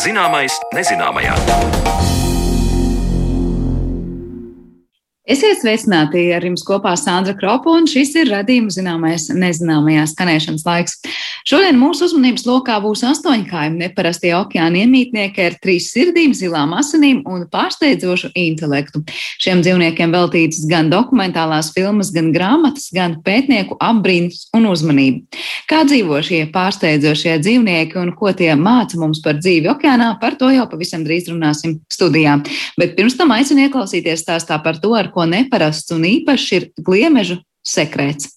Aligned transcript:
Zināmais 0.00 0.54
nezināmajā. 0.72 1.34
Esiet 5.28 5.60
sveicināti 5.60 6.22
ar 6.32 6.46
jums 6.46 6.64
kopā 6.64 6.94
Sandra 6.96 7.34
Kropa, 7.36 7.74
un 7.76 7.84
šis 7.90 8.14
ir 8.16 8.30
radījuma 8.32 8.72
zināmais 8.72 9.28
nezināmajā 9.28 10.06
skanēšanas 10.14 10.64
laiks. 10.64 10.96
Šodien 11.48 11.78
mūsu 11.80 12.04
uzmanības 12.04 12.44
lokā 12.44 12.76
būs 12.84 13.02
astoņkājumi 13.08 13.80
neparastie 13.80 14.32
okeāna 14.36 14.82
iemītnieki 14.82 15.44
ar 15.46 15.56
trīs 15.62 15.88
sirdīm, 15.94 16.34
zilām 16.36 16.74
asinīm 16.76 17.22
un 17.28 17.46
pārsteidzošu 17.52 18.32
intelektu. 18.38 19.02
Šiem 19.40 19.62
dzīvniekiem 19.64 20.12
veltītas 20.12 20.66
gan 20.70 20.90
dokumentālās 20.92 21.72
filmas, 21.76 22.12
gan 22.12 22.30
grāmatas, 22.34 22.90
gan 22.94 23.18
pētnieku 23.24 23.78
apbrīns 23.80 24.48
un 24.56 24.68
uzmanību. 24.70 25.40
Kā 25.70 25.82
dzīvo 25.88 26.20
šie 26.26 26.42
pārsteidzošie 26.52 27.38
dzīvnieki 27.40 28.00
un 28.00 28.12
ko 28.18 28.34
tie 28.36 28.52
māca 28.58 29.00
mums 29.00 29.22
par 29.24 29.40
dzīvi 29.40 29.70
okeānā, 29.72 30.12
par 30.20 30.36
to 30.40 30.50
jau 30.52 30.66
pavisam 30.70 31.06
drīz 31.06 31.30
runāsim 31.32 31.78
studijā. 31.92 32.36
Bet 32.80 32.96
pirms 32.98 33.16
tam 33.16 33.32
aicinu 33.36 33.68
ieklausīties 33.68 34.26
stāstā 34.26 34.60
par 34.64 34.80
to, 34.82 34.92
ar 34.98 35.08
ko 35.14 35.24
neparasts 35.30 35.96
un 35.96 36.04
īpašs 36.10 36.52
ir 36.58 36.68
gliemežu 36.84 37.40
sekrets. 37.64 38.34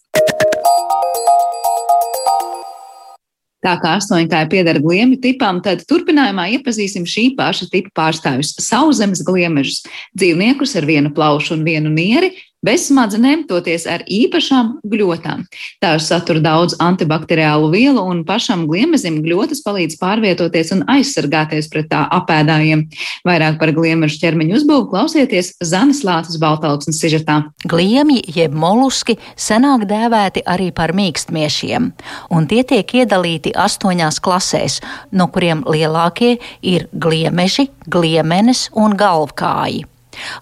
Tā 3.63 3.77
kā 3.79 3.93
astoņkāja 3.97 4.49
piedara 4.51 4.81
gliemju 4.83 5.21
tipām, 5.23 5.61
tad 5.63 5.85
turpinājumā 5.87 6.49
iepazīsim 6.57 7.05
šī 7.07 7.29
paša 7.37 7.69
tipa 7.71 7.93
pārstāvjus- 8.01 8.57
sauszemes 8.69 9.23
gliemežus, 9.23 9.85
dzīvniekus 10.19 10.75
ar 10.75 10.85
vienu 10.89 11.13
plaušu 11.15 11.55
un 11.55 11.63
vienu 11.63 11.89
nieri, 11.89 12.33
bez 12.63 12.87
smadzenēm, 12.89 13.45
toties 13.49 13.85
ar 13.89 14.03
īpašām 14.07 14.77
gļotām. 14.89 15.43
Tās 15.83 16.07
satur 16.09 16.39
daudz 16.43 16.77
antibakteriālu 16.83 17.69
vielu, 17.73 18.01
un 18.01 18.23
pašam 18.27 18.65
gliemezim 18.69 19.19
gļotas 19.25 19.63
palīdz 19.65 19.99
pārvietoties 20.01 20.73
un 20.75 20.83
aizsargāties 20.91 21.69
pret 21.73 21.89
tā 21.91 22.05
apēdājiem. 22.19 22.85
Vairāk 23.27 23.59
par 23.61 23.73
gliemežu 23.75 24.21
ķermeņa 24.23 24.57
uzbūvu 24.59 24.89
klausieties 24.93 25.53
Zanes 25.63 26.03
Lātas 26.07 26.39
Baltalksnes 26.41 26.99
sižetā. 27.03 27.41
Gliemji 27.69 28.23
jeb 28.35 28.55
moluski 28.55 29.17
senāk 29.35 29.87
dēvēti 29.89 30.45
arī 30.49 30.71
par 30.75 30.95
mīkstmiešiem, 30.95 31.91
un 32.33 32.49
tie 32.49 32.63
tiek 32.67 32.97
iedalīti 33.03 33.55
astoņās 33.55 34.21
klasēs, 34.23 34.79
no 35.11 35.29
kuriem 35.33 35.65
lielākie 35.67 36.37
ir 36.61 36.87
gliemeži, 36.93 37.69
gliemenes 37.87 38.69
un 38.79 38.95
galvkāji. 38.99 39.87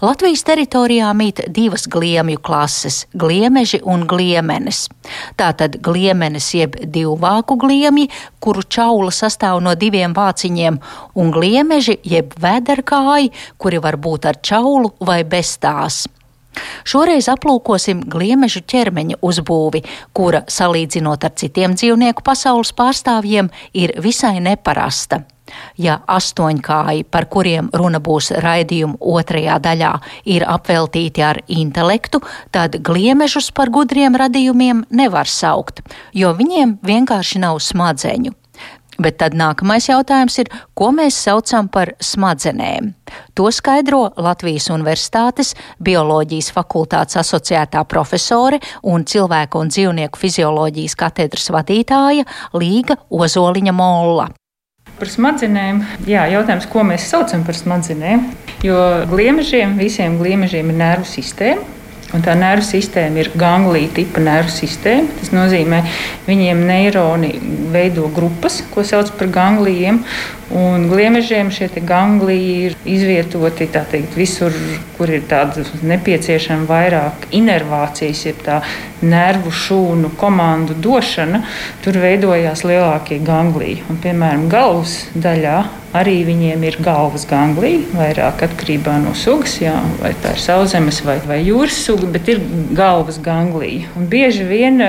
Latvijas 0.01 0.43
teritorijā 0.47 1.09
mīt 1.17 1.43
divas 1.53 1.87
gliemju 1.87 2.39
klases- 2.43 3.05
gliemeži 3.23 3.81
un 3.83 4.05
gliemenes. 4.07 4.87
Tātad 5.37 5.79
gliemenes 5.81 6.53
jeb 6.53 6.75
divvāku 6.75 7.57
gliemji, 7.57 8.09
kuru 8.39 8.63
čaula 8.63 9.11
sastāv 9.11 9.61
no 9.61 9.75
diviem 9.75 10.13
vāciņiem, 10.13 10.79
un 11.15 11.31
gliemeži 11.31 11.97
jeb 12.03 12.33
vēderkāji, 12.35 13.31
kuri 13.57 13.77
var 13.77 13.97
būt 13.97 14.25
ar 14.25 14.41
čaulu 14.41 14.93
vai 14.99 15.23
bez 15.23 15.57
tās. 15.57 16.07
Šoreiz 16.83 17.29
aplūkosim 17.31 18.03
gliemežu 18.11 18.61
ķermeņa 18.67 19.19
uzbūvi, 19.23 19.83
kura, 20.13 20.43
salīdzinot 20.47 21.23
ar 21.23 21.35
citiem 21.39 21.75
dzīvnieku 21.77 22.25
pasaules 22.27 22.73
pārstāvjiem, 22.73 23.51
ir 23.73 23.95
visai 24.03 24.39
neparasta. 24.43 25.23
Ja 25.81 25.97
astoņkāji, 26.07 27.05
par 27.11 27.27
kuriem 27.31 27.69
runa 27.75 27.99
būs 28.03 28.31
raidījuma 28.43 28.99
otrajā 28.99 29.57
daļā, 29.63 29.93
ir 30.25 30.45
apveltīti 30.47 31.23
ar 31.25 31.41
intelektu, 31.51 32.21
tad 32.51 32.77
gliemežus 32.79 33.51
par 33.55 33.73
gudriem 33.73 34.15
radījumiem 34.15 34.85
nevar 34.89 35.27
saukt, 35.27 35.81
jo 36.13 36.31
viņiem 36.37 36.77
vienkārši 36.85 37.43
nav 37.43 37.59
smadzeņu. 37.63 38.35
Bet 39.01 39.17
tad 39.21 39.33
nākamais 39.37 39.87
jautājums 39.87 40.35
ir, 40.43 40.49
ko 40.77 40.91
mēs 40.93 41.15
saucam 41.23 41.69
par 41.71 41.93
smadzenēm? 42.03 42.91
To 43.39 43.47
skaidro 43.53 44.01
Latvijas 44.19 44.67
Universitātes 44.73 45.55
bioloģijas 45.81 46.51
fakultātes 46.53 47.17
asociētā 47.23 47.81
profesore 47.89 48.59
un 48.83 49.07
cilvēku 49.07 49.63
un 49.63 49.71
dzīvnieku 49.73 50.21
fizioloģijas 50.21 50.97
katedras 50.99 51.49
vadītāja 51.55 52.27
Līga 52.53 52.99
Ozoliņa 53.09 53.73
Molla. 53.73 54.29
Par 55.01 55.09
smadzenēm, 55.09 55.79
jā, 56.05 56.27
jautājums, 56.29 56.67
ko 56.69 56.83
mēs 56.85 57.07
saucam 57.09 57.41
par 57.41 57.57
smadzenēm. 57.57 58.27
Jo 58.61 58.77
gliemežiem, 59.09 59.73
visiem 59.79 60.19
gliemežiem 60.19 60.69
ir 60.69 60.77
nervu 60.77 61.09
sistēma. 61.09 61.80
Un 62.11 62.23
tā 62.25 62.33
nervu 62.35 62.65
sistēma 62.67 63.21
ir 63.21 63.31
ganglija 63.39 63.93
tipa 63.95 64.19
nervu 64.23 64.51
sistēma. 64.51 65.07
Tas 65.19 65.31
nozīmē, 65.31 65.79
ka 65.85 66.27
viņiem 66.27 66.65
neironi 66.67 67.31
veido 67.71 68.09
grupas, 68.11 68.59
ko 68.73 68.83
sauc 68.87 69.13
par 69.15 69.31
ganglijiem. 69.31 70.01
Un 70.51 70.89
gliemežiem 70.91 71.47
šie 71.55 71.69
gangliji 71.87 72.55
ir 72.65 72.73
izvietoti 72.83 73.69
teikt, 73.71 74.17
visur, 74.19 74.51
kur 74.97 75.07
ir 75.07 75.23
nepieciešama 75.87 76.67
vairāk 76.67 77.29
inervācijas, 77.31 78.25
jeb 78.27 78.41
tā 78.43 78.59
nervu 79.01 79.53
šūnu 79.55 80.11
komandu 80.19 80.75
došana. 80.75 81.45
Tur 81.85 82.01
veidojās 82.03 82.65
lielākie 82.67 83.21
gangliji. 83.23 83.85
Un, 83.87 84.03
piemēram, 84.03 84.49
galvas 84.51 85.05
daļā 85.15 85.61
arī 85.97 86.21
viņiem 86.27 86.63
ir 86.67 86.77
galvas 86.83 87.25
ganglija, 87.27 87.83
vairāk 87.95 88.45
atkarībā 88.47 88.95
no 89.03 89.13
sugas, 89.17 89.57
jā, 89.61 89.75
vai 89.99 90.13
tā 90.23 90.35
ir 90.35 90.43
sauszemes 90.43 91.01
vai, 91.03 91.17
vai 91.27 91.41
jūras 91.43 91.81
suga, 91.85 92.07
bet 92.13 92.29
ir 92.31 92.39
galvas 92.77 93.19
ganglija. 93.23 93.89
Un 93.99 94.07
bieži 94.11 94.45
vien 94.47 94.79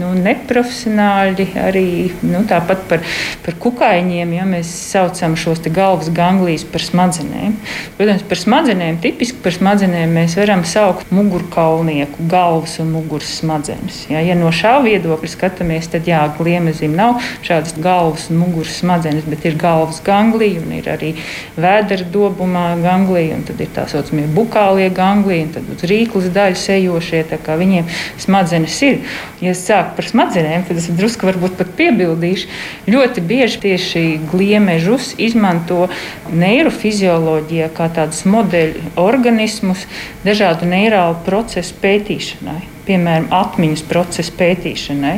nu, 0.00 0.10
neprofesionāļi 0.18 1.46
arī 1.60 1.86
nu, 2.26 2.42
tāpat 2.50 2.82
par, 2.90 3.04
par 3.44 3.58
kukaiņiem, 3.62 4.34
ja 4.34 4.48
mēs 4.48 4.72
saucam 4.90 5.36
šos 5.38 5.62
galvas 5.70 6.10
ganglijas 6.14 6.66
par 6.66 6.82
smadzenēm. 6.82 7.54
Protams, 7.98 8.26
par 8.26 8.42
smadzenēm, 8.42 8.98
tipiski 9.04 9.38
par 9.44 9.54
smadzenēm 9.54 10.16
mēs 10.18 10.34
varam 10.40 10.64
saukt 10.66 11.12
mugurkaulnieku 11.14 12.26
galvas 12.30 12.78
un 12.82 12.90
muguras 12.96 13.30
smadzenes. 13.38 14.02
Ja, 14.10 14.24
ja 14.24 14.34
no 14.38 14.50
šā 14.54 14.78
viedokļa 14.86 15.30
skatāmies, 15.30 15.90
tad 15.92 16.10
jā, 16.10 16.24
gliemezim 16.38 16.96
nav 16.98 17.20
šādas 17.46 17.76
galvas 17.78 18.28
un 18.32 18.42
muguras 18.42 18.80
smadzenes, 18.80 19.28
bet 19.30 19.46
ir 19.46 19.58
galvas 19.60 20.02
ganglija 20.04 20.39
un 20.60 20.74
ir 20.78 20.90
arī 20.90 21.12
vēdera 21.60 22.08
dobumā 22.12 22.66
ganglija, 22.82 23.38
un 23.38 23.46
tad 23.48 23.60
ir 23.60 23.72
tā 23.76 23.86
saucamie 23.90 24.26
bukālie 24.34 24.90
gangliji, 24.94 25.46
un 25.46 25.54
tad 25.56 25.72
uz 25.76 25.86
rīklas 25.90 26.30
daļas 26.34 26.66
ejošie, 26.76 27.24
viņiem 27.60 27.88
smadzenes 28.20 28.76
ir. 28.86 29.00
Ja 29.40 29.54
es 29.54 29.64
sāku 29.66 29.96
par 29.96 30.08
smadzenēm, 30.08 30.66
tad 30.68 30.80
es 30.80 30.90
drusku 30.92 31.28
varbūt 31.28 31.56
pat 31.58 31.72
piebildīšu. 31.78 32.48
Ļoti 32.90 33.24
bieži 33.24 33.60
tieši 33.64 34.04
gliemežu 34.30 34.80
mežus 34.80 35.14
izmanto 35.18 35.88
neirofizioloģijā 36.32 37.70
kā 37.76 37.88
tādus 37.94 38.24
modeļu 38.26 38.94
organismus 39.00 39.86
dažādu 40.24 40.68
neirālu 40.70 41.18
procesu 41.26 41.76
pētīšanai 41.82 42.79
piemēram, 42.90 43.30
atmiņas 43.34 43.86
procesa 43.88 44.34
pētīšanai. 44.40 45.14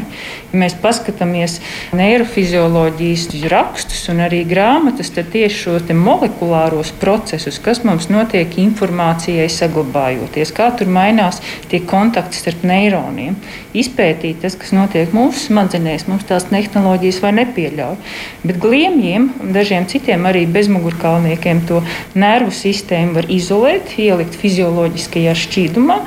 Ja 0.53 0.61
mēs 0.61 0.77
paskatāmies 0.83 1.59
neirofizioloģijas 1.97 3.29
rakstus 3.49 4.05
un 4.13 4.21
arī 4.27 4.43
grāmatas, 4.49 5.13
tad 5.17 5.31
tieši 5.33 5.61
šos 5.65 5.93
molekulāros 5.97 6.93
procesus, 7.01 7.59
kas 7.63 7.83
mums 7.87 8.11
notiek 8.13 8.53
informācijai 8.61 9.49
saglabājoties, 9.53 10.53
kā 10.55 10.69
tur 10.77 10.91
mainās 10.93 11.41
tie 11.73 11.81
kontakti 11.89 12.41
starp 12.41 12.67
neironiem, 12.69 13.39
izpētīt 13.77 14.43
tas, 14.45 14.57
kas 14.61 14.75
notiek 14.77 15.15
mūsu 15.17 15.49
smadzenēs, 15.49 16.07
mums 16.11 16.27
tās 16.29 16.49
tehnoloģijas 16.51 17.21
vai 17.25 17.33
nepieļauj. 17.41 17.97
Bet 18.45 18.61
gliemjiem 18.61 19.31
un 19.41 19.55
dažiem 19.57 19.87
citiem 19.89 20.27
arī 20.29 20.45
bezmugurkalniekiem 20.53 21.65
to 21.69 21.81
nervu 22.19 22.53
sistēmu 22.55 23.17
var 23.17 23.31
izolēt, 23.33 23.97
ielikt 24.03 24.37
fizioloģiskajā 24.43 25.35
šķīdumā 25.45 25.99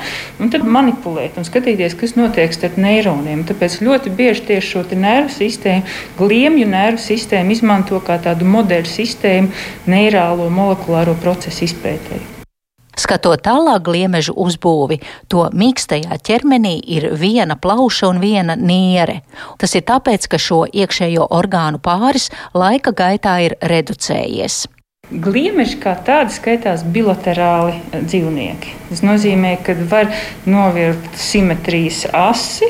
un 0.42 0.52
tad 0.52 0.66
manipulēt. 0.68 1.38
Un 1.40 1.48
skatīties, 1.56 1.96
kas 1.96 2.14
notiek 2.18 2.52
starp 2.52 2.76
neironiem. 2.76 3.44
Tāpēc 3.48 3.80
ļoti 3.80 4.12
bieži 4.12 4.44
tieši 4.50 4.68
šo 4.74 4.84
nervu 4.92 5.32
sistēmu, 5.32 5.88
gliemju 6.18 6.68
nervu 6.68 7.00
sistēmu 7.00 7.52
izmanto 7.56 8.00
kā 8.04 8.20
tādu 8.20 8.44
modeļu 8.44 8.86
sistēmu 8.86 9.48
neirālo 9.88 10.50
molekulāro 10.50 11.16
procesu 11.22 11.64
izpētēji. 11.64 12.34
Skatot 12.96 13.42
tālāk 13.44 13.82
gliemežu 13.84 14.32
uzbūvi, 14.40 15.02
to 15.28 15.44
mīkstajā 15.52 16.16
ķermenī 16.24 16.78
ir 16.96 17.10
viena 17.12 17.56
plauša 17.56 18.08
un 18.08 18.22
viena 18.22 18.56
niere. 18.56 19.20
Tas 19.60 19.76
ir 19.76 19.84
tāpēc, 19.84 20.28
ka 20.32 20.40
šo 20.40 20.62
iekšējo 20.64 21.28
orgānu 21.28 21.80
pāris 21.80 22.30
laika 22.56 22.96
gaitā 22.96 23.36
ir 23.44 23.58
reducējies. 23.60 24.64
Gliemeži 25.06 25.76
kā 25.78 25.92
tādi 26.02 26.34
skaitās 26.34 26.80
bilaterāli 26.82 27.76
eh, 27.78 28.00
dzīvnieki. 28.02 28.72
Tas 28.88 29.04
nozīmē, 29.06 29.52
ka 29.62 29.76
var 29.86 30.08
novilkt 30.50 31.14
simetrijas 31.22 32.00
asi, 32.10 32.66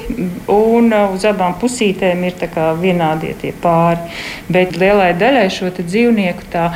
un 0.53 0.93
eh, 0.93 1.15
uz 1.17 1.25
abām 1.25 1.57
pusītēm 1.57 2.27
ir 2.29 2.37
vienādie 2.83 3.33
tie 3.41 3.55
pāri. 3.63 4.13
Bet 4.53 4.77
lielai 4.77 5.15
daļai 5.17 5.47
šo 5.49 5.73
dzīvnieku 5.79 6.45
tā 6.53 6.67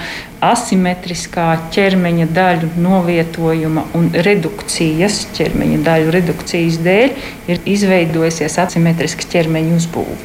asimetriskā 0.41 1.51
ķermeņa 1.77 2.31
daļu 2.33 2.73
novietojuma 2.81 3.85
un 4.01 4.09
redukcijas, 4.17 5.27
ķermeņa 5.37 5.85
daļu 5.85 6.17
redukcijas 6.17 6.81
dēļ 6.89 7.17
ir 7.53 7.65
izveidojusies 7.69 8.57
asimetriska 8.65 9.29
ķermeņa 9.29 9.77
uzbūve. 9.77 10.21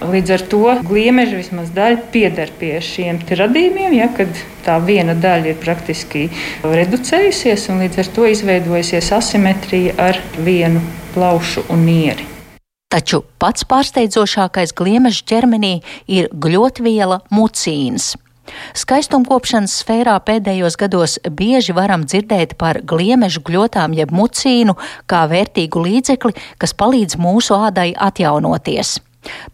Līdz 0.00 0.30
ar 0.32 0.42
to 0.48 0.60
gliemeži 0.88 1.36
vismaz 1.36 1.68
daļa 1.76 2.06
pieder 2.12 2.48
pie 2.56 2.78
šiem 2.80 3.18
radījumiem, 3.20 3.92
ja, 3.98 4.06
kad 4.16 4.32
tā 4.64 4.78
viena 4.80 5.12
daļa 5.12 5.52
ir 5.52 5.58
praktiski 5.60 6.22
reducējusies 6.64 7.66
un 7.68 7.82
līdz 7.84 8.00
ar 8.00 8.08
to 8.16 8.24
izveidojusies 8.32 9.10
asimetrija 9.12 9.92
ar 10.00 10.20
vienu 10.40 10.80
plaušu 11.12 11.66
un 11.68 11.84
nieri. 11.84 12.24
Taču 12.90 13.20
pats 13.38 13.68
pārsteidzošākais 13.68 14.72
gliemeža 14.74 15.20
ķermenī 15.28 15.76
ir 16.08 16.32
gļotviela 16.32 17.20
mucīns. 17.28 18.14
Skaistumkopšanas 18.74 19.76
sfērā 19.82 20.16
pēdējos 20.24 20.80
gados 20.80 21.18
bieži 21.28 21.76
varam 21.76 22.08
dzirdēt 22.08 22.56
par 22.58 22.80
gliemežu 22.80 23.44
gļotām 23.46 23.94
jeb 24.00 24.16
mucīnu 24.16 24.78
kā 25.06 25.26
vērtīgu 25.30 25.84
līdzekli, 25.86 26.34
kas 26.58 26.74
palīdz 26.74 27.20
mūsu 27.20 27.60
ādai 27.68 27.92
atjaunoties. 27.94 28.96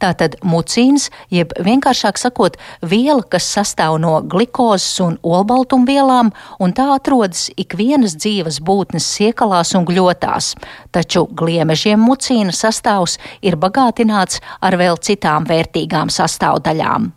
Tātad 0.02 0.36
mucīns, 0.46 1.08
jeb 1.32 1.52
vienkāršāk 1.66 2.20
sakot, 2.20 2.56
viela, 2.82 3.24
kas 3.26 3.48
sastāv 3.56 3.98
no 4.02 4.20
glikozes 4.22 5.00
un 5.02 5.18
olbaltumvielām, 5.26 6.30
un 6.62 6.74
tā 6.76 6.88
atrodas 6.94 7.48
ikvienas 7.58 8.16
dzīves 8.20 8.60
būtnes 8.66 9.08
siekalās 9.18 9.74
un 9.78 9.86
gļotās. 9.88 10.54
Taču 10.94 11.26
gliemežiem 11.26 12.00
mucīna 12.00 12.54
sastāvs 12.54 13.18
ir 13.42 13.58
bagātināts 13.60 14.42
ar 14.60 14.78
vēl 14.78 15.00
citām 15.02 15.48
vērtīgām 15.50 16.12
sastāvdaļām. 16.14 17.10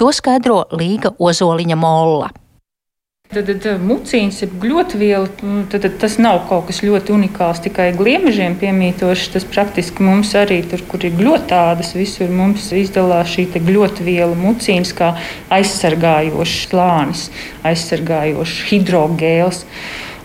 To 0.00 0.10
skaidro 0.14 0.64
Līga 0.74 1.14
Ozoliņa 1.18 1.76
Molla. 1.78 2.30
Tad, 3.30 3.46
tad 3.62 3.78
mucīns 3.86 4.40
ir 4.42 4.50
gļotviela. 4.58 5.28
Nu, 5.46 5.60
tad, 5.70 5.84
tad 5.84 6.00
tas 6.02 6.16
nav 6.18 6.40
kaut 6.48 6.64
kas 6.66 6.80
ļoti 6.82 7.12
unikāls 7.14 7.60
tikai 7.62 7.92
gliemežiem 7.94 8.56
piemītošs. 8.58 9.28
Tas 9.36 9.46
praktiski 9.46 10.02
mums 10.02 10.32
arī 10.34 10.56
tur, 10.66 10.82
kur 10.90 11.06
ir 11.06 11.14
gļotādas, 11.14 11.92
visur 11.94 12.32
mums 12.34 12.66
izdalās 12.74 13.30
šī 13.30 13.46
gļotviela 13.54 14.34
mucīns 14.34 14.90
kā 14.98 15.12
aizsargājošs 15.54 16.56
slānis, 16.72 17.28
aizsargājošs 17.70 18.64
hidrogēls. 18.72 19.62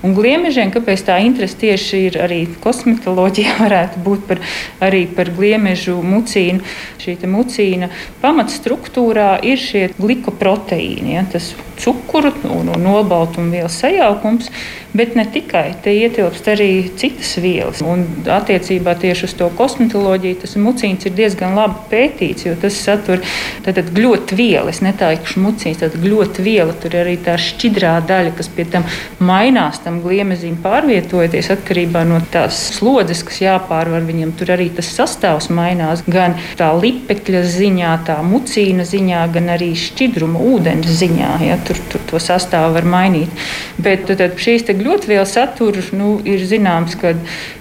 Un 0.06 0.14
gliemežiem, 0.14 0.70
kāpēc 0.74 1.06
tā 1.08 1.18
interese 1.26 1.58
tieši 1.64 2.02
ir 2.10 2.20
arī 2.22 2.42
kosmetoloģija, 2.64 3.58
varētu 3.66 4.04
būt 4.06 4.26
par, 4.30 4.42
arī 4.86 5.06
par 5.18 5.34
gliemežu 5.34 5.98
mucīnu. 6.06 6.62
Šī 7.02 7.18
mucīna 7.30 7.90
pamatstruktūrā 8.22 9.36
ir 9.46 9.62
šie 9.62 9.88
glikoproteīni, 9.98 11.16
ja, 11.18 11.26
tas 11.32 11.54
cukuru 11.80 12.32
un, 12.50 12.70
un 12.76 12.88
olbaltumvielu 12.88 13.70
sajaukums, 13.70 14.50
bet 14.96 15.16
ne 15.16 15.26
tikai. 15.28 15.76
Te 15.84 15.92
ietilpst 15.94 16.48
arī 16.48 16.70
citas 17.00 17.36
vielas. 17.44 17.82
Un 17.84 18.06
attiecībā 18.32 18.96
tieši 19.00 19.28
uz 19.28 19.36
to 19.38 19.50
kosmetoloģiju 19.58 20.40
tas 20.44 20.56
mucīns 20.62 21.08
ir 21.08 21.16
diezgan 21.18 21.56
labi 21.58 21.84
pētīts, 21.92 22.48
jo 22.48 22.56
tas 22.60 22.78
satur 22.80 23.24
gļotvielu. 23.66 24.72
Es 24.72 24.82
netāikšu 24.86 25.44
mucīns, 25.44 25.82
tad 25.84 25.98
gļotviela 26.00 26.78
tur 26.80 26.96
ir 26.96 27.04
arī 27.04 27.18
tā 27.26 27.36
šķidrā 27.42 27.98
daļa, 28.08 28.36
kas 28.40 28.52
pie 28.56 28.68
tam 28.72 28.88
mainās 29.20 29.82
tam 29.84 29.95
gliemezīm 30.04 30.58
pārvietojoties 30.64 31.52
atkarībā 31.58 32.06
no 32.08 32.22
tās 32.32 32.60
slodzes, 32.78 33.26
kas 33.28 33.42
jāpārvar 33.44 34.06
viņam. 34.08 34.34
Tur 34.40 34.56
arī 34.56 34.70
tas 34.76 34.90
sastāvs 34.96 35.50
mainās 35.54 36.06
gan 36.08 36.38
tā 36.60 36.72
lipekļa 36.78 37.44
ziņā, 37.56 37.94
tā 38.08 38.20
mucīna 38.26 38.88
ziņā, 38.88 39.26
gan 39.36 39.52
arī 39.56 39.74
šķidruma 39.80 40.42
ūdens 40.54 40.92
ziņā. 41.02 41.34
Ja? 41.46 41.60
tur, 41.66 41.80
tur 41.92 42.04
to 42.10 42.22
sastāvu 42.22 42.76
var 42.78 42.88
mainīt. 42.90 43.46
Bet 43.82 44.08
tad, 44.10 44.38
šīs 44.42 44.68
gļotvielas 44.70 45.36
saturs 45.36 45.92
nu, 45.96 46.16
ir 46.28 46.44
zināms, 46.48 46.96
ka 47.00 47.16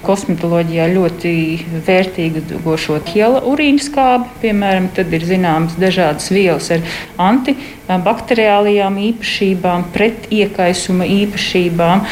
kosmetoloģijā 0.05 0.89
ļoti 0.93 1.35
vērtīga 1.87 2.45
gošot 2.65 3.11
hiela 3.15 3.43
urīna 3.49 3.83
skābi, 3.83 4.31
piemēram, 4.45 4.91
tad 4.97 5.13
ir 5.17 5.27
zināmas 5.29 5.77
dažādas 5.81 6.31
vielas 6.35 6.71
ar 6.75 6.85
antibakteriālajām 7.31 8.99
īpašībām, 9.11 9.89
pret 9.95 10.29
iekaisuma 10.35 11.09
īpašībām 11.21 12.05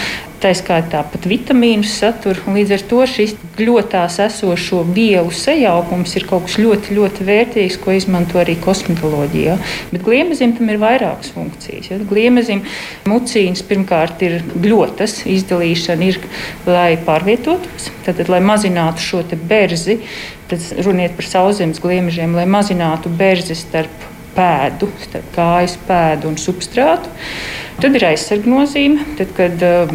tā 0.42 0.50
skaitā 0.58 1.02
pat 1.06 1.26
vitamīnu 1.30 1.86
satura. 1.86 2.40
Līdz 2.54 2.74
ar 2.76 2.84
to 2.90 3.00
šis 3.08 3.34
gļotās 3.58 4.18
esošo 4.24 4.82
vielu 4.94 5.30
sajaukums 5.34 6.16
ir 6.18 6.26
kaut 6.28 6.48
kas 6.48 6.58
ļoti, 6.58 6.96
ļoti 6.98 7.26
vērtīgs, 7.28 7.78
ko 7.82 7.94
izmanto 7.94 8.40
arī 8.42 8.56
kosmetoloģijā. 8.62 9.56
Bet 9.92 10.04
gliemezim 10.06 10.56
tam 10.58 10.72
ir 10.72 10.80
vairākas 10.82 11.32
funkcijas. 11.36 11.92
Ja? 11.92 12.00
Gliemezim 12.10 12.64
mucīns 13.08 13.62
pirmkārt 13.68 14.24
ir 14.26 14.40
gļotas 14.52 15.22
izdalīšana, 15.30 16.10
ir, 16.10 16.20
lai 16.66 16.96
pārvietotos, 17.06 17.90
tad, 18.06 18.24
lai 18.32 18.42
mazinātu 18.42 19.04
šo 19.04 19.24
berzi. 19.48 20.00
Tad 20.50 20.64
runiet 20.84 21.14
par 21.16 21.28
sauszemes 21.28 21.80
gliemežiem, 21.80 22.34
lai 22.36 22.48
mazinātu 22.50 23.12
berzi 23.16 23.54
starp 23.56 24.08
pēdu, 24.36 24.88
starp 25.06 25.28
kājas 25.36 25.76
pēdu 25.86 26.32
un 26.32 26.40
substrātu. 26.40 27.12
Tad 27.82 27.96
ir 27.96 28.04
aizsargnozīme, 28.10 29.06
tad, 29.18 29.32
kad 29.36 29.64
uh, 29.66 29.94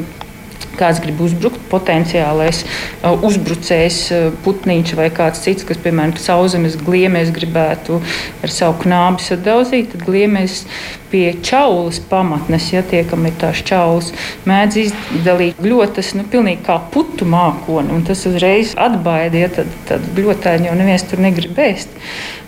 kāds 0.80 1.02
grib 1.04 1.22
uzbrukt, 1.26 1.60
potenciālais 1.72 2.64
uh, 2.64 3.14
uzbrucējs, 3.28 4.00
uh, 4.16 4.30
putniņš 4.46 4.94
vai 5.00 5.10
kāds 5.14 5.44
cits, 5.46 5.66
kas, 5.68 5.82
piemēram, 5.84 6.16
sauszemes 6.22 6.78
gliemēs 6.82 7.34
gribētu 7.36 8.02
ar 8.46 8.54
savu 8.54 8.80
knābi 8.86 9.26
sadauzīt, 9.26 9.92
tad 9.94 10.08
gliemēs 10.08 10.64
pie 11.12 11.32
čaulas 11.44 12.00
pamatnes, 12.10 12.72
ja 12.74 12.84
tiekam 12.84 13.26
ir 13.28 13.36
tās 13.40 13.62
čaulas, 13.68 14.12
mēdz 14.48 14.80
izdalīt 14.82 15.62
gļotas, 15.64 16.14
nu, 16.20 16.26
pilnīgi 16.32 16.66
kā 16.68 16.80
putu 16.94 17.28
mākoni, 17.30 17.94
un 17.96 18.04
tas 18.08 18.26
uzreiz 18.28 18.74
atbaida, 18.80 19.46
ja 19.46 19.52
tad, 19.60 19.72
tad 19.88 20.10
gļotāji 20.18 20.68
jau 20.68 20.76
neviens 20.80 21.08
tur 21.08 21.24
negrib 21.24 21.60
ēst. 21.64 21.96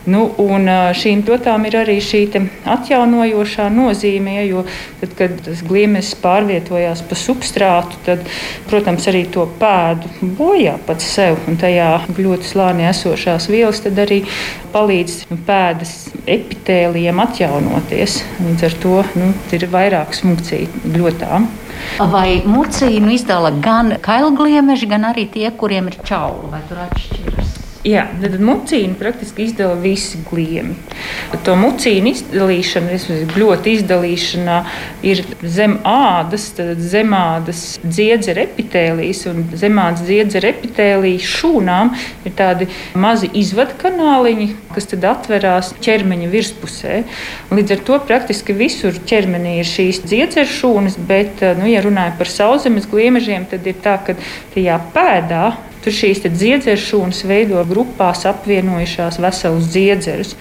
Nu, 0.07 0.29
šīm 0.95 1.25
dotām 1.27 1.65
ir 1.67 1.75
arī 1.81 1.97
šī 2.03 2.21
atjaunojošā 2.69 3.67
nozīme, 3.73 4.37
ja, 4.37 4.45
jo 4.47 4.63
tad, 5.01 5.15
kad 5.17 5.49
gliemežs 5.67 6.13
pārvietojās 6.23 7.03
pa 7.09 7.17
substrātu, 7.19 7.99
tad, 8.05 8.23
protams, 8.69 9.07
arī 9.11 9.25
to 9.33 9.43
pēdu 9.59 10.31
bojā 10.39 10.77
pats 10.87 11.03
sev 11.03 11.37
un 11.47 11.59
tajā 11.59 11.91
ļoti 12.15 12.47
slānī 12.47 12.87
esošās 12.89 13.49
vielas 13.51 13.83
arī 13.89 14.23
palīdz 14.73 15.25
pēdas 15.47 15.95
epitēlijam 16.29 17.19
atjaunoties. 17.25 18.21
Līdz 18.45 18.67
ar 18.69 18.77
to 18.83 19.01
nu, 19.19 19.33
ir 19.55 19.67
vairākas 19.71 20.23
funkciju 20.23 20.91
gļotām. 20.95 21.49
Vai 22.11 22.41
mucīnu 22.47 23.13
izdala 23.15 23.51
gan 23.63 23.95
kailgliemeži, 24.03 24.89
gan 24.91 25.07
arī 25.11 25.27
tie, 25.31 25.47
kuriem 25.51 25.91
ir 25.91 25.99
čauli, 26.07 26.51
vai 26.51 26.61
tur 26.69 26.83
atšķiras? 26.87 27.48
Jā, 27.87 28.01
tad 28.19 28.33
mucīnu 28.43 28.97
praktiski 28.99 29.45
izdala 29.47 29.77
visi 29.79 30.17
gliemi. 30.27 30.73
To 31.47 31.53
mucīnu 31.55 32.09
izdalīšana, 32.11 32.97
ļoti 33.39 33.75
izdalīšanā, 33.77 34.57
ir 35.07 35.21
zem 35.47 35.77
ādas, 35.87 36.49
tad 36.57 36.81
zemādas 36.83 37.61
dziedzera 37.85 38.43
epitēlijas 38.43 39.21
un 39.31 39.45
zemādas 39.61 40.03
dziedzera 40.09 40.51
epitēlijas 40.51 41.29
šūnām 41.37 41.93
ir 42.27 42.35
tādi 42.35 42.67
mazi 42.99 43.31
izvadkanāliņi, 43.39 44.49
kas 44.75 44.91
tad 44.91 45.07
atverās 45.13 45.71
ķermeņa 45.79 46.29
virspusē. 46.35 46.99
Līdz 47.55 47.77
ar 47.77 47.87
to 47.87 48.01
praktiski 48.11 48.57
visur 48.59 48.99
ķermenī 49.07 49.55
ir 49.61 49.71
šīs 49.71 50.03
dziedzera 50.03 50.51
šūnas, 50.51 50.99
bet, 51.07 51.47
nu, 51.63 51.71
ja 51.71 51.87
runājam 51.87 52.19
par 52.19 52.35
sauszemes 52.35 52.91
gliemežiem, 52.91 53.47
tad 53.47 53.71
ir 53.71 53.79
tā, 53.87 53.95
ka 54.03 54.19
tajā 54.51 54.81
pēdā 54.91 55.47
Tur 55.83 55.95
šīs 55.95 56.25
dziedzeršūnas 56.25 57.21
veido 57.29 57.61
grupās 57.67 58.25
apvienojušās 58.27 59.19
veselus 59.23 59.69
dziedzerus. 59.71 60.33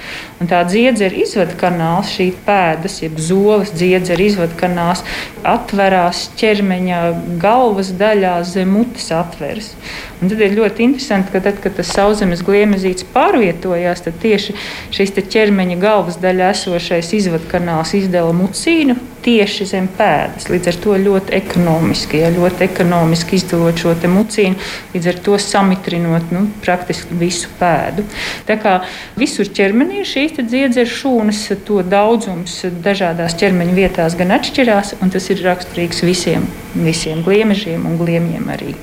Un 0.42 0.50
tā 0.50 0.64
dziedzera 0.66 1.14
izvadkanāls, 1.22 2.10
šī 2.16 2.28
pēdas, 2.46 2.98
jeb 3.04 3.20
zoles 3.22 3.70
dziedzera 3.76 4.24
izvadkanāls, 4.24 5.04
atverās 5.46 6.24
ķermeņa 6.40 7.02
galvas 7.42 7.92
daļā 8.00 8.34
zem 8.50 8.74
mutes 8.74 9.10
atveres. 9.14 9.72
Un 10.18 10.32
tad 10.32 10.42
ir 10.42 10.56
ļoti 10.58 10.88
interesanti, 10.88 11.30
ka 11.34 11.42
tad, 11.44 11.60
kad 11.62 11.76
tas 11.78 11.92
sauszemes 11.94 12.42
gliemezīts 12.46 13.06
pārvietojās, 13.14 14.02
tad 14.08 14.18
tieši 14.24 14.56
šis 14.94 15.14
ķermeņa 15.18 15.78
galvas 15.82 16.18
daļā 16.22 16.50
esošais 16.56 17.14
izvadkanāls 17.20 17.94
izdala 17.98 18.34
mucīnu 18.34 18.98
tieši 19.28 19.66
zem 19.68 19.88
pēdas. 19.98 20.48
Līdz 20.48 20.70
ar 20.72 20.78
to 20.84 20.96
ļoti 21.02 21.34
ekonomiski, 21.36 22.22
ja 22.22 22.30
ļoti 22.32 22.64
ekonomiski 22.68 23.36
izdalot 23.36 23.82
šo 23.82 23.94
mucīnu, 24.08 24.56
līdz 24.94 25.10
ar 25.12 25.20
to 25.26 25.36
samitrinot 25.42 26.32
nu, 26.32 26.46
praktiski 26.64 27.18
visu 27.20 27.52
pēdu. 27.60 28.06
Tā 28.48 28.56
kā 28.62 28.78
visur 29.20 29.50
ķermenī 29.52 30.04
šīs 30.08 30.40
dziedzera 30.40 30.88
šūnas, 30.88 31.44
to 31.68 31.82
daudzums 31.84 32.60
dažādās 32.84 33.36
ķermeņa 33.40 33.76
vietās 33.76 34.16
gan 34.18 34.32
atšķirās, 34.38 34.96
un 35.02 35.12
tas 35.12 35.28
ir 35.32 35.44
raksturīgs 35.44 36.04
visiem, 36.06 36.48
visiem 36.78 37.24
gliemežiem 37.26 37.84
un 37.88 37.98
gliemjiem 38.00 38.54
arī. 38.54 38.76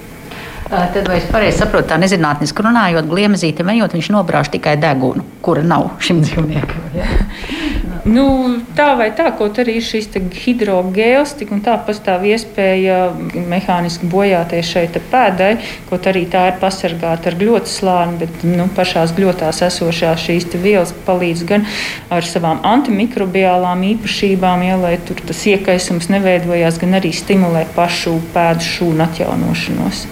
Tad, 0.65 0.97
vai 1.05 1.19
es 1.19 1.27
pareizi 1.29 1.59
saprotu, 1.61 1.91
tā 1.91 1.97
nezinātniski 2.01 2.63
runājot, 2.65 3.05
gliemezīte 3.05 3.65
ejot, 3.75 3.93
viņš 3.93 4.09
nobrāž 4.15 4.49
tikai 4.55 4.73
degunu, 4.81 5.21
kura 5.45 5.61
nav 5.61 5.91
šim 6.01 6.23
dzīvniekam. 6.25 6.89
Nu, 8.05 8.23
tā 8.77 8.91
vai 8.99 9.07
tā, 9.17 9.31
kaut 9.33 9.57
arī 9.57 9.79
šīs 9.81 10.11
hidrogēls, 10.13 11.31
tik 11.39 11.49
un 11.55 11.63
tā 11.65 11.73
pastāv 11.87 12.27
iespēja 12.29 12.99
mehāniski 13.49 14.05
bojāties 14.11 14.67
šeit 14.69 14.99
pēdai, 15.09 15.55
kaut 15.89 16.05
arī 16.11 16.27
tā 16.29 16.43
ir 16.51 16.59
pasargāta 16.61 17.31
ar 17.31 17.37
gļotas 17.39 17.79
slāni, 17.79 18.19
bet 18.21 18.43
nu, 18.45 18.67
pašās 18.77 19.15
gļotās 19.17 19.63
esošās 19.71 20.21
šīs 20.21 20.45
vielas 20.53 20.93
palīdz 21.07 21.41
gan 21.49 21.65
ar 22.13 22.29
savām 22.29 22.61
antimikrobiālām 22.75 23.81
īpašībām, 23.95 24.67
ja, 24.67 24.77
lai 24.83 24.99
tur 25.01 25.23
tas 25.25 25.41
iekaisums 25.49 26.11
neveidojās, 26.13 26.77
gan 26.83 26.99
arī 27.01 27.09
stimulē 27.09 27.65
pašu 27.73 28.19
pēdu 28.37 28.69
šūnu 28.69 29.09
atjaunošanos. 29.09 30.05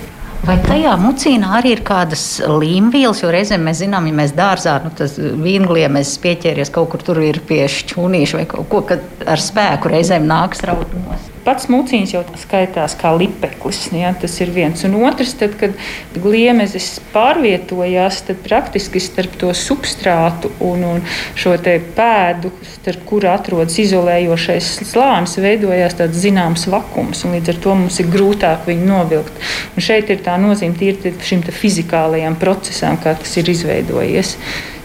Vai 0.44 0.58
tajā 0.60 0.98
mucīnā 1.00 1.54
arī 1.62 1.70
ir 1.78 1.82
kādas 1.88 2.24
līmvielas? 2.44 3.22
Jo 3.24 3.30
reizēm 3.32 3.64
mēs 3.64 3.80
zinām, 3.80 4.10
ja 4.10 4.18
mēs 4.18 4.34
dārzā, 4.36 4.74
nu, 4.84 4.92
tas 4.98 5.16
vīngliemes 5.18 6.18
pieķēries 6.20 6.74
kaut 6.76 6.92
kur 6.92 7.06
tur 7.08 7.22
ir 7.24 7.40
pie 7.48 7.62
šķūnīša 7.72 8.42
vai 8.42 8.48
kaut 8.52 8.68
ko, 8.74 8.82
kad 8.92 9.24
ar 9.24 9.40
spēku 9.40 9.94
reizēm 9.94 10.28
nāks 10.28 10.66
raut 10.68 10.92
nost 11.00 11.33
pats 11.46 11.70
mucīns 11.72 12.14
jau 12.14 12.24
skaitās 12.40 12.96
kā 13.00 13.12
lipeklis. 13.16 13.86
Ja, 13.94 14.14
tas 14.18 14.36
ir 14.42 14.52
viens. 14.56 14.84
Un 14.88 14.98
otrs, 15.04 15.36
tad, 15.40 15.56
kad 15.60 15.76
gliemezes 16.16 17.00
pārvietojās, 17.14 18.22
tad 18.28 18.42
praktiski 18.46 19.02
starp 19.04 19.38
to 19.42 19.52
substrātu 19.58 20.52
un, 20.64 20.86
un 20.96 21.02
šo 21.40 21.56
pēdu, 21.98 22.52
starp 22.76 23.06
kuru 23.10 23.30
atrodas 23.32 23.78
izolējošais 23.84 24.70
slānis, 24.90 25.38
veidojās 25.44 25.98
tāds 26.00 26.22
zināms 26.24 26.68
vakums. 26.72 27.26
Līdz 27.30 27.54
ar 27.56 27.62
to 27.66 27.76
mums 27.80 28.00
ir 28.04 28.12
grūtāk 28.14 28.68
viņu 28.70 28.88
novilkt. 28.90 29.44
Un 29.74 29.86
šeit 29.86 30.12
ir 30.14 30.24
tā 30.26 30.38
nozīme 30.42 30.78
tīri 30.80 31.16
šim 31.24 31.44
fizikālajam 31.54 32.38
procesam, 32.42 33.00
kā 33.02 33.16
tas 33.20 33.38
ir 33.40 33.52
izveidojies 33.54 34.38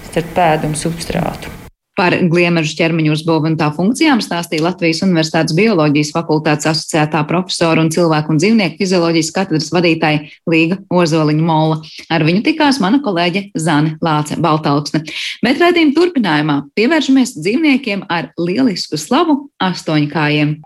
starp 0.09 0.35
pēdu 0.37 0.73
un 0.73 0.77
substrātu. 0.79 1.58
Par 1.99 2.15
gliemežu 2.31 2.77
ķermeņa 2.79 3.11
uzbūvi 3.17 3.51
un 3.51 3.57
tā 3.59 3.73
funkcijām 3.75 4.21
stāstīja 4.23 4.69
Latvijas 4.69 5.03
Universitātes 5.03 5.57
bioloģijas 5.59 6.13
fakultātes 6.15 6.69
asociētā 6.71 7.25
profesora 7.27 7.83
un 7.83 7.91
cilvēku 7.91 8.31
un 8.31 8.39
dzīvnieku 8.39 8.79
fizioloģijas 8.79 9.33
katedras 9.35 9.73
vadītāja 9.75 10.23
Līga 10.47 10.79
Ozoliņa 10.95 11.47
Molla. 11.51 11.81
Ar 12.15 12.27
viņu 12.29 12.45
tikās 12.47 12.79
mana 12.85 13.03
kolēģe 13.03 13.49
Zane 13.59 13.97
Lāce 14.05 14.39
Baltalksne. 14.39 15.03
Bet 15.43 15.59
redzījuma 15.59 15.97
turpinājumā 15.99 16.61
pievēršamies 16.79 17.35
dzīvniekiem 17.41 18.07
ar 18.07 18.31
lielisku 18.39 19.01
slavu 19.01 19.41
astoņkājiem. 19.67 20.61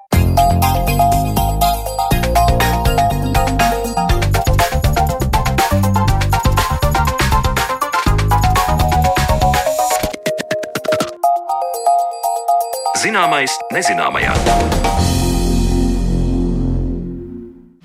Zināmais 13.12 13.59
nezināmajā. 13.69 15.12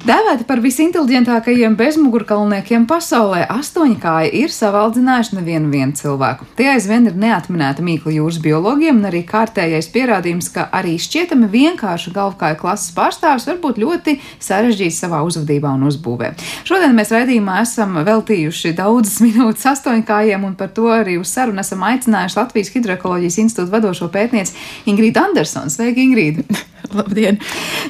Dēvēti 0.07 0.45
par 0.47 0.61
visinteliģentākajiem 0.63 1.73
bezmugurkalniekiem 1.75 2.85
pasaulē, 2.87 3.41
astoņkāji 3.51 4.29
ir 4.39 4.53
savaldzinājuši 4.55 5.35
nevienu 5.35 5.97
cilvēku. 5.99 6.45
Tie 6.55 6.69
aizvien 6.71 7.09
ir 7.09 7.17
neatminēta 7.19 7.83
mīkla 7.83 8.13
jūras 8.15 8.37
biologiem, 8.39 9.01
un 9.01 9.09
arī 9.09 9.25
kārtējais 9.27 9.89
pierādījums, 9.91 10.47
ka 10.53 10.69
arī 10.79 10.93
šķietami 11.03 11.49
vienkārša 11.51 12.13
galvkāju 12.15 12.59
klases 12.61 12.93
pārstāvis 12.95 13.49
var 13.49 13.59
būt 13.65 13.81
ļoti 13.83 14.15
sarežģīts 14.47 15.01
savā 15.03 15.19
uzvedībā 15.27 15.73
un 15.75 15.89
uzbūvē. 15.89 16.31
Šodien 16.69 16.95
mēs 16.95 17.11
raidījumā 17.11 17.59
esam 17.65 17.99
veltījuši 18.07 18.77
daudzas 18.79 19.19
minūtes 19.25 19.67
astoņkājiem, 19.73 20.47
un 20.47 20.55
par 20.55 20.71
to 20.77 20.87
arī 20.93 21.17
uz 21.19 21.35
sarunu 21.35 21.65
esam 21.65 21.83
aicinājuši 21.89 22.39
Latvijas 22.39 22.71
Hidroekoloģijas 22.77 23.41
institūta 23.43 23.75
vadošo 23.75 24.07
pētnieci 24.15 24.55
Ingrīdu 24.87 25.25
Andersonu. 25.25 25.73
Sveiki, 25.73 26.07
Ingrīda! 26.07 26.47
Labdien! 26.99 27.39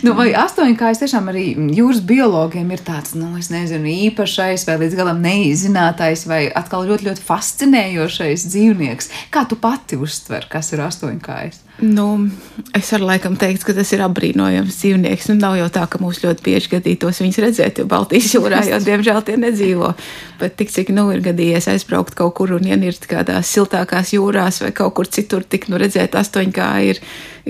Nu, 0.05 0.13
vai 0.17 0.29
astoņkājas 0.37 1.01
tiešām 1.03 1.29
arī 1.31 1.45
jūras 1.77 2.01
biologiem 2.07 2.71
ir 2.73 2.83
tāds, 2.85 3.13
nu, 3.17 3.29
es 3.39 3.51
nezinu, 3.53 3.89
īpašais 4.09 4.65
vai 4.69 4.79
līdz 4.83 4.97
galam 4.97 5.21
neizzinātais 5.23 6.25
vai 6.29 6.45
atkal 6.49 6.87
ļoti, 6.89 7.09
ļoti 7.09 7.25
fascinējošais 7.27 8.47
dzīvnieks? 8.49 9.13
Kā 9.33 9.45
tu 9.49 9.59
pati 9.61 9.99
uztver, 9.99 10.49
kas 10.51 10.73
ir 10.73 10.85
astoņkājas? 10.87 11.66
Nu, 11.77 12.29
es 12.73 12.87
varu 12.89 13.05
laikam 13.05 13.35
teikt, 13.37 13.61
ka 13.67 13.73
tas 13.77 13.91
ir 13.93 14.01
apbrīnojams 14.01 14.79
dzīvnieks. 14.79 15.27
Nu, 15.29 15.35
nav 15.37 15.59
jau 15.59 15.67
tā, 15.73 15.83
ka 15.85 15.99
mums 16.01 16.23
ļoti 16.23 16.41
bieži 16.47 16.71
gadītos 16.71 17.21
viņus 17.21 17.37
redzēt, 17.43 17.81
jo 17.81 17.85
Baltijas 17.89 18.31
jūrā 18.33 18.63
jau 18.65 18.79
diemžēl 18.81 19.21
tie 19.27 19.35
nedzīvo. 19.37 19.91
Bet 20.41 20.57
tik 20.57 20.73
cik 20.73 20.89
nu 20.97 21.05
ir 21.13 21.21
gadījies 21.25 21.69
aizbraukt 21.75 22.17
kaut 22.17 22.33
kur 22.39 22.55
un 22.57 22.65
ienirt 22.65 23.05
kādās 23.09 23.53
siltākās 23.53 24.15
jūrās 24.17 24.63
vai 24.65 24.73
kaut 24.73 24.95
kur 24.97 25.09
citur, 25.09 25.45
tik 25.45 25.69
nu 25.69 25.77
redzēt 25.77 26.17
astoņkāju 26.17 26.95
ir, 26.95 27.03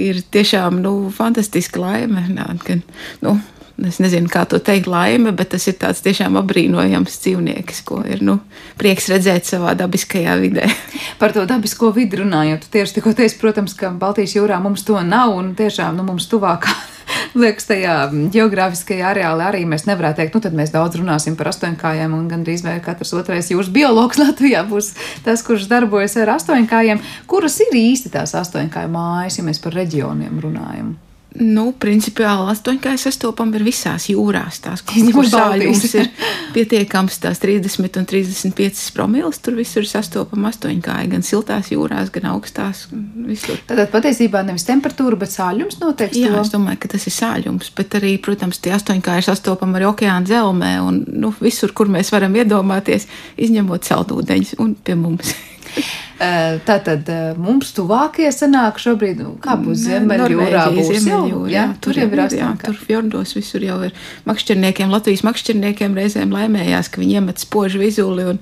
ir 0.09 0.19
tiešām 0.35 0.81
nu, 0.83 0.97
fantastiska 1.15 1.79
laime. 1.79 2.27
Nā, 2.35 2.51
ka, 2.67 2.81
nu, 3.23 3.37
es 3.85 3.99
nezinu, 4.01 4.29
kā 4.31 4.43
to 4.49 4.59
teikt, 4.63 4.89
laime, 4.89 5.31
bet 5.35 5.51
tas 5.53 5.67
ir 5.69 5.77
tāds 5.81 6.01
tiešām 6.05 6.37
apbrīnojams 6.41 7.19
dzīvnieks, 7.21 7.83
ko 7.87 8.01
ir 8.09 8.23
nu, 8.25 8.39
prieks 8.79 9.09
redzēt 9.11 9.49
savā 9.49 9.75
dabiskajā 9.77 10.37
vidē. 10.41 10.67
Par 11.21 11.35
to 11.35 11.45
dabisko 11.49 11.91
vidi 11.95 12.21
runājot, 12.23 12.69
tieši 12.73 12.97
tikko 12.97 13.13
teicu, 13.17 13.39
protams, 13.43 13.77
ka 13.77 13.93
Baltijas 13.93 14.37
jūrā 14.37 14.59
mums 14.63 14.85
to 14.87 14.99
nav 15.05 15.35
un 15.37 15.53
tiešām 15.57 15.97
nu, 15.99 16.07
mums 16.07 16.29
tuvākā. 16.31 16.73
Liekas, 17.39 17.67
tajā 17.69 17.95
geogrāfiskajā 18.33 19.11
areālā 19.13 19.51
arī 19.51 19.63
mēs 19.69 19.85
nevarētu 19.87 20.21
teikt, 20.21 20.35
nu 20.35 20.43
tad 20.43 20.57
mēs 20.57 20.73
daudz 20.73 20.97
runāsim 20.99 21.37
par 21.39 21.51
astoņkājiem, 21.53 22.13
un 22.17 22.27
gandrīz 22.31 22.65
vai 22.65 22.77
katrs 22.83 23.13
otrais 23.17 23.51
jūras 23.53 23.71
biologs 23.73 24.19
Latvijā 24.23 24.65
būs 24.67 24.93
tas, 25.25 25.45
kurš 25.45 25.69
darbojas 25.71 26.17
ar 26.21 26.35
astoņkājiem. 26.37 27.03
Kuras 27.29 27.59
ir 27.67 27.77
īsti 27.77 28.13
tās 28.17 28.35
astoņkāju 28.41 28.93
mājas, 28.93 29.39
ja 29.39 29.47
mēs 29.47 29.61
par 29.63 29.77
reģioniem 29.77 30.41
runājam? 30.43 30.95
Nu, 31.37 31.67
principiāli 31.77 32.49
astoņkājas 32.49 33.03
sastopam 33.07 33.51
ir 33.57 33.63
visās 33.65 34.07
jūrās. 34.09 34.57
Tās, 34.63 34.81
kur 35.15 35.27
sāļums 35.29 35.83
ir 35.99 36.09
pietiekams, 36.55 37.19
tās 37.21 37.41
30 37.43 37.99
un 38.01 38.07
35 38.09 38.87
promils, 38.95 39.37
tur 39.43 39.57
visur 39.59 39.83
ir 39.83 39.89
sastopama 39.89 40.49
astoņkāja, 40.53 41.09
gan 41.11 41.25
siltās 41.25 41.69
jūrās, 41.73 42.09
gan 42.15 42.31
augstās. 42.33 42.87
Visur. 43.27 43.61
Tātad 43.69 43.91
patiesībā 43.93 44.41
nevis 44.47 44.65
temperatūra, 44.69 45.19
bet 45.21 45.35
sāļums 45.35 45.77
noteikti. 45.83 46.25
Jā, 46.25 46.33
to? 46.33 46.45
es 46.47 46.53
domāju, 46.53 46.81
ka 46.83 46.93
tas 46.95 47.05
ir 47.09 47.17
sāļums, 47.17 47.69
bet 47.77 47.99
arī, 47.99 48.15
protams, 48.23 48.61
tie 48.63 48.73
astoņkāji 48.77 49.23
ir 49.23 49.29
sastopami 49.29 49.77
arī 49.77 49.91
okeāna 49.91 50.25
dzelmē 50.25 50.73
un 50.85 51.03
nu, 51.21 51.33
visur, 51.43 51.75
kur 51.77 51.91
mēs 51.93 52.13
varam 52.15 52.33
iedomāties, 52.39 53.05
izņemot 53.37 53.85
saldūdeņus 53.91 54.57
un 54.63 54.73
pie 54.81 54.97
mums. 54.97 55.35
Eh, 56.17 56.55
tātad 56.65 57.05
eh, 57.13 57.35
mums 57.37 57.69
tuvākie 57.77 58.31
sanāk 58.33 58.79
šobrīd, 58.81 59.19
nu, 59.21 59.35
kā 59.41 59.53
būs 59.61 59.83
Ziemeļjūrā, 59.83 60.63
būs 60.73 60.87
Ziemeļjūrā, 60.89 61.51
jā, 61.53 61.65
tur, 61.77 61.93
tur 61.93 61.99
jau 62.01 62.07
ir 62.09 62.21
astoņkārt. 62.23 62.63
Tur 62.65 62.79
fjordos 62.87 63.35
visur 63.37 63.61
jau 63.61 63.75
ir 63.85 63.93
makšķerniekiem, 64.25 64.89
Latvijas 64.89 65.21
makšķerniekiem 65.27 65.93
reizēm 65.99 66.33
laimējās, 66.33 66.89
ka 66.89 67.03
viņi 67.03 67.19
iemet 67.19 67.43
spožu 67.43 67.83
vizuli 67.83 68.25
un, 68.31 68.39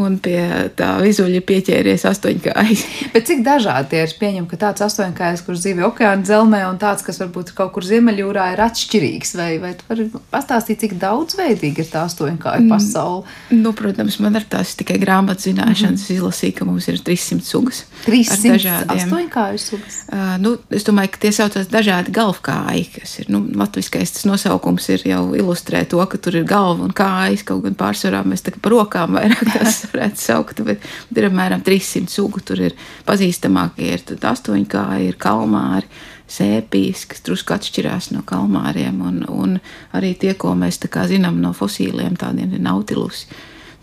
un 0.00 0.16
pie 0.22 0.38
tā 0.78 0.94
vizuļa 1.02 1.42
pieķēries 1.44 2.06
astoņkājas. 2.08 2.86
Bet 3.14 3.28
cik 3.28 3.44
dažādi 3.44 4.00
ir? 4.00 4.16
Pieņem, 4.20 4.48
ka 4.48 4.56
tāds 4.64 4.86
astoņkājas, 4.88 5.44
kurš 5.44 5.60
dzīvo 5.66 5.90
okeāna 5.90 6.24
dzelmē, 6.24 6.62
un 6.70 6.80
tāds, 6.80 7.04
kas 7.04 7.20
varbūt 7.20 7.52
kaut 7.58 7.74
kur 7.76 7.84
Ziemeļjūrā 7.84 8.48
ir 8.54 8.64
atšķirīgs, 8.64 9.34
vai, 9.36 9.50
vai 9.60 9.74
tu 9.76 9.84
vari 9.92 10.08
pastāstīt, 10.32 10.80
cik 10.86 10.96
daudzveidīga 11.04 11.84
ir 11.84 11.92
tā 11.92 12.06
astoņkāja 12.08 12.64
mm, 12.64 12.72
pasaule? 12.72 13.28
Mm, 13.50 13.60
nu, 13.66 13.76
protams, 13.76 14.16
man 14.24 14.40
ar 14.40 14.48
tās 14.56 14.72
tikai 14.80 14.96
grāmatas 15.02 15.50
zināšanas 15.50 16.00
mm 16.00 16.06
-hmm. 16.06 16.16
izlasīja, 16.16 16.58
ka 16.60 16.68
mums 16.68 16.88
ir 16.88 17.00
300 17.10 17.42
sugas. 17.42 17.84
308 18.06 19.58
sugas. 19.58 19.96
Uh, 20.12 20.36
nu, 20.38 20.52
es 20.70 20.86
domāju, 20.86 21.10
ka 21.14 21.22
tie 21.24 21.32
saucās 21.34 21.66
dažādi 21.70 22.14
galvkāji, 22.14 22.84
kas 22.94 23.16
ir, 23.22 23.30
nu, 23.34 23.42
latviskais 23.58 24.14
tas 24.14 24.28
nosaukums 24.28 24.86
ir 24.94 25.04
jau 25.10 25.24
ilustrē 25.36 25.82
to, 25.90 25.98
ka 26.06 26.20
tur 26.22 26.38
ir 26.38 26.46
galva 26.48 26.86
un 26.86 26.94
kājas, 26.94 27.42
kaut 27.48 27.64
gan 27.66 27.76
pārsvarā 27.80 28.22
mēs 28.28 28.46
tā 28.46 28.54
kā 28.54 28.62
par 28.62 28.76
rokām 28.76 29.18
vairāk 29.18 29.42
tās 29.50 29.82
varētu 29.90 30.22
saukt, 30.22 30.62
bet 30.66 30.86
ir 31.16 31.28
apmēram 31.28 31.66
300 31.66 32.14
sugu, 32.14 32.44
tur 32.46 32.62
ir 32.70 32.78
pazīstamākie, 33.10 33.90
ir 33.98 34.26
astoņkāji, 34.30 35.10
ir 35.10 35.20
kalmāri, 35.20 35.90
sēpijas, 36.30 37.08
kas 37.10 37.24
drusku 37.26 37.56
atšķirās 37.56 38.12
no 38.14 38.22
kalmāriem, 38.26 39.02
un, 39.02 39.22
un 39.26 39.56
arī 39.98 40.14
tie, 40.14 40.36
ko 40.38 40.54
mēs 40.54 40.78
zinām 41.10 41.42
no 41.42 41.50
fosīliem, 41.56 42.14
tādiem 42.20 42.54
ir 42.54 42.62
nautilusi 42.62 43.26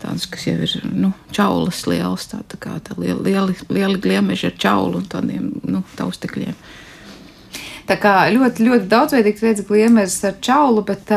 tādas, 0.02 0.26
kas 0.30 0.48
jau 0.48 0.56
ir 0.64 0.74
nu, 0.92 1.12
čaulas 1.34 1.84
lielas, 1.90 2.28
tā, 2.30 2.42
tā 2.48 2.60
kā 2.62 2.76
tā 2.84 2.96
lieli, 2.98 3.32
lieli, 3.32 3.56
lieli 3.72 4.02
gliemeži 4.02 4.52
ar 4.52 4.60
čaulu 4.60 5.02
un 5.02 5.08
tādiem 5.10 5.50
nu, 5.66 5.82
taustekļiem. 5.98 6.54
Tā 7.88 7.96
kā 7.96 8.12
ļoti, 8.28 8.66
ļoti 8.66 8.88
daudzveidīgs 8.90 9.42
veids 9.42 9.64
gliemežs 9.64 10.18
ar 10.28 10.34
čaulu, 10.44 10.82
bet, 10.84 11.08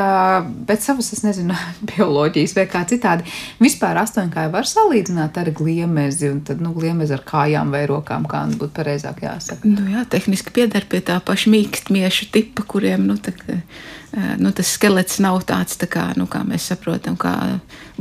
bet 0.67 0.83
savas, 0.83 1.09
es 1.11 1.23
nezinu, 1.25 1.55
bioloģijas 1.91 2.55
vai 2.55 2.65
kā 2.71 2.85
citādi. 2.88 3.27
Vispār 3.59 4.00
astoņkāju 4.00 4.53
var 4.53 4.69
salīdzināt 4.69 5.39
ar 5.41 5.51
gliemezi, 5.57 6.29
un 6.31 6.39
tad, 6.47 6.63
nu, 6.63 6.71
gliemezi 6.77 7.17
ar 7.17 7.25
kājām 7.27 7.75
vai 7.75 7.83
rokām, 7.91 8.27
kā 8.29 8.45
nu 8.47 8.55
būtu 8.61 8.77
pareizāk 8.79 9.19
jāsaka. 9.25 9.67
Nu 9.67 9.89
jā, 9.91 10.05
tehniski 10.15 10.55
pieder 10.55 10.88
pie 10.88 11.03
tā 11.11 11.19
paša 11.27 11.51
mīkstmiešu 11.51 12.31
tipa, 12.31 12.63
kuriem, 12.63 13.03
nu, 13.09 13.19
tā, 13.19 13.35
nu, 14.38 14.51
tas 14.51 14.68
skelets 14.75 15.22
nav 15.24 15.39
tāds, 15.48 15.77
tā 15.80 15.88
kā, 15.88 16.10
nu, 16.20 16.25
kā 16.27 16.41
mēs 16.44 16.65
saprotam, 16.72 17.15
kā 17.20 17.34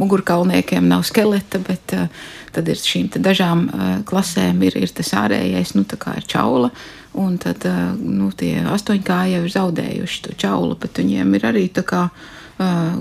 mugurkaulniekiem 0.00 0.88
nav 0.90 1.05
skeleta, 1.07 1.61
bet 1.62 1.95
uh, 1.95 2.09
tad 2.55 2.71
ir 2.71 2.81
šīm 2.81 3.12
dažām 3.14 3.69
uh, 3.69 3.93
klasēm 4.09 4.59
ir, 4.67 4.75
ir 4.81 4.90
tas 4.95 5.12
ārējais, 5.14 5.76
nu, 5.79 5.85
tā 5.87 6.00
kā 6.00 6.17
ir 6.19 6.26
čaula. 6.26 6.73
Un 7.19 7.40
tad 7.43 7.64
nu, 7.99 8.29
tie 8.38 8.61
astoņkāji 8.71 9.33
jau 9.35 9.40
ir 9.43 9.55
zaudējuši 9.55 10.21
to 10.29 10.35
čaulu, 10.38 10.76
bet 10.79 11.00
viņiem 11.02 11.33
ir 11.35 11.47
arī 11.49 11.64
tā 11.75 11.83
kā 11.83 12.05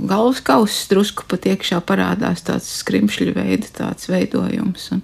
galvas 0.10 0.40
kausa 0.42 0.88
drusku 0.90 1.28
pat 1.30 1.46
iekšā 1.52 1.78
parādās 1.86 2.42
tāds 2.48 2.72
skrimšļu 2.80 3.36
veida 3.36 3.70
tāds 3.78 4.10
veidojums. 4.10 4.88
Un, 4.96 5.04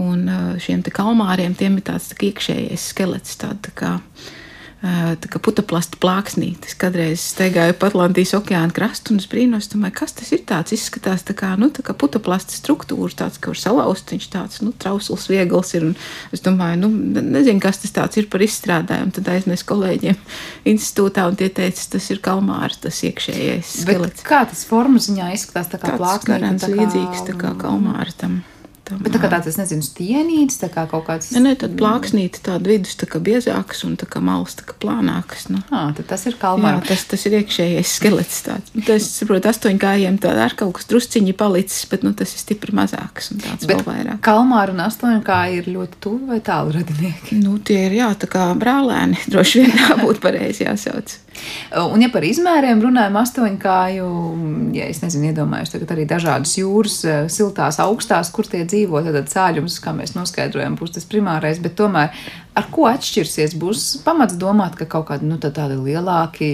un 0.00 0.26
šiem 0.58 0.82
kalmāriem 0.90 1.54
tiem 1.54 1.78
ir 1.78 1.86
tāds 1.86 2.10
tā 2.10 2.18
iekšējais 2.18 2.88
skelets, 2.96 3.38
tāda 3.38 3.68
tā 3.68 3.76
kā. 3.78 3.92
Uh, 4.00 4.34
tā 4.84 5.30
kā 5.32 5.40
putekļa 5.40 5.80
plāksnītis. 6.02 6.76
Kādreiz 6.78 7.22
staigāju 7.32 7.74
pa 7.80 7.88
Atlantijas 7.88 8.34
okeāna 8.36 8.74
krastu 8.76 9.14
un 9.14 9.20
es 9.22 9.28
brīnos, 9.30 9.70
domāju, 9.72 9.94
kas 10.02 10.16
tas 10.18 10.32
ir. 10.36 10.42
Tāds 10.46 10.74
izskatās 10.76 11.24
tā 11.26 11.34
kā, 11.38 11.54
nu, 11.58 11.70
kā 11.72 11.94
putekļa 11.96 12.38
struktūra, 12.44 13.10
tāds, 13.24 13.40
ka 13.40 13.52
var 13.52 13.60
salauzt. 13.60 14.12
Viņš 14.12 14.26
tāds 14.32 14.60
nu, 14.62 14.74
trausls, 14.76 15.28
viegls 15.32 15.72
ir. 15.78 15.88
Es 16.36 16.44
domāju, 16.44 16.82
nu, 16.84 16.90
nezinu, 17.24 17.62
kas 17.62 17.80
tas 17.84 18.20
ir 18.20 18.28
par 18.32 18.44
izstrādājumu. 18.44 19.14
Tad 19.16 19.30
aiznes 19.32 19.64
kolēģiem 19.66 20.18
institūtā 20.68 21.24
un 21.30 21.38
tie 21.40 21.48
teica, 21.48 21.86
tas 21.96 22.10
ir 22.12 22.20
kalmārs, 22.24 22.80
tas 22.84 23.00
iekšējais 23.08 23.78
skelets. 23.82 24.20
Bet 24.20 24.28
kā 24.28 24.44
tas 24.50 24.66
formas 24.68 25.08
ziņā 25.08 25.32
izskatās? 25.38 25.72
Tā 25.72 25.80
kā 25.82 25.96
plāksnītis. 25.96 26.68
Līdzīgs 26.76 27.26
tā 27.30 27.38
kā 27.40 27.56
kalmārs 27.58 28.20
tam. 28.20 28.42
Tam, 28.86 29.00
Bet 29.02 29.16
tā 29.16 29.18
kā 29.18 29.26
tāds, 29.26 29.48
es 29.50 29.56
nezinu, 29.58 29.82
stienīts, 29.82 30.60
tā 30.60 30.68
kā 30.70 30.84
kaut 30.86 31.08
kāds. 31.08 31.32
Ne, 31.34 31.40
ne 31.42 31.54
tad 31.58 31.72
plāksnīte 31.78 32.38
tāda 32.46 32.70
vidus 32.70 32.94
tā 33.00 33.08
kā 33.10 33.18
biezākas 33.18 33.82
un 33.82 33.96
tā 33.98 34.06
kā 34.06 34.20
malas 34.22 34.54
tā 34.54 34.62
kā 34.68 34.76
plānākas. 34.78 35.48
Nu. 35.50 35.58
À, 35.74 35.88
tad 35.96 36.06
tas 36.12 36.22
ir 36.30 36.36
kalmāra. 36.38 36.78
Jā, 36.84 36.92
tas, 36.92 37.02
tas 37.10 37.26
ir 37.26 37.34
iekšējais 37.40 37.94
skelets 37.98 38.38
tāds. 38.46 38.70
Tas, 38.86 39.08
saprot, 39.10 39.48
astoņkājiem 39.50 40.20
tā 40.22 40.36
ar 40.44 40.54
kaut 40.58 40.76
kas 40.78 40.86
drusciņi 40.92 41.34
palicis, 41.34 41.82
bet, 41.90 42.06
nu, 42.06 42.14
tas 42.14 42.30
ir 42.36 42.44
stipri 42.44 42.76
mazāks 42.78 43.32
un 43.34 43.42
tāds 43.42 43.66
Bet 43.66 43.82
vēl 43.82 43.88
vairāk. 43.88 44.22
Kalmāra 44.26 44.76
un 44.76 44.86
astoņkāji 44.86 45.62
ir 45.64 45.70
ļoti 45.74 46.02
tuvi 46.06 46.30
vai 46.30 46.38
tālu 46.46 46.78
radinieki? 46.78 47.40
Nu, 47.42 47.58
tie 47.58 47.88
ir, 47.88 47.98
jā, 48.04 48.12
tā 48.22 48.30
kā 48.30 48.52
brālēni, 48.54 49.18
droši 49.34 49.64
vien 49.64 49.74
tā 49.82 49.98
būtu 50.04 50.22
pareizi 50.22 50.68
jāsauc. 50.68 51.18
Un, 51.82 52.02
ja 52.02 52.08
par 52.12 52.24
izmēriem 52.26 52.80
runājam, 52.82 53.18
astoņkāju, 53.20 54.08
ja 54.76 54.88
es 54.90 55.02
nezinu, 55.02 55.30
iedomājos 55.32 55.74
tagad 55.74 55.94
arī 55.96 56.06
dažādas 56.08 56.56
jūras, 56.58 56.98
eh, 57.04 57.26
siltās, 57.32 57.80
augstās, 57.82 58.30
kur 58.34 58.48
tie 58.48 58.64
dzīvo, 58.64 59.02
tad 59.06 59.30
cāļums, 59.32 59.80
kā 59.82 59.94
mēs 59.96 60.16
noskaidrojam, 60.16 60.78
būs 60.78 60.96
tas 60.96 61.08
primārais, 61.08 61.62
bet 61.62 61.76
tomēr 61.78 62.14
Ar 62.56 62.64
ko 62.72 62.86
atšķirsies? 62.88 63.52
Būs 63.60 63.82
pamats 64.04 64.38
domāt, 64.40 64.78
ka 64.78 64.86
kaut 64.88 65.10
kādi 65.10 65.28
nu, 65.28 65.36
tādi 65.42 65.76
lielāki, 65.76 66.48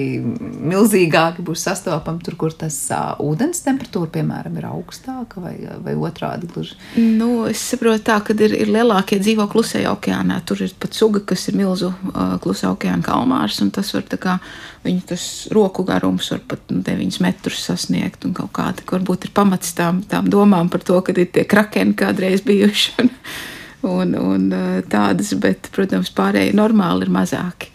milzīgāki 0.73 1.45
būs 1.47 1.63
sastopami 1.69 2.25
tur, 2.27 2.35
kur 2.41 2.57
tas 2.59 2.75
uh, 2.91 3.13
ūdens 3.23 3.63
temperatūra, 3.63 4.11
piemēram, 4.17 4.57
ir 4.59 4.67
augstāka 4.67 5.43
vai, 5.45 5.55
vai 5.85 5.95
otrādi 5.95 6.51
gluži. 6.51 6.75
Nu, 6.99 7.45
es 7.51 7.63
saprotu, 7.71 8.03
tā, 8.09 8.19
ka 8.27 8.35
ir, 8.35 8.57
ir 8.65 8.75
lielākie 8.75 9.21
dzīvo 9.23 9.47
klusajā 9.53 9.95
okeānā. 9.95 10.41
Tur 10.49 10.65
ir 10.67 10.75
pat 10.83 10.99
suga, 10.99 11.23
kas 11.33 11.47
ir 11.53 11.61
milzu 11.61 11.93
uh, 11.93 12.35
klusā 12.43 12.73
okeāna 12.75 13.07
kalmārs, 13.07 13.63
un 13.63 13.71
tas 13.75 13.95
var 13.95 14.09
tā 14.11 14.19
kā 14.19 14.41
viņa 14.83 15.07
tas 15.13 15.25
roku 15.55 15.87
garums 15.87 16.33
var 16.35 16.43
pat 16.51 16.67
nu, 16.75 16.83
9 16.83 17.23
metrus 17.23 17.63
sasniegt, 17.69 18.27
un 18.27 18.35
kaut 18.37 18.51
kāda, 18.59 18.83
varbūt 18.91 19.29
ir 19.29 19.37
pamats 19.39 19.75
tām, 19.79 20.03
tām 20.11 20.31
domām 20.33 20.71
par 20.73 20.83
to, 20.83 20.99
ka 21.07 21.15
ir 21.15 21.31
tie 21.31 21.47
krakeni 21.47 21.95
kādreiz 21.99 22.43
bijuši 22.47 23.07
un, 23.89 24.15
un 24.19 24.49
eh, 24.53 24.81
tādas, 24.91 25.33
bet, 25.41 25.71
protams, 25.75 26.13
pārējie 26.15 26.57
normāli 26.57 27.07
ir 27.07 27.13
mazāki. 27.15 27.71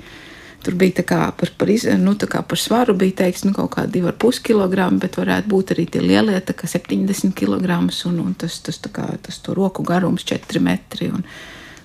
Tur 0.65 0.75
bija 0.75 0.97
tā 0.99 1.03
kā 1.07 1.19
par, 1.37 1.51
par, 1.59 1.69
iz, 1.71 1.85
nu, 2.01 2.15
tā 2.19 2.27
kā 2.31 2.41
par 2.43 2.59
svaru, 2.59 2.95
bija 2.97 3.21
teikts, 3.21 3.45
nu, 3.47 3.53
kaut 3.55 3.75
kādi 3.77 4.01
2,5 4.01 4.41
kg, 4.49 4.87
bet 4.99 5.19
varētu 5.19 5.51
būt 5.51 5.75
arī 5.75 5.85
tie 5.93 6.01
lielie, 6.03 6.39
tā 6.43 6.55
kā 6.57 6.67
70 6.67 7.35
kg, 7.37 7.77
un, 8.09 8.17
un 8.25 8.33
tas, 8.35 8.57
tas, 8.65 8.81
kā, 8.91 9.05
tas 9.23 9.39
to 9.45 9.55
roku 9.55 9.85
garums 9.87 10.25
4 10.27 10.63
metri. 10.63 11.11
Un, 11.13 11.23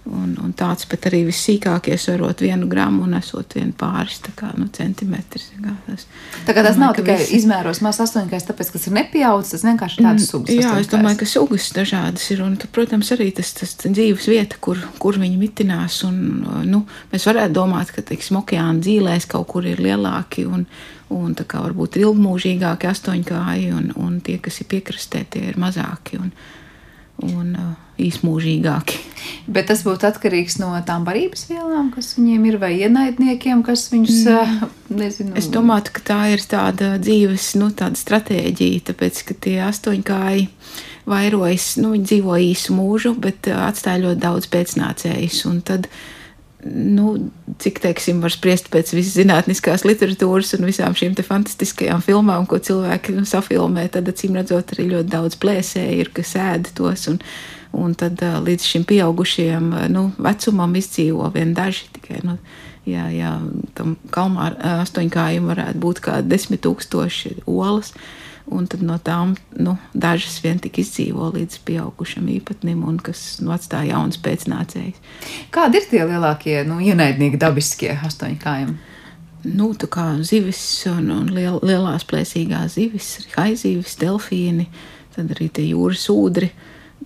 Un, 0.02 0.32
un 0.42 0.50
tāds 0.58 0.82
pat 0.90 1.04
arī 1.06 1.20
vissīkākie 1.28 1.94
svarot 2.00 2.40
vienu 2.42 2.66
gramu 2.66 3.04
un 3.06 3.12
esot 3.14 3.54
vienu 3.54 3.70
pāris 3.78 4.16
kā, 4.34 4.48
nu, 4.58 4.64
centimetrs. 4.74 5.44
Kā 5.62 5.74
tas, 5.86 6.06
tā 6.42 6.56
kā 6.56 6.64
tas 6.66 6.74
domāju, 6.74 6.80
nav 6.82 6.96
tikai 6.96 7.14
visi... 7.20 7.36
izmēros 7.38 7.78
mazs 7.86 8.02
astoņkais, 8.08 8.48
tāpēc, 8.48 8.72
ka 8.72 8.80
tas 8.80 8.88
ir 8.90 8.96
nepieaudzis, 8.96 9.52
tas 9.54 9.62
vienkārši 9.68 10.00
tāds 10.00 10.24
mm, 10.24 10.26
sugas. 10.26 10.56
Jā, 10.58 10.72
es 10.82 10.90
domāju, 10.90 11.20
ka 11.20 11.28
sugas 11.30 11.68
dažādas 11.76 12.24
ir, 12.34 12.42
un, 12.42 12.56
protams, 12.74 13.12
arī 13.14 13.28
tas, 13.36 13.52
tas 13.60 13.76
dzīves 13.84 14.26
vieta, 14.32 14.58
kur, 14.66 14.80
kur 14.98 15.20
viņi 15.22 15.38
mitinās, 15.38 16.00
un, 16.08 16.18
nu, 16.66 16.82
mēs 17.12 17.28
varētu 17.30 17.54
domāt, 17.60 17.92
ka, 17.94 18.02
teiksim, 18.08 18.40
okeāna 18.40 18.82
dzīvēs 18.82 19.28
kaut 19.30 19.46
kur 19.54 19.68
ir 19.70 19.84
lielāki, 19.86 20.48
un, 20.50 20.64
un 21.14 21.36
tā 21.38 21.46
kā 21.46 21.62
varbūt 21.62 22.00
ilgmūžīgāki 22.02 22.90
astoņkāji, 22.90 23.70
un, 23.78 23.92
un 24.02 24.18
tie, 24.26 24.40
kas 24.42 24.58
ir 24.64 24.68
piekrastē, 24.74 25.22
tie 25.30 25.46
ir 25.52 25.62
mazāki. 25.62 26.18
Un, 26.18 26.34
un 27.26 27.56
uh, 27.56 27.72
īsmūžīgāki. 28.02 29.00
Bet 29.52 29.68
tas 29.70 29.82
būtu 29.86 30.06
atkarīgs 30.08 30.58
no 30.60 30.70
tām 30.86 31.04
barības 31.06 31.46
vielām, 31.50 31.90
kas 31.94 32.12
viņiem 32.16 32.46
ir, 32.50 32.58
vai 32.62 32.72
ienaidniekiem, 32.80 33.62
kas 33.66 33.86
viņus 33.92 34.22
mm. 34.26 34.72
nezinu. 34.98 35.36
Es 35.38 35.48
domāju, 35.52 35.92
ka 35.96 36.04
tā 36.12 36.20
ir 36.34 36.42
tāda 36.48 36.94
dzīves 37.02 37.52
nu, 37.60 37.70
tāda 37.76 37.98
stratēģija, 38.00 38.86
tāpēc 38.90 39.22
ka 39.28 39.38
tie 39.46 39.58
astoņkāji 39.68 40.48
vairojas, 41.10 41.76
nu, 41.82 41.92
viņi 41.96 42.08
dzīvo 42.10 42.38
īsu 42.50 42.76
mūžu, 42.76 43.14
bet 43.18 43.50
atstāja 43.50 44.04
ļoti 44.06 44.22
daudz 44.22 44.50
pēcnācējus. 44.52 45.44
Un 45.50 45.62
tad 45.66 45.88
nu, 46.70 47.30
cik 47.62 47.80
teiksim, 47.82 48.20
var 48.22 48.32
spriest 48.34 48.70
pēc 48.72 48.92
visas 48.94 49.16
zinātniskās 49.18 49.86
literatūras 49.88 50.54
un 50.58 50.68
visām 50.68 50.96
šīm 50.98 51.16
fantastiskajām 51.18 52.02
filmām, 52.04 52.46
ko 52.50 52.60
cilvēki 52.62 53.16
nu, 53.16 53.26
safilmē, 53.28 53.88
tad 53.92 54.10
acīm 54.12 54.38
redzot, 54.38 54.74
arī 54.74 54.88
ļoti 54.92 55.12
daudz 55.12 55.38
plēsēji 55.42 56.00
ir, 56.04 56.12
kas 56.14 56.34
ēd 56.38 56.72
tos. 56.78 57.08
Un, 57.10 57.20
un 57.72 57.94
tad 57.98 58.22
līdz 58.22 58.68
šim 58.68 58.86
pieaugušiem 58.88 59.72
nu, 59.92 60.08
vecumam 60.22 60.74
izdzīvo 60.78 61.32
vien 61.34 61.56
daži 61.58 61.88
tikai. 61.98 62.22
Nu, 62.26 62.38
Jā, 62.82 63.04
jā, 63.14 63.28
tam 63.78 63.92
kalmā 64.10 64.48
astoņkājiem 64.82 65.44
varētu 65.46 65.78
būt 65.78 66.00
kā 66.02 66.16
desmit 66.26 66.64
tūkstoši 66.64 67.44
olas. 67.46 67.92
Uh, 67.94 68.21
un 68.52 68.68
tad 68.70 68.82
no 68.86 68.98
tām 69.02 69.34
nu, 69.58 69.76
dažas 69.94 70.38
vien 70.44 70.60
tik 70.62 70.78
izdzīvo 70.82 71.32
līdz 71.34 71.58
pieaugušam 71.66 72.28
īpatnim, 72.32 72.84
un 72.88 73.00
kas 73.02 73.40
nu, 73.42 73.52
atstāja 73.54 73.94
jaunas 73.94 74.20
pēcnācējas. 74.22 75.00
Kādi 75.54 75.80
ir 75.80 75.88
tie 75.90 76.02
lielākie 76.06 76.58
nu, 76.68 76.80
ienaidnieki 76.84 77.40
dabiskie 77.40 77.94
astoņkājiem? 77.96 78.74
Nu, 79.42 79.72
tā 79.74 79.88
kā 79.90 80.06
zivis 80.22 80.60
un, 80.86 81.08
un 81.10 81.30
liel, 81.34 81.58
lielās 81.66 82.06
plēsīgās 82.06 82.76
zivis, 82.76 83.16
haizīvis, 83.34 83.96
delfīni, 83.98 84.68
tad 85.16 85.32
arī 85.34 85.48
tie 85.50 85.66
jūras 85.72 86.06
ūdri. 86.12 86.52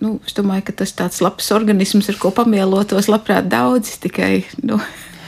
Nu, 0.03 0.19
es 0.21 0.37
domāju, 0.37 0.67
ka 0.67 0.75
tas 0.83 0.93
tāds 0.93 1.23
labs 1.25 1.49
organisms, 1.55 2.11
ar 2.11 2.19
ko 2.21 2.29
pamielotos 2.35 3.09
labprāt 3.09 3.49
daudz, 3.49 3.95
tikai 4.03 4.43
nu, 4.61 4.77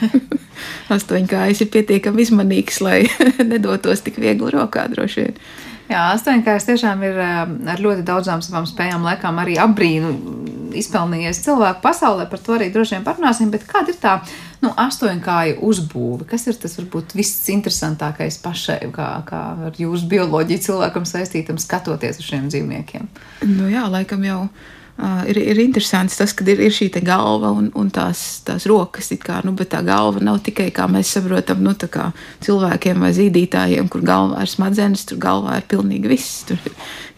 astoņkājas 0.94 1.64
ir 1.64 1.72
pietiekami 1.74 2.24
izmanīgs, 2.24 2.78
lai 2.84 3.00
nedotos 3.52 4.04
tik 4.06 4.20
viegli 4.22 4.54
rokā 4.54 4.86
droši 4.92 5.26
vien. 5.26 5.42
Jā, 5.90 6.04
astoņkājs 6.14 6.68
tiešām 6.68 7.02
ir 7.02 7.18
eh, 7.18 7.40
ar 7.74 7.82
ļoti 7.82 8.06
daudzām 8.06 8.44
savām 8.46 8.68
spējām, 8.68 9.02
laikam 9.06 9.40
arī 9.42 9.56
apbrīnu 9.58 10.12
izpelnījies 10.78 11.42
cilvēku 11.42 11.82
pasaulē. 11.82 12.28
Par 12.30 12.42
to 12.46 12.54
arī 12.54 12.68
droši 12.70 12.96
vien 12.96 13.06
parunāsim. 13.06 13.50
Bet 13.50 13.66
kāda 13.66 13.90
ir 13.90 13.98
tā 13.98 14.16
nu, 14.62 14.70
astoņkāju 14.70 15.58
uzbūve? 15.66 16.28
Kas 16.30 16.46
ir 16.46 16.58
tas 16.62 16.78
varbūt 16.78 17.16
visinteresantākais 17.18 18.38
pašai, 18.44 18.80
kā, 18.94 19.08
kā 19.26 19.44
ar 19.70 19.80
jūsu 19.82 20.06
bioloģiju 20.12 20.66
cilvēkam 20.68 21.08
saistītam, 21.10 21.58
skatoties 21.58 22.22
uz 22.22 22.28
šiem 22.30 22.46
dzīvniekiem? 22.52 23.10
Nu 23.50 23.72
jā, 23.72 23.88
laikam 23.90 24.22
jau 24.26 24.44
Uh, 24.50 24.79
ir, 25.30 25.38
ir 25.38 25.60
interesants 25.62 26.18
tas, 26.20 26.32
ka 26.36 26.44
ir, 26.48 26.60
ir 26.60 26.74
šī 26.74 26.90
galva 27.04 27.52
un, 27.56 27.70
un 27.78 27.90
tās, 27.94 28.42
tās 28.46 28.66
rokas. 28.68 29.10
Kā, 29.20 29.40
nu, 29.46 29.54
bet 29.56 29.72
tā 29.74 29.80
galva 29.86 30.22
nav 30.24 30.40
tikai, 30.46 30.68
kā 30.74 30.86
mēs 30.90 31.12
saprotam, 31.16 31.62
nu, 31.64 31.74
cilvēkiem 32.44 33.00
vai 33.04 33.12
zīdītājiem, 33.16 33.88
kur 33.92 34.04
galvā 34.06 34.44
ir 34.44 34.52
smadzenes, 34.52 35.06
tur 35.08 35.20
galvā 35.22 35.58
ir 35.60 35.68
pilnīgi 35.70 36.10
viss. 36.10 36.44
Tur 36.48 36.60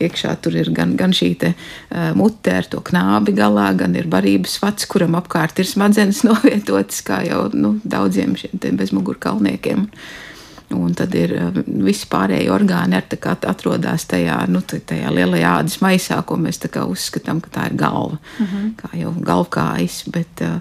iekšā 0.03 0.35
tur 0.43 0.57
ir 0.59 0.73
gan, 0.75 0.97
gan 0.99 1.15
šī 1.15 1.31
te, 1.39 1.53
uh, 1.55 2.11
mute 2.19 2.57
ar 2.63 2.69
to 2.71 2.83
knābi 2.85 3.37
galā, 3.37 3.71
gan 3.79 3.97
ir 3.99 4.11
barības 4.11 4.59
vats, 4.63 4.89
kuram 4.91 5.17
apkārt 5.19 5.63
ir 5.63 5.71
smadzenes 5.71 6.25
novietotas, 6.29 7.03
kā 7.07 7.23
jau 7.29 7.47
nu, 7.55 7.77
daudziem 7.85 8.37
šiem 8.39 8.79
bezmugurkalniekiem. 8.79 9.89
Uh, 9.89 10.32
Un 10.77 10.95
tad 10.99 11.15
ir 11.19 11.35
eh, 11.37 11.59
visi 11.85 12.09
pārējie 12.11 12.53
orgāni 12.53 13.01
kā, 13.21 13.37
atrodas 13.49 14.07
tajā, 14.11 14.39
nu, 14.53 14.63
tajā 14.63 15.11
lielajā 15.13 15.57
ādas 15.63 15.81
maisā, 15.85 16.21
ko 16.27 16.39
mēs 16.41 16.63
uzskatām, 16.63 17.41
ka 17.41 17.51
tā 17.51 17.67
ir 17.71 17.77
galva. 17.77 18.19
Uh 18.39 18.47
mhm. 18.47 18.57
-huh. 18.57 18.73
Kā 18.77 18.99
jau 18.99 19.15
galvkājas, 19.21 20.03
bet 20.13 20.41
uh, 20.41 20.61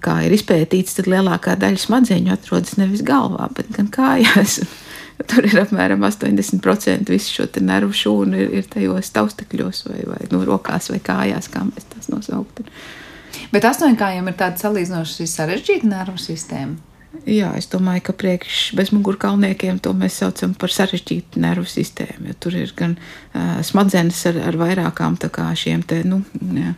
kā 0.00 0.16
ir 0.26 0.32
izpētīts, 0.32 0.94
tad 0.94 1.06
lielākā 1.06 1.56
daļa 1.56 1.78
smadzeņu 1.78 2.32
atrodas 2.32 2.76
nevis 2.76 3.02
galvā, 3.02 3.48
bet 3.54 3.70
gan 3.76 3.88
kājās. 3.88 4.60
Tur 5.30 5.46
ir 5.46 5.60
apmēram 5.60 6.02
80% 6.02 7.08
visu 7.08 7.32
šo 7.32 7.46
nervu 7.60 7.92
šūnu 7.92 8.34
ir, 8.34 8.50
ir 8.50 8.64
tajos 8.66 9.10
taustekļos 9.14 9.84
vai, 9.88 10.00
vai 10.06 10.26
nu, 10.32 10.44
rokās 10.44 10.90
vai 10.90 10.98
kājās, 10.98 11.48
kā 11.48 11.62
mēs 11.64 11.86
tās 11.94 12.08
nosauktu. 12.08 12.64
Bet 13.52 13.64
astoņkājiem 13.64 14.28
ir 14.28 14.34
tāda 14.34 14.58
salīdzinoši 14.58 15.26
sarežģīta 15.30 15.86
nervu 15.86 16.18
sistēma. 16.18 16.93
Jā, 17.24 17.52
es 17.56 17.68
domāju, 17.72 18.02
ka 18.08 18.14
priekš 18.18 18.74
bezmugurkalniekiem 18.78 19.78
to 19.82 19.94
mēs 19.96 20.18
saucam 20.20 20.52
par 20.58 20.72
sarežģītu 20.74 21.40
nervu 21.40 21.64
sistēmu. 21.70 22.28
Jo 22.30 22.34
tur 22.42 22.58
ir 22.58 22.74
gan 22.76 22.96
uh, 22.98 23.62
smadzenes 23.64 24.18
ar, 24.30 24.40
ar 24.50 24.58
vairākām 24.60 25.16
šiem 25.56 25.86
te, 25.86 26.02
nu, 26.04 26.20
jā, 26.58 26.74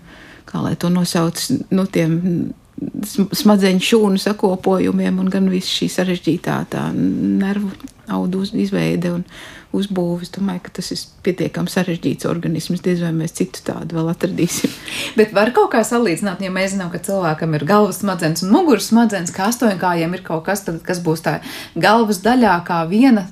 kā 0.46 0.62
lai 0.62 0.76
to 0.76 0.92
nosauc, 0.92 1.40
nu, 1.72 1.86
tiem 1.90 2.20
smadzeņu 3.32 3.80
šūnu 3.80 4.20
sakopojumiem, 4.20 5.18
un 5.18 5.30
gan 5.32 5.48
viss 5.48 5.72
šī 5.72 5.88
sarežģītā 5.92 6.56
tā 6.70 6.90
nervu 6.92 7.72
audu 8.12 8.44
izveide 8.52 9.14
un 9.16 9.24
uzbūve. 9.76 10.26
Es 10.26 10.32
domāju, 10.34 10.64
ka 10.66 10.74
tas 10.78 10.90
ir 10.94 11.02
pietiekami 11.26 11.72
sarežģīts 11.72 12.28
organisms. 12.30 12.82
Diez 12.84 13.02
vai 13.04 13.12
mēs 13.16 13.36
citu 13.38 13.62
tādu 13.66 13.98
vēl 13.98 14.10
atradīsim. 14.12 14.74
Bet 15.18 15.34
var 15.36 15.52
kaut 15.56 15.72
kā 15.74 15.82
salīdzināt, 15.86 16.44
ja 16.44 16.52
mēs 16.54 16.74
zinām, 16.74 16.92
ka 16.92 17.02
cilvēkam 17.02 17.56
ir 17.58 17.66
galvas 17.68 18.02
smadzenes 18.02 18.46
un 18.46 18.54
muguras 18.54 18.90
smadzenes, 18.92 19.34
kā 19.36 19.50
astoņkājiem 19.52 20.16
ir 20.18 20.24
kaut 20.26 20.46
kas, 20.48 20.66
tad, 20.66 20.82
kas 20.86 21.02
būs 21.04 21.24
tā 21.26 21.38
galvas 21.76 22.22
daļā 22.24 22.58
kā 22.66 22.82
viena 22.90 23.28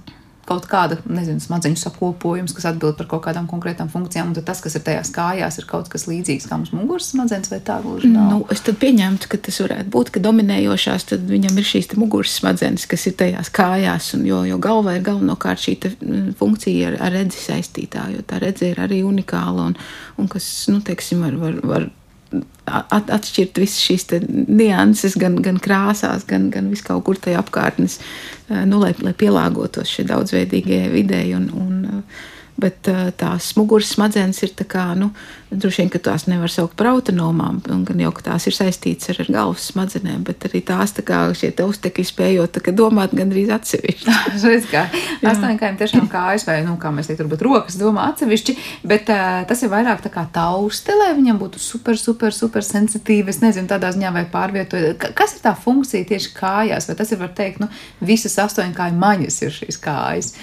kaut 0.49 0.67
kāda, 0.71 0.99
nezinu, 1.09 1.43
smadzeņu 1.43 1.81
sakopojums, 1.81 2.55
kas 2.57 2.69
atbild 2.71 2.99
par 2.99 3.09
kaut 3.11 3.25
kādām 3.27 3.47
konkrētām 3.51 3.91
funkcijām, 3.93 4.31
un 4.31 4.47
tas, 4.47 4.61
kas 4.65 4.77
ir 4.79 4.85
tajās 4.87 5.11
kājās, 5.15 5.59
ir 5.61 5.69
kaut 5.69 5.89
kas 5.93 6.07
līdzīgs 6.11 6.49
kā 6.51 6.59
mums 6.59 6.73
muguras 6.75 7.09
smadzenes, 7.13 7.51
vai 7.53 7.61
tā 7.65 7.79
gluži? 7.85 8.11
Nu, 8.13 8.43
es 8.53 8.65
pieņemtu, 8.65 9.31
ka 9.33 9.41
tas 9.49 9.61
varētu 9.65 9.91
būt, 9.95 10.13
ka 10.15 10.23
dominējošās, 10.25 11.09
tad 11.13 11.27
viņam 11.31 11.61
ir 11.61 11.69
šīs 11.69 11.93
muguras 12.01 12.37
smadzenes, 12.41 12.87
kas 12.91 13.09
ir 13.11 13.17
tajās 13.21 13.53
kājās, 13.55 14.13
un 14.19 14.25
jo, 14.29 14.43
jo 14.49 14.61
galvā 14.63 14.99
ir 14.99 15.07
galvenokārt 15.07 15.65
šī 15.65 15.77
mm, 15.95 16.31
funkcija 16.41 16.93
ar, 16.93 17.01
ar 17.09 17.19
redzi 17.19 17.41
saistītā, 17.47 18.09
jo 18.15 18.25
tā 18.29 18.41
redze 18.45 18.73
ir 18.73 18.81
arī 18.85 19.03
unikāla, 19.07 19.71
un, 19.71 19.79
un 20.21 20.31
kas, 20.31 20.49
nu, 20.73 20.83
teiksim, 20.85 21.25
var, 21.25 21.39
var, 21.41 21.61
var 21.75 21.91
at, 22.67 23.11
atšķirt 23.13 23.61
visas 23.63 23.81
šīs 23.85 24.07
nianses, 24.49 25.17
gan, 25.21 25.39
gan 25.45 25.61
krāsās, 25.63 26.27
gan, 26.29 26.49
gan 26.55 26.71
vis 26.73 26.85
kaut 26.85 27.05
kur 27.07 27.21
tajā 27.21 27.43
apkārtnes, 27.43 27.99
nu, 28.49 28.81
lai, 28.83 28.95
lai 29.05 29.15
pielāgotos 29.19 29.91
šai 29.91 30.07
daudzveidīgajai 30.13 30.93
videi. 30.95 31.35
Un, 31.37 31.51
un, 31.59 32.03
bet 32.61 32.87
tās 33.19 33.51
muguras 33.59 33.91
smadzenes 33.95 34.39
ir 34.45 34.53
tā 34.55 34.67
kā, 34.69 34.87
nu, 34.99 35.11
droši 35.51 35.83
vien, 35.83 35.91
ka 35.93 36.01
tās 36.03 36.27
nevar 36.31 36.53
saukt 36.53 36.77
par 36.79 36.93
autonomām, 36.93 37.61
gan 37.65 38.01
jau, 38.01 38.13
ka 38.15 38.29
tās 38.31 38.47
ir 38.49 38.55
saistītas 38.57 39.11
ar, 39.13 39.21
ar 39.25 39.31
galvas 39.37 39.67
smadzenēm, 39.73 40.23
bet 40.27 40.47
arī 40.49 40.63
tās 40.67 40.95
tā 40.95 41.05
kā 41.07 41.21
šie 41.37 41.51
taustekļi 41.59 42.07
spējot 42.09 42.61
domāt 42.75 43.15
gandrīz 43.17 43.51
atsevišķi. 43.55 44.15
Redz, 44.45 44.69
kā 44.71 44.85
astoņkājiem 45.31 45.79
tiešām 45.81 46.09
kājas 46.13 46.47
vai, 46.49 46.61
nu, 46.67 46.77
kā 46.81 46.93
mēs 46.95 47.11
teikt, 47.11 47.25
varbūt 47.25 47.45
rokas 47.47 47.79
domā 47.81 48.09
atsevišķi, 48.13 48.57
bet 48.87 49.11
uh, 49.13 49.43
tas 49.49 49.65
ir 49.65 49.73
vairāk 49.73 50.05
tā 50.05 50.13
kā 50.15 50.27
tauste, 50.35 50.95
lai 50.99 51.13
viņam 51.19 51.41
būtu 51.43 51.63
super, 51.63 51.99
super, 52.01 52.35
super 52.35 52.67
sensitīvi, 52.67 53.35
es 53.35 53.43
nezinu, 53.43 53.71
tādā 53.71 53.91
ziņā 53.95 54.15
vai 54.15 54.25
pārvietojot. 54.31 55.11
Kas 55.19 55.37
ir 55.37 55.45
tā 55.47 55.55
funkcija 55.59 56.07
tieši 56.15 56.33
kājās, 56.39 56.89
vai 56.91 56.99
tas 56.99 57.13
ir, 57.15 57.21
var 57.23 57.35
teikt, 57.37 57.63
nu, 57.63 57.71
visas 58.05 58.39
astoņkāju 58.47 58.99
maņas 59.01 59.43
ir 59.47 59.55
šīs 59.63 59.83
kājas? 59.83 60.35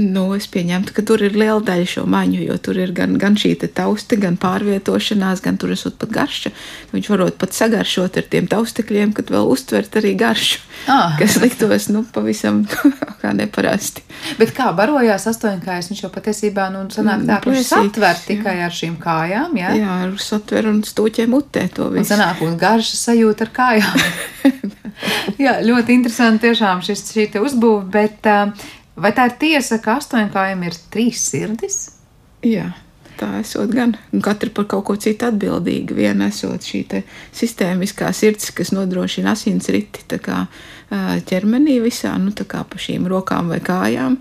Nu, 0.00 0.24
es 0.32 0.46
pieņemtu, 0.48 0.94
ka 0.96 1.02
tur 1.04 1.20
ir 1.24 1.34
liela 1.36 1.60
daļa 1.64 1.88
šo 1.90 2.02
maņu, 2.08 2.40
jo 2.46 2.56
tur 2.64 2.78
ir 2.80 2.94
gan, 2.96 3.18
gan 3.20 3.36
šī 3.36 3.54
tauste, 3.76 4.16
gan 4.20 4.38
pārvietošanās, 4.40 5.42
gan 5.44 5.58
tur 5.60 5.74
esot 5.74 5.98
pat 6.00 6.14
garša. 6.14 6.52
Viņš 6.94 7.10
varot 7.12 7.36
pat 7.40 7.52
sagaršot 7.56 8.16
ar 8.16 8.28
tiem 8.32 8.48
taustekļiem, 8.48 9.12
kad 9.16 9.32
vēl 9.32 9.50
uztvert 9.52 9.98
arī 10.00 10.14
garšu, 10.18 10.62
ah. 10.88 11.18
kas 11.20 11.36
liktos, 11.42 11.90
nu, 11.92 12.04
pavisam 12.14 12.62
kā 13.22 13.34
neparasti. 13.36 14.04
Bet 14.40 14.54
kā 14.56 14.70
barojās 14.76 15.28
astoņkājas, 15.28 15.92
viņš 15.92 16.04
jau 16.06 16.12
patiesībā, 16.14 16.70
nu, 16.72 16.86
sanāk 16.94 17.26
tā, 17.28 17.40
ka 17.44 17.52
viņš 17.52 17.68
satver 17.68 18.24
tikai 18.26 18.58
jā. 18.62 18.68
ar 18.70 18.76
šīm 18.80 18.98
kājām, 19.02 19.56
jā? 19.60 19.76
Jā, 19.82 20.00
ar 20.08 20.18
satver 20.22 20.72
un 20.72 20.82
stūķiem 20.88 21.32
mutē 21.36 21.68
to 21.76 21.92
visu. 21.92 22.06
Un 22.06 22.12
sanāk, 22.14 22.44
un 22.46 22.56
garša 22.60 23.00
sajūta 23.06 23.48
ar 23.48 23.56
kājām. 23.60 24.04
jā, 25.44 25.58
ļoti 25.64 25.98
interesanti 26.00 26.48
tiešām 26.48 26.80
šis, 26.86 27.10
šī 27.12 27.32
te 27.34 27.42
uzbūve, 27.44 27.84
bet 27.92 28.30
uh, 28.30 28.70
Vai 28.96 29.12
tā 29.16 29.28
ir 29.30 29.36
tiesa, 29.40 29.80
ka 29.80 29.96
astoņkājiem 30.00 30.64
ir 30.68 30.78
trīs 30.92 31.22
sirdis? 31.30 31.78
Jā. 32.44 32.72
Tā 33.20 33.28
esot 33.38 33.70
gan, 33.70 33.92
katra 34.24 34.50
par 34.50 34.66
kaut 34.70 34.86
ko 34.88 34.96
citu 35.00 35.28
atbildīga. 35.28 35.94
Viena 35.94 36.30
esot 36.32 36.64
šī 36.66 36.80
sistēmiskā 37.36 38.08
sirds, 38.16 38.50
kas 38.56 38.72
nodrošina 38.74 39.36
asinsriti 39.36 40.18
ķermenī 41.28 41.78
visā, 41.84 42.16
nu, 42.20 42.32
tā 42.36 42.44
kā 42.48 42.64
pa 42.68 42.80
šīm 42.80 43.06
rokām 43.08 43.52
vai 43.52 43.60
kājām, 43.64 44.18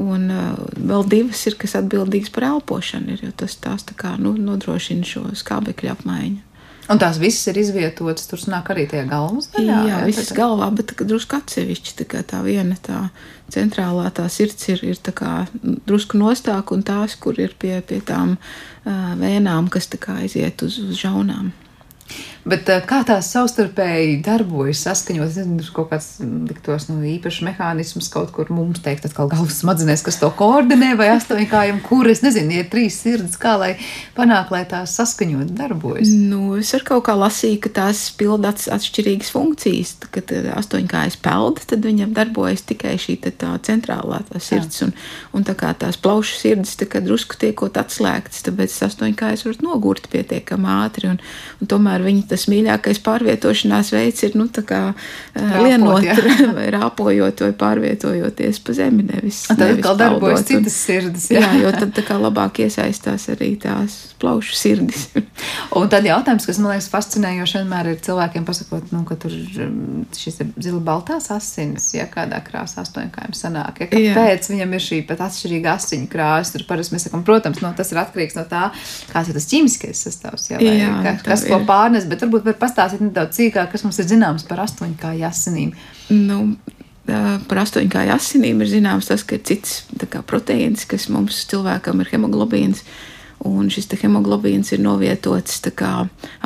un 0.00 0.28
vēl 0.76 1.08
divas 1.10 1.42
ir, 1.48 1.58
kas 1.60 1.76
atbildīgas 1.80 2.32
par 2.32 2.48
elpošanu, 2.52 3.16
ir, 3.16 3.26
jo 3.26 3.34
tas 3.36 3.56
tās 3.60 3.84
tā 3.88 3.96
kā, 3.98 4.14
nu, 4.20 4.36
nodrošina 4.38 5.04
šo 5.08 5.26
skābekļa 5.36 5.96
apmaiņu. 5.98 6.53
Un 6.92 7.00
tās 7.00 7.16
visas 7.20 7.48
ir 7.48 7.58
izvietotas, 7.62 8.26
tur 8.28 8.42
nāk 8.52 8.68
arī 8.74 8.84
tie 8.90 9.04
galvas 9.08 9.48
daļā. 9.54 9.64
Jā, 9.64 9.84
jā 9.88 10.00
visas 10.04 10.28
tad... 10.28 10.38
galvā, 10.42 10.68
bet 10.76 10.90
tā, 10.92 11.06
drusku 11.08 11.38
atsevišķi. 11.38 11.94
Tā, 12.02 12.20
tā 12.28 12.42
viena 12.44 12.76
tā 12.84 13.06
centrālā 13.54 14.10
tā 14.14 14.26
sirds 14.32 14.68
ir, 14.68 14.82
ir 14.84 15.00
kā, 15.16 15.46
drusku 15.88 16.20
nostāk, 16.20 16.74
un 16.76 16.84
tās, 16.84 17.16
kur 17.16 17.40
ir 17.40 17.56
pie, 17.60 17.78
pie 17.88 18.02
tām 18.04 18.36
uh, 18.36 19.12
vēnām, 19.20 19.70
kas 19.72 19.88
aiziet 20.20 20.64
uz, 20.66 20.76
uz 20.84 21.00
žaunām. 21.00 21.54
Bet 22.44 22.68
eh, 22.68 22.82
kā 22.84 23.00
tās 23.08 23.30
savstarpēji 23.32 24.18
darbojas, 24.24 24.82
saskaņot, 24.84 25.30
nezinu, 25.30 25.64
kaut 25.72 25.88
kāds 25.94 26.08
mm, 26.20 26.42
liktos 26.50 26.88
nu, 26.90 26.98
īpašs 27.14 27.40
mehānisms 27.46 28.10
kaut 28.12 28.34
kur 28.36 28.50
mums 28.52 28.82
teikt, 28.84 29.06
atkal 29.08 29.30
galvas 29.32 29.62
smadzenēs, 29.62 30.04
kas 30.04 30.20
to 30.20 30.28
koordinē, 30.36 30.92
vai 31.00 31.08
astoņkājiem, 31.14 31.80
kur, 31.86 32.10
es 32.12 32.20
nezinu, 32.24 32.58
ir 32.60 32.68
trīs 32.72 32.98
sirds, 33.00 33.38
kā 33.40 33.54
lai 33.60 33.70
panāk, 34.16 34.52
lai 34.52 34.64
tās 34.68 34.92
saskaņot 34.98 35.54
darbojas. 35.56 36.12
Nu, 36.12 36.58
es 36.60 36.74
ar 36.76 36.84
kaut 36.84 37.06
kā 37.08 37.14
lasīju, 37.16 37.62
ka 37.64 37.72
tās 37.80 38.04
pilda 38.18 38.52
atšķirīgas 38.52 39.32
funkcijas. 39.32 39.94
Kad 40.14 40.30
astoņkājas 40.54 41.16
peld, 41.24 41.62
tad 41.70 41.86
viņam 41.86 42.12
darbojas 42.14 42.66
tikai 42.68 42.98
šī 43.00 43.16
tā 43.24 43.54
centrālā 43.64 44.20
tā 44.28 44.42
sirds, 44.42 44.82
Jā. 44.82 44.90
un, 44.90 44.94
un 45.38 45.48
tā 45.48 45.56
kā 45.58 45.72
tās 45.80 45.96
plaušu 46.00 46.36
sirds 46.42 46.76
tā 46.78 46.86
kā 46.90 47.00
drusku 47.04 47.40
tiekot 47.40 47.80
atslēgtas, 47.80 48.44
tāpēc 48.46 48.76
astoņkājas 48.90 49.46
var 49.48 49.58
nogurt 49.64 50.10
pietiekami 50.12 50.70
ātri, 50.76 51.08
un, 51.14 51.20
un 51.62 51.70
tomēr 51.70 52.04
viņi 52.04 52.26
tas 52.34 52.48
mīļākais 52.50 53.00
pārvietošanās 53.04 53.92
veids 53.94 54.26
ir 54.26 54.34
nu, 54.38 54.48
kā, 54.66 54.82
lienot, 55.34 56.06
vai 56.58 56.66
rāpojot, 56.74 57.44
vai 57.46 57.52
pārvietojoties 57.62 58.60
pa 58.64 58.76
zemi. 58.76 59.06
Nevis, 59.06 59.44
tad 59.48 59.62
nevis 59.62 59.82
atkal 59.82 59.98
darbojas 60.00 60.46
citas 60.48 60.76
sirdis. 60.86 61.28
Jā, 61.32 61.44
jā 61.44 61.64
jo 61.64 61.72
tad 61.76 62.00
kā, 62.06 62.18
labāk 62.20 62.64
iesaistās 62.64 63.28
arī 63.32 63.54
tās 63.60 63.98
plaušu 64.22 64.56
sirdis. 64.58 65.06
un 65.78 65.90
tad 65.92 66.06
jautājums, 66.08 66.46
kas 66.48 66.60
man 66.62 66.74
liekas 66.74 66.90
fascinējoši, 66.92 67.60
vienmēr 67.60 67.92
ir 67.92 68.00
cilvēkiem 68.04 68.46
pasakot, 68.48 68.90
nu, 68.94 69.04
ka 69.08 69.18
tur 69.20 69.34
šis 70.16 70.40
zila 70.40 70.80
baltās 70.84 71.30
asins, 71.34 71.90
ja 71.96 72.08
kādā 72.10 72.40
krāsā 72.44 72.82
astoņkājiem 72.84 73.36
sanāk. 73.36 73.84
Ja, 73.84 73.90
kāpēc 73.92 74.48
jā. 74.48 74.54
viņam 74.54 74.74
ir 74.76 74.84
šī 74.84 75.00
pat 75.08 75.22
atšķirīga 75.28 75.76
asiņu 75.78 76.10
krāsa? 76.12 76.56
Tur 76.56 76.66
parasti 76.68 76.96
mēs 76.96 77.06
sakam, 77.08 77.24
protams, 77.26 77.60
no, 77.64 77.72
tas 77.76 77.92
ir 77.92 78.00
atkarīgs 78.02 78.38
no 78.38 78.46
tā, 78.50 78.68
kāds 79.12 79.30
ir 79.30 79.38
tas 79.38 79.48
ķīmiskais 79.50 80.04
sastāvs, 80.08 80.48
ja, 80.52 80.60
vai, 80.62 80.76
jā, 80.80 80.90
ka, 81.04 81.14
kas 81.28 81.44
ko 81.48 81.60
pārnes, 81.68 82.08
bet 82.10 82.23
varbūt 82.24 82.48
var 82.48 82.56
pastāstīt 82.60 83.04
nedaudz 83.04 83.38
sīkāk, 83.38 83.70
kas 83.72 83.84
mums 83.86 84.00
ir 84.00 84.08
zināms 84.10 84.46
par 84.48 84.64
astoņkāju 84.64 85.26
asinīm. 85.28 85.74
Nu, 86.10 86.40
par 87.04 87.60
astoņkāju 87.64 88.14
asinīm 88.14 88.62
ir 88.64 88.70
zināms 88.70 89.10
tas, 89.10 89.24
ka 89.26 89.36
ir 89.36 89.44
cits 89.44 89.82
kā, 90.10 90.22
proteīns, 90.26 90.86
kas 90.88 91.10
mums 91.12 91.44
cilvēkam 91.50 92.00
ir 92.02 92.14
hemoglobīns. 92.14 92.84
Un 93.44 93.68
šis 93.68 93.90
hemoglobīns 94.00 94.70
ir 94.72 94.80
novietots 94.80 95.58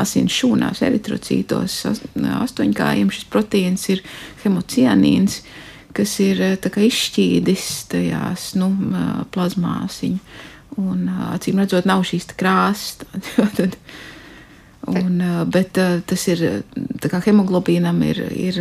asins 0.03 0.35
šūnās, 0.35 0.83
eritrocītos. 0.83 1.77
Astoņkājiem 2.19 3.13
šis 3.15 3.29
proteīns 3.31 3.87
ir 3.95 4.03
hemocianīns, 4.43 5.43
kas 5.95 6.17
ir 6.25 6.43
kā, 6.65 6.83
izšķīdis 6.89 7.69
tajās 7.93 8.51
nu, 8.59 8.73
plazmāsiņu. 9.35 10.19
Un 10.79 11.07
acīm 11.35 11.63
redzot, 11.63 11.87
nav 11.87 12.03
šīs 12.07 12.29
krāsas. 12.39 13.05
Tad, 13.59 13.79
Un, 14.89 15.23
bet 15.53 15.79
tas 16.09 16.27
ir 16.33 16.45
kā 17.05 17.21
hemoglobīnam, 17.27 18.01
ir, 18.09 18.23
ir 18.33 18.61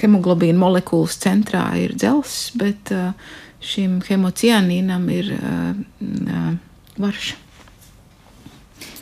hemoglobīna 0.00 0.58
molekulas 0.60 1.18
centrā 1.20 1.66
ir 1.80 1.96
dzelzs, 1.98 2.50
bet 2.58 2.92
šim 3.64 4.00
hemocianīnam 4.08 5.08
ir 5.12 5.32
varša. 7.00 7.40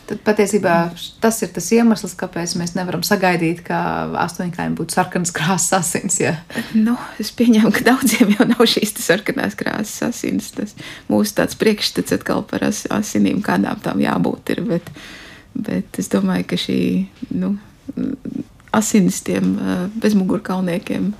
Tad 0.02 0.18
patiesībā 0.26 0.74
tas 1.22 1.38
ir 1.44 1.52
tas 1.54 1.68
iemesls, 1.72 2.16
kāpēc 2.18 2.56
mēs 2.60 2.74
nevaram 2.74 3.04
sagaidīt, 3.06 3.62
ka 3.64 3.78
astoņkājiem 4.24 4.74
būtu 4.76 4.96
sarkanas 4.96 5.30
krāsas 5.32 5.76
asins. 5.78 6.18
Ja? 6.20 6.34
Nu, 6.74 6.96
es 7.22 7.30
pieņemu, 7.38 7.70
ka 7.72 7.86
daudziem 7.86 8.34
jau 8.34 8.48
nav 8.50 8.66
šīs 8.68 8.92
sarkanās 8.98 9.56
krāsas 9.56 10.10
asins. 10.10 10.50
Tas 10.58 10.74
mūsu 11.08 11.46
priekšstats 11.62 12.18
atkal 12.18 12.42
par 12.50 12.66
as, 12.66 12.82
asinīm, 12.92 13.40
kādām 13.46 13.80
tām 13.86 14.02
jābūt. 14.02 14.52
Ir, 14.56 14.64
bet, 14.74 14.90
uh, 14.90 15.21
Bet 15.54 16.00
es 16.00 16.08
domāju, 16.12 16.48
ka 16.52 16.58
šī 16.60 16.80
nu, 17.36 17.54
asinis 18.72 19.20
tiem 19.26 19.54
bezmugurkalniekiem 20.00 21.12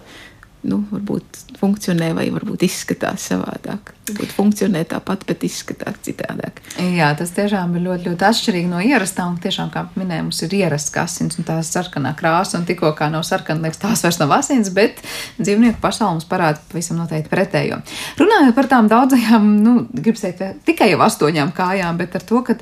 nu, 0.63 0.79
varbūt 0.93 1.41
funkcionē 1.59 2.13
vai 2.15 2.29
varbūt 2.31 2.63
izskatās 2.67 3.25
savādāk. 3.31 3.93
Varbūt 4.09 4.35
funkcionē 4.35 4.83
tāpat, 4.91 5.25
bet 5.27 5.43
izskatās 5.47 5.99
citādāk. 6.07 6.61
Jā, 6.95 7.09
tas 7.19 7.33
tiešām 7.35 7.75
ir 7.79 7.85
ļoti, 7.87 8.07
ļoti 8.11 8.27
atšķirīgi 8.29 8.71
no 8.71 8.83
ierastā. 8.83 9.27
Un 9.31 9.41
tiešām, 9.43 9.73
kā 9.75 9.85
minēja, 9.99 10.27
mums 10.27 10.43
ir 10.47 10.55
ierasts 10.61 10.95
asins 11.03 11.39
un 11.39 11.49
tās 11.49 11.71
sarkanā 11.75 12.15
krāsa. 12.19 12.61
Un 12.61 12.67
tikko 12.69 12.93
kā 12.99 13.11
nav 13.13 13.27
sarkana, 13.27 13.67
liekas, 13.67 13.83
tās 13.83 14.05
vairs 14.07 14.21
nav 14.23 14.37
asins, 14.39 14.71
bet 14.75 15.03
dzīvnieku 15.41 15.83
pasaule 15.83 16.19
mums 16.19 16.29
parāda 16.31 16.63
pavisam 16.71 17.01
noteikti 17.03 17.33
pretējo. 17.33 17.83
Runājot 18.23 18.55
par 18.59 18.71
tām 18.71 18.91
daudzajām, 18.93 19.51
nu, 19.67 19.77
gribas 19.91 20.27
teikt, 20.27 20.63
tikai 20.69 20.93
jau 20.93 21.03
astoņām 21.09 21.55
kājām, 21.57 21.99
bet 21.99 22.19
ar 22.19 22.27
to, 22.27 22.43
ka 22.47 22.59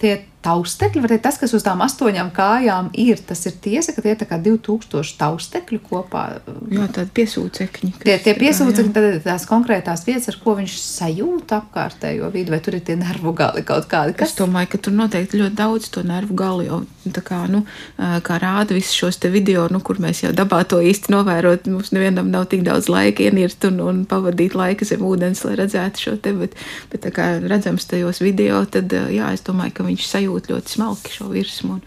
tie 0.00 0.16
taustekļi, 0.42 1.02
vai 1.04 1.18
tas, 1.22 1.38
kas 1.38 1.54
uz 1.54 1.62
tām 1.64 1.82
astoņām 1.84 2.32
kājām 2.34 2.90
ir, 2.98 3.20
tas 3.26 3.44
ir 3.46 3.54
tiesa, 3.62 3.94
ka 3.94 4.02
tie 4.02 4.14
ir 4.14 4.18
tā 4.20 4.26
kā 4.28 4.38
2000 4.42 5.14
taustekļi 5.20 5.78
kopā. 5.86 6.24
Jā, 6.72 6.88
tādi 6.96 7.14
piesūcekļi. 7.18 7.92
Tie, 8.02 8.16
tie 8.24 8.34
piesūcekļi, 8.38 8.92
tad 8.96 9.20
tās 9.26 9.46
konkrētās 9.50 10.02
vietas, 10.08 10.32
ar 10.32 10.40
ko 10.42 10.56
viņš 10.58 10.74
sajūt 10.82 11.54
apkārtējo 11.58 12.30
vidi, 12.34 12.54
vai 12.54 12.58
tur 12.64 12.78
ir 12.78 12.84
tie 12.86 12.96
nervu 12.98 13.34
gali 13.38 13.62
kaut 13.66 13.86
kādi. 13.90 14.16
Kas? 14.18 14.32
Es 14.32 14.40
domāju, 14.40 14.72
ka 14.74 14.82
tur 14.82 14.96
noteikti 14.98 15.38
ļoti 15.40 15.58
daudz 15.58 15.92
to 15.94 16.02
nervu 16.06 16.36
gali, 16.38 16.66
jo 16.66 16.82
tā 17.14 17.22
kā, 17.26 17.44
nu, 17.50 17.62
kā 17.98 18.38
rāda 18.42 18.74
visus 18.74 18.98
šos 18.98 19.20
te 19.22 19.30
video, 19.32 19.68
nu, 19.70 19.78
kur 19.84 20.02
mēs 20.02 20.24
jau 20.24 20.34
dabā 20.34 20.62
to 20.66 20.80
īsti 20.82 21.14
novērot, 21.14 21.70
mums 21.70 21.94
nevienam 21.94 22.30
nav 22.34 22.48
tik 22.50 22.66
daudz 22.66 22.90
laika 22.90 23.28
ienirt 23.28 23.62
un, 23.70 23.78
un 23.82 24.02
pavadīt 24.10 24.58
laika 24.58 24.86
zem 24.88 25.06
ūdens, 25.06 25.44
lai 25.46 25.54
redzētu 25.62 26.06
šo 26.06 26.16
te, 26.22 26.34
bet, 26.36 26.58
bet 26.90 27.06
tā 27.06 27.14
kā 27.14 27.30
redzams 27.42 27.86
tajos 27.90 28.22
video, 28.22 28.62
tad, 28.70 28.90
jā, 28.90 29.32
es 29.34 29.46
domāju, 29.46 29.71
ka 29.76 29.86
viņš 29.86 30.08
sajūt 30.08 30.50
ļoti 30.52 30.76
smalki 30.76 31.14
šo 31.14 31.30
virsmu 31.32 31.78
un, 31.78 31.86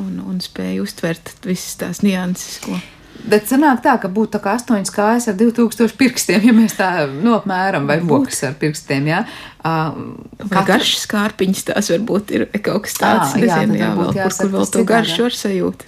un, 0.00 0.18
un 0.32 0.42
spēja 0.42 0.82
uztvert 0.84 1.34
visas 1.46 1.78
tās 1.80 2.02
nianses. 2.06 2.60
Ko. 2.64 2.78
Bet 3.28 3.46
sanāk 3.46 3.82
tā, 3.84 3.94
ka 4.02 4.08
būtu 4.10 4.34
tā 4.34 4.40
kā 4.42 4.56
astoņas 4.58 4.90
kājas 4.94 5.28
ar 5.30 5.36
2000 5.38 5.94
pirkstiem, 5.98 6.42
ja 6.48 6.54
mēs 6.56 6.74
tā 6.78 6.90
nopmēram, 7.12 7.86
vai 7.90 8.00
rokas 8.02 8.42
ar 8.48 8.56
pirkstiem. 8.58 9.10
Ja? 9.12 9.22
Uh, 9.62 10.16
Katra... 10.42 10.64
Garšas 10.74 11.06
kārpiņas 11.10 11.68
tās 11.70 11.92
varbūt 11.94 12.34
ir 12.34 12.48
kaut 12.58 12.88
kas 12.88 12.98
tāds, 12.98 13.36
à, 13.36 13.42
nezinu, 13.42 13.78
jā, 13.78 13.86
jā, 13.86 13.92
vēl, 14.00 14.12
kur, 14.16 14.36
kur 14.40 14.52
vēl 14.56 14.68
to 14.74 14.84
garšu 14.88 15.28
var 15.28 15.38
sajūt. 15.38 15.86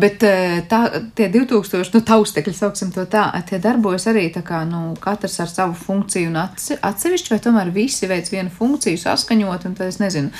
Bet 0.00 0.22
eh, 0.26 0.60
tā, 0.68 0.80
tie 1.16 1.28
2000 1.32 1.94
nu, 1.94 2.02
taustekļi, 2.06 2.54
sauksim 2.56 2.92
to 2.94 3.06
tā, 3.10 3.26
tie 3.48 3.58
darbojas 3.62 4.06
arī 4.10 4.26
tā 4.34 4.44
kā 4.46 4.62
nu, 4.68 4.94
katrs 5.00 5.38
ar 5.42 5.50
savu 5.50 5.76
funkciju 5.78 6.30
un 6.30 6.40
atsevišķi, 6.44 7.32
vai 7.32 7.40
tomēr 7.42 7.72
visi 7.74 8.08
veic 8.10 8.30
vienu 8.32 8.52
funkciju 8.54 9.00
saskaņot, 9.00 9.68
un 9.68 9.76
tad 9.78 9.90
es 9.90 10.00
nezinu, 10.02 10.32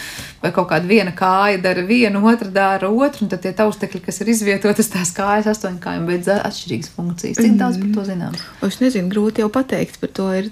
vai 0.44 0.52
kaut 0.54 0.68
kāda 0.70 0.88
viena 0.88 1.14
kāja 1.16 1.59
dara 1.64 1.83
vienu, 1.88 2.22
otra 2.30 2.50
dara 2.52 2.90
otru, 2.92 3.26
un 3.26 3.33
tad 3.33 3.42
tie 3.44 3.54
taustekļi, 3.57 4.02
kas 4.04 4.20
ir 4.22 4.33
izvietotas 4.35 4.92
tās 4.92 5.11
kājas 5.16 5.50
astoņkājiem, 5.54 6.07
veic 6.11 6.30
atšķirīgas 6.37 6.92
funkcijas. 6.94 7.40
Cik 7.40 7.59
daudz 7.61 7.80
par 7.83 7.90
to 7.96 8.07
zināms? 8.11 8.46
Es 8.68 8.80
nezinu, 8.85 9.11
grūti 9.12 9.44
jau 9.44 9.50
pateikt 9.52 9.98
par 10.02 10.14
to. 10.14 10.30
Ir, 10.35 10.50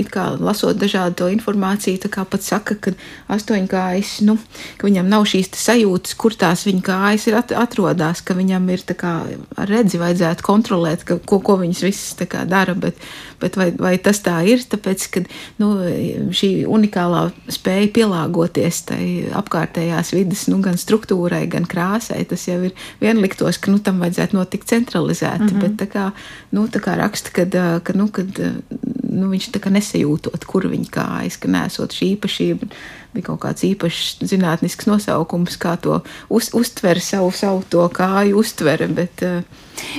it 0.00 0.12
kā 0.12 0.28
lasot 0.38 0.78
dažādu 0.78 1.22
to 1.22 1.30
informāciju, 1.32 2.02
tā 2.04 2.12
kā 2.12 2.24
pat 2.28 2.46
saka, 2.46 2.76
ka 2.76 2.94
astoņkājas, 3.32 4.20
nu, 4.28 4.38
ka 4.78 4.88
viņam 4.88 5.10
nav 5.10 5.26
šīs 5.30 5.52
sajūtas, 5.58 6.16
kur 6.20 6.36
tās 6.38 6.64
viņa 6.68 6.86
kājas 6.86 7.28
ir 7.30 7.40
at 7.40 7.54
atrodas 7.56 8.10
likās, 8.10 8.22
ka 8.24 8.34
viņam 8.34 8.68
ir 8.70 8.82
kā, 8.96 9.26
redzi, 9.56 9.98
vajadzētu 9.98 10.42
kontrolēt, 10.42 11.04
ka, 11.04 11.18
ko, 11.18 11.40
ko 11.40 11.56
viņas 11.60 11.82
visas 11.82 12.28
kā, 12.28 12.44
dara. 12.44 12.74
Bet, 12.74 12.96
bet 13.40 13.56
vai, 13.56 13.70
vai 13.76 13.98
tas 13.98 14.20
tā 14.20 14.42
ir? 14.44 14.60
Tāpēc, 14.60 15.06
ka 15.10 15.24
nu, 15.58 15.72
šī 16.32 16.66
unikālā 16.66 17.30
spēja 17.48 17.90
pielāgoties 17.94 18.82
tai 18.86 19.29
apkārtējās 19.36 20.12
vidas, 20.16 20.46
nu, 20.50 20.60
gan 20.64 20.78
struktūrai, 20.80 21.44
gan 21.50 21.66
krāsai, 21.70 22.22
tas 22.28 22.46
jau 22.48 22.58
ir 22.68 22.76
vienliktos, 23.00 23.58
ka 23.58 23.72
nu, 23.72 23.80
tam 23.84 24.02
vajadzētu 24.04 24.36
notikt 24.36 24.68
centralizēti. 24.70 25.48
Mm 25.48 25.48
-hmm. 25.48 25.60
Bet 25.60 25.76
tā 25.82 25.86
kā, 25.90 26.10
nu, 26.52 26.66
tā 26.68 26.80
kā 26.80 26.96
raksta, 26.96 27.30
kad, 27.32 27.56
ka, 27.82 27.92
nu, 27.92 28.08
kad 28.08 28.40
nu, 29.10 29.28
viņš 29.30 29.50
tā 29.54 29.60
kā 29.60 29.70
nesajūtot, 29.70 30.44
kur 30.44 30.68
viņa 30.70 30.90
kājas, 30.90 31.36
ka 31.36 31.48
nesot 31.48 31.92
šī 31.92 32.16
īpašība 32.16 32.66
bija 33.14 33.30
kaut 33.30 33.40
kāds 33.44 33.64
īpašs 33.66 34.20
zinātnisks 34.30 34.88
nosaukums, 34.88 35.58
kā 35.60 35.74
to 35.82 36.00
uz, 36.32 36.50
uztver 36.56 37.00
savu, 37.02 37.32
savu 37.34 37.64
to 37.70 37.86
kāju 37.94 38.38
uztvere. 38.40 38.88
Bet, 38.94 39.24
eh, 39.26 39.42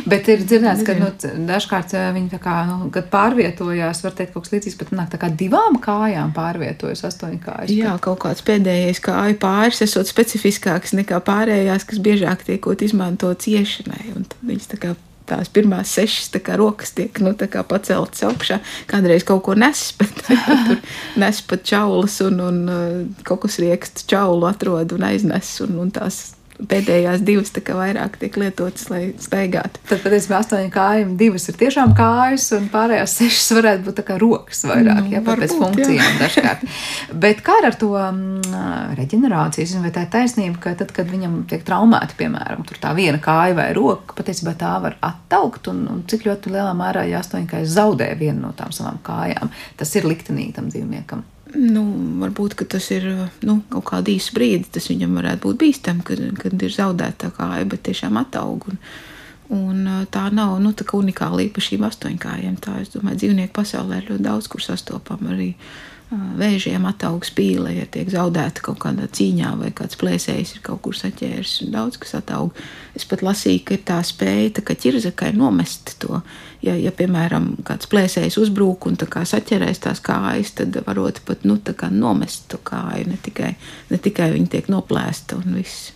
bet 0.05 0.29
ir 0.31 0.45
dzirdēts, 0.45 0.85
ka 0.87 0.95
nu, 0.99 1.11
dažkārt 1.49 1.95
eh, 1.97 2.07
viņi 2.15 2.41
kā, 2.41 2.55
nu, 2.69 2.89
pārvietojās, 2.91 4.03
var 4.05 4.15
teikt, 4.17 4.33
kaut 4.33 4.47
kas 4.47 4.55
līdzīgs, 4.55 4.79
bet 4.79 4.95
nāk 4.95 5.11
tā 5.13 5.21
kā 5.21 5.31
divām 5.43 5.79
kājām 5.83 6.33
pārvietojas 6.37 7.05
astoņkājas. 7.11 7.75
Jā, 7.75 7.97
kaut 8.03 8.23
kāds 8.25 8.45
pēdējais 8.47 9.03
kāju 9.03 9.39
pāris 9.41 9.83
esot 9.87 10.09
specifiskāks 10.09 10.95
nekā 10.97 11.21
pārējās, 11.27 11.87
kas 11.87 12.03
biežāk 12.03 12.47
tiekot 12.47 12.83
izmantots 12.85 13.51
iešanai. 13.51 14.11
Un 14.15 14.29
tad 14.29 14.39
viņas 14.45 14.75
tā 14.75 14.81
kā 14.81 14.95
tās 15.31 15.51
pirmās 15.53 15.93
sešas 15.95 16.31
kā, 16.43 16.57
rokas 16.59 16.93
tiek 16.97 17.21
nu, 17.23 17.33
kā, 17.35 17.63
paceltas 17.67 18.23
augšā. 18.27 18.59
Kādreiz 18.91 19.25
kaut 19.27 19.43
ko 19.47 19.55
nes, 19.57 19.87
bet 19.99 20.23
tur 20.27 20.83
nes 21.21 21.41
pat 21.47 21.65
čaulas 21.67 22.19
un, 22.25 22.43
un 22.43 22.61
uh, 22.67 22.99
kaut 23.27 23.45
kas 23.47 23.59
rieksts 23.63 24.07
čaulu 24.11 24.49
atrod 24.51 24.93
un 24.97 25.09
aiznes. 25.11 25.55
Un, 25.65 25.79
un 25.85 25.91
tās 25.95 26.21
pēdējās 26.69 27.23
divas 27.25 27.53
vairāk 27.55 28.17
tiek 28.21 28.37
lietotas, 28.39 28.87
lai 28.91 29.01
staigātu. 29.21 29.81
Tad 29.89 30.01
patiesībā 30.03 30.39
astoņi 30.41 30.71
kājām, 30.73 31.15
divas 31.19 31.47
ir 31.49 31.57
tiešām 31.59 31.93
kājas, 31.97 32.49
un 32.57 32.67
pārējās 32.73 33.15
sešas 33.19 33.51
varētu 33.57 33.85
būt 33.87 34.01
kā 34.07 34.17
rokas 34.21 34.63
vairāk, 34.69 35.01
nu, 35.05 35.13
ja 35.15 35.23
pēc 35.25 35.55
funkcijām 35.57 36.19
dažkārt. 36.21 36.65
Bet 37.23 37.43
kā 37.45 37.57
ar 37.65 37.77
to 37.79 37.91
mm, 37.97 38.95
reģenerāciju, 38.99 39.81
vai 39.85 39.93
tā 39.95 40.05
ir 40.05 40.13
taisnība, 40.13 40.61
ka 40.63 40.75
tad, 40.79 40.93
kad 40.95 41.09
viņam 41.11 41.41
tiek 41.51 41.65
traumēta, 41.67 42.17
piemēram, 42.19 42.65
tā 42.81 42.93
viena 42.97 43.21
kāja 43.23 43.57
vai 43.57 43.69
roka, 43.77 44.15
patiesībā 44.17 44.55
tā 44.59 44.75
var 44.83 44.97
attaukt, 45.05 45.71
un, 45.71 45.83
un 45.91 46.05
cik 46.09 46.27
ļoti 46.29 46.53
lielā 46.53 46.71
mērā, 46.77 47.07
ja 47.09 47.21
astoņkājas 47.23 47.75
zaudē 47.77 48.11
vienu 48.19 48.47
no 48.47 48.55
tām 48.57 48.73
savām 48.75 48.99
kājām, 49.05 49.51
tas 49.79 49.95
ir 49.97 50.09
liktenīgi 50.09 50.57
tam 50.57 50.71
dzīvniekam. 50.73 51.25
Nu, 51.51 51.83
varbūt 52.21 52.55
tas 52.71 52.85
ir 52.95 53.07
nu, 53.43 53.57
kaut 53.71 53.85
kāda 53.89 54.11
īsa 54.13 54.35
brīdi, 54.35 54.69
tas 54.71 54.87
viņam 54.91 55.17
varētu 55.19 55.43
būt 55.47 55.59
bīstami, 55.59 56.03
kad, 56.07 56.21
kad 56.39 56.63
ir 56.63 56.75
zaudēta 56.75 57.27
tā 57.27 57.31
kāja, 57.35 57.67
bet 57.67 57.83
tiešām 57.87 58.19
ataug. 58.21 58.69
Un, 58.71 58.79
un 59.57 59.89
tā 60.13 60.29
nav 60.31 60.59
nu, 60.63 60.71
tā 60.77 60.87
unikāla 60.95 61.43
īpašība 61.49 61.89
astoņkājiem. 61.91 62.59
Tā, 62.63 62.77
es 62.83 62.93
domāju, 62.95 63.23
dzīvnieku 63.23 63.55
pasaulē 63.57 63.99
ir 63.99 64.11
ļoti 64.13 64.27
daudz, 64.29 64.51
kur 64.51 64.63
sastopam 64.63 65.27
arī 65.33 65.53
vēžiem 66.11 66.83
ataug 66.89 67.23
spīle, 67.23 67.71
ja 67.77 67.85
tiek 67.87 68.09
zaudēta 68.11 68.63
kaut 68.65 68.81
kādā 68.83 69.07
cīņā, 69.07 69.53
vai 69.59 69.71
kāds 69.75 69.99
plēsējs 69.99 70.57
ir 70.57 70.63
kaut 70.65 70.81
kur 70.83 70.95
saķēris. 70.97 71.61
Daudz 71.71 71.99
kas 72.01 72.17
ataug. 72.19 72.55
Es 72.95 73.07
pat 73.07 73.23
lasīju, 73.23 73.63
ka 73.65 73.77
ir 73.77 73.85
tā 73.87 73.99
spēja 74.03 74.57
tā 74.59 74.75
ķirzakai 74.75 75.31
nomest 75.37 75.95
to. 76.03 76.19
Ja, 76.61 76.75
ja 76.77 76.91
piemēram, 76.93 77.55
kāds 77.65 77.89
plēsējs 77.89 78.37
uzbrūk 78.37 78.85
un 78.85 78.99
saķerēs 78.99 79.81
tās 79.81 80.01
kājas, 80.05 80.53
tad 80.59 80.77
varot 80.85 81.23
pat 81.25 81.47
nu, 81.47 81.57
nomest 81.89 82.45
to 82.53 82.59
kāju. 82.61 83.07
Ne 83.09 83.17
tikai, 83.17 83.55
ne 83.89 83.97
tikai 83.97 84.29
viņa 84.35 84.53
tiek 84.53 84.69
noplēsta 84.69 85.41
un 85.41 85.57
viss. 85.57 85.89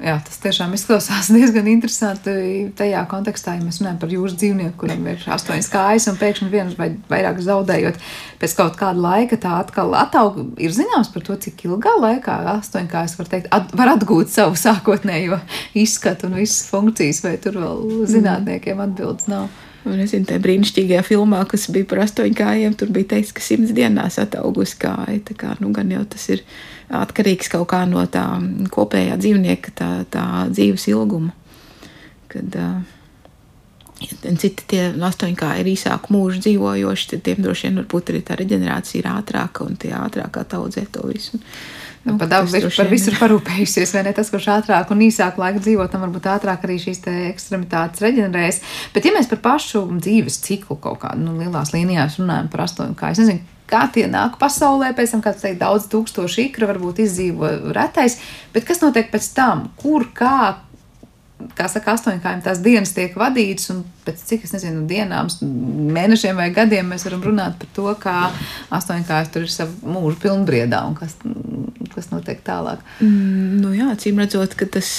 Jā, 0.00 0.14
tas 0.24 0.38
tiešām 0.40 0.72
izklausās 0.72 1.28
diezgan 1.34 1.66
interesanti 1.68 2.32
tajā 2.76 3.02
kontekstā, 3.10 3.58
ja 3.58 3.64
mēs 3.64 3.82
runājam 3.82 3.98
par 4.00 4.12
jūras 4.14 4.36
dzīvnieku, 4.40 4.76
kuram 4.80 5.08
ir 5.12 5.24
astoņas 5.36 5.68
kājas 5.72 6.06
un 6.08 6.16
pēkšņi 6.20 6.48
vienas 6.52 6.78
vai 6.78 6.88
vairāk 7.10 7.42
zaudējot. 7.44 7.98
Pēc 8.40 8.54
kaut 8.56 8.78
kāda 8.80 9.02
laika 9.04 9.36
tā 9.40 9.58
atkal 9.60 9.92
ataug. 9.98 10.40
Ir 10.62 10.72
zināms 10.72 11.12
par 11.12 11.26
to, 11.26 11.36
cik 11.44 11.66
ilgā 11.68 11.92
laikā 12.00 12.38
astoņkājas 12.56 13.18
var, 13.18 13.32
teikt, 13.34 13.50
at, 13.52 13.74
var 13.76 13.92
atgūt 13.96 14.32
savu 14.32 14.56
sākotnējo 14.56 15.42
izskatu 15.76 16.30
un 16.30 16.38
visas 16.40 16.64
funkcijas, 16.72 17.20
vai 17.26 17.34
tur 17.42 17.60
vēl 17.60 18.06
zinātniekiem 18.08 18.80
atbildes 18.86 19.28
nav. 19.28 19.50
Un 19.88 19.96
es 20.02 20.12
zinu, 20.12 20.26
tajā 20.28 20.42
brīnišķīgajā 20.44 21.00
filmā, 21.06 21.40
kas 21.48 21.64
bija 21.72 21.88
par 21.88 22.02
astoņkājiem, 22.04 22.74
tur 22.76 22.90
bija 22.92 23.14
teikts, 23.14 23.32
ka 23.32 23.44
simts 23.44 23.72
dienās 23.76 24.18
ataugusi 24.20 24.76
kāja. 24.82 25.16
Tā 25.30 25.36
kā, 25.40 25.54
nu, 25.62 25.70
gan 25.76 25.88
jau 25.94 26.02
tas 26.12 26.26
ir 26.34 26.44
atkarīgs 27.00 27.48
kaut 27.52 27.70
kā 27.72 27.86
no 27.88 28.04
tā 28.12 28.26
kopējā 28.74 29.16
dzīvnieka 29.20 29.74
tā, 29.78 29.90
tā 30.12 30.24
dzīves 30.52 30.84
ilguma. 30.92 31.32
Kad, 32.30 32.60
ja 34.04 34.34
citi 34.40 34.68
tie 34.68 34.82
astoņkāji 34.92 35.64
ir 35.64 35.72
īsāku 35.72 36.12
mūžu 36.12 36.44
dzīvojoši, 36.44 37.10
tad 37.14 37.24
tiem 37.26 37.40
droši 37.44 37.68
vien 37.68 37.80
varbūt 37.80 38.12
arī 38.12 38.24
tā 38.26 38.36
reģenerācija 38.40 39.00
ir 39.00 39.12
ātrāka 39.14 39.64
un 39.64 39.80
tie 39.80 39.94
ātrāk 39.96 40.42
audzē 40.44 40.84
to 40.92 41.08
visu. 41.08 41.40
Nu, 42.00 42.16
par 42.16 42.30
daudz 42.30 42.54
par 42.76 42.88
visu 42.88 43.10
ir 43.12 43.18
parūpējusies, 43.20 43.90
vai 43.92 44.06
ne? 44.06 44.14
Tas, 44.16 44.30
kurš 44.32 44.46
ātrāk 44.54 44.92
un 44.94 45.02
īsāk 45.04 45.36
laika 45.40 45.60
dzīvo, 45.60 45.84
tam 45.92 46.06
varbūt 46.06 46.30
ātrāk 46.32 46.64
arī 46.64 46.78
šīs 46.80 47.02
ekstremitātes 47.28 48.00
reģenerēs. 48.00 48.62
Bet, 48.94 49.04
ja 49.04 49.12
mēs 49.12 49.28
par 49.28 49.42
pašu 49.44 49.84
dzīves 49.98 50.40
ciklu 50.46 50.78
kaut 50.80 51.02
kādā 51.02 51.20
nu, 51.20 51.36
lielās 51.36 51.74
līnijās 51.76 52.16
runājam 52.22 52.48
par 52.52 52.64
astoņu, 52.64 52.96
kā 52.96 53.12
es 53.12 53.20
nezinu, 53.20 53.44
kā 53.70 53.84
tie 53.92 54.06
nāk 54.10 54.38
pasaulē, 54.40 54.94
pēc 54.96 55.12
tam, 55.14 55.24
kāds 55.24 55.44
teikt, 55.44 55.60
daudz 55.60 55.90
tūkstoši 55.92 56.48
ikra 56.48 56.70
varbūt 56.72 57.04
izdzīvo 57.04 57.52
retais, 57.76 58.16
bet 58.54 58.64
kas 58.68 58.80
notiek 58.80 59.12
pēc 59.12 59.28
tam, 59.36 59.68
kur, 59.80 60.08
kā, 60.16 60.56
kā 61.56 61.66
saka, 61.70 61.94
astoņkājiem 61.96 62.42
tās 62.44 62.60
dienas 62.64 62.92
tiek 62.96 63.14
vadītas, 63.18 63.70
un 63.74 63.82
pēc 64.06 64.22
cik, 64.28 64.44
es 64.46 64.54
nezinu, 64.54 64.84
dienām, 64.90 65.28
mēnešiem 65.94 66.38
vai 66.38 66.48
gadiem 66.54 66.90
mēs 66.92 67.04
varam 67.06 67.22
runāt 67.24 67.56
par 67.60 67.70
to, 67.76 67.86
kā 68.00 68.16
astoņkājs 68.76 69.32
tur 69.34 69.46
ir 69.46 69.52
savu 69.52 69.92
mūžu 69.94 70.18
pilnbriedā, 70.24 70.82
un 70.88 70.96
kas, 70.98 71.16
kas 71.94 72.10
notiek 72.12 72.42
tālāk. 72.46 72.82
Mm, 73.04 73.60
nu 73.62 73.72
jā, 73.76 73.90
acīm 73.94 74.20
redzot, 74.22 74.56
ka 74.58 74.68
tas 74.78 74.90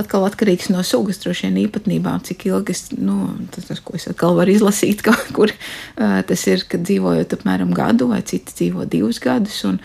atkal 0.00 0.26
atkarīgs 0.28 0.70
no 0.74 0.84
sugas, 0.86 1.20
droši 1.22 1.48
vien 1.48 1.60
īpatnībām, 1.66 2.24
cik 2.26 2.48
ilgi 2.50 2.76
es, 2.76 2.86
nu, 2.96 3.34
tas, 3.54 3.68
tas, 3.70 3.82
ko 3.84 3.98
es 3.98 4.08
atkal 4.10 4.38
varu 4.38 4.54
izlasīt, 4.54 5.04
kaut 5.06 5.30
kur 5.36 5.52
tas 5.96 6.48
ir, 6.50 6.64
kad 6.70 6.86
dzīvojot 6.86 7.38
apmēram 7.38 7.74
gadu 7.76 8.10
vai 8.12 8.22
citi 8.26 8.56
dzīvo 8.56 8.88
divus 8.90 9.20
gadus, 9.22 9.60
un, 9.68 9.80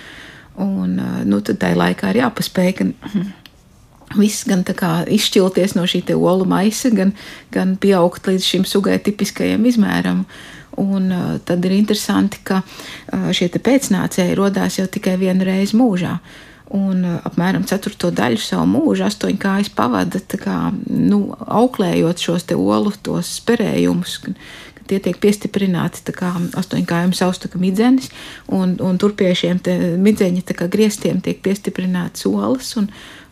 un 0.60 0.98
nu, 1.28 1.44
tad 1.46 1.62
tai 1.62 1.76
laikā 1.80 2.14
ir 2.14 2.24
jāpaspēj, 2.24 2.74
ka 2.80 2.90
viss 4.18 4.48
gan 4.50 4.64
izšķilties 5.10 5.76
no 5.78 5.86
šī 5.90 6.02
olu 6.16 6.48
maisa, 6.50 6.90
gan, 6.94 7.14
gan 7.54 7.76
pieaugt 7.78 8.30
līdz 8.30 8.46
šim 8.46 8.66
sugai 8.66 8.98
tipiskajam 9.04 9.66
izmēram. 9.70 10.26
Un 10.80 11.12
uh, 11.12 11.40
tad 11.44 11.66
ir 11.66 11.76
interesanti, 11.76 12.40
ka 12.44 12.62
uh, 12.62 13.32
šie 13.36 13.50
pēcnācēji 13.52 14.38
radās 14.40 14.80
jau 14.80 14.88
tikai 14.88 15.18
vienu 15.20 15.44
reizi 15.44 15.76
mūžā. 15.76 16.20
Un 16.78 17.04
uh, 17.04 17.18
apmēram 17.28 17.66
ceturto 17.68 18.14
daļu 18.16 18.40
savu 18.40 18.70
mūžu 18.70 19.04
astoņkājas 19.10 19.74
pavada 19.76 20.22
kā, 20.40 20.72
nu, 20.88 21.36
auklējot 21.36 22.24
šos 22.24 22.48
olu 22.56 22.94
tos 23.04 23.40
perējumus. 23.44 24.22
Tie 24.90 24.98
tiek 25.04 25.20
piestiprināti 25.22 26.16
kā 26.16 26.32
astoņkājiem 26.58 27.12
saustaka 27.14 27.60
midzenis, 27.62 28.08
un, 28.48 28.78
un 28.82 28.98
tur 28.98 29.14
pie 29.14 29.36
šiem 29.38 29.60
midzeņa 30.02 30.70
grieztiem 30.72 31.20
tiek 31.22 31.44
piestiprināts 31.46 32.26
olas. 32.26 32.72
Un, 32.80 32.88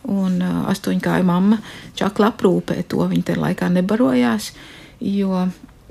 un 0.08 0.40
astoņkāja 0.42 1.24
mamma 1.26 1.58
čakla 1.98 2.32
aprūpē 2.32 2.82
to. 2.88 3.02
Viņa 3.10 3.30
tajā 3.30 3.42
laikā 3.42 3.70
nebarojās, 3.74 4.52
jo 5.04 5.32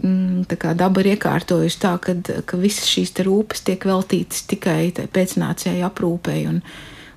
mm, 0.01 0.47
daba 0.79 1.03
ir 1.03 1.13
iekārtojusi 1.15 1.81
tā, 1.83 1.95
ka, 2.01 2.15
ka 2.45 2.59
visas 2.61 2.89
šīs 2.89 3.15
rūpes 3.27 3.65
tiek 3.67 3.87
veltītas 3.89 4.45
tikai 4.49 4.91
pēcnācēju 4.95 5.87
aprūpei. 5.89 6.45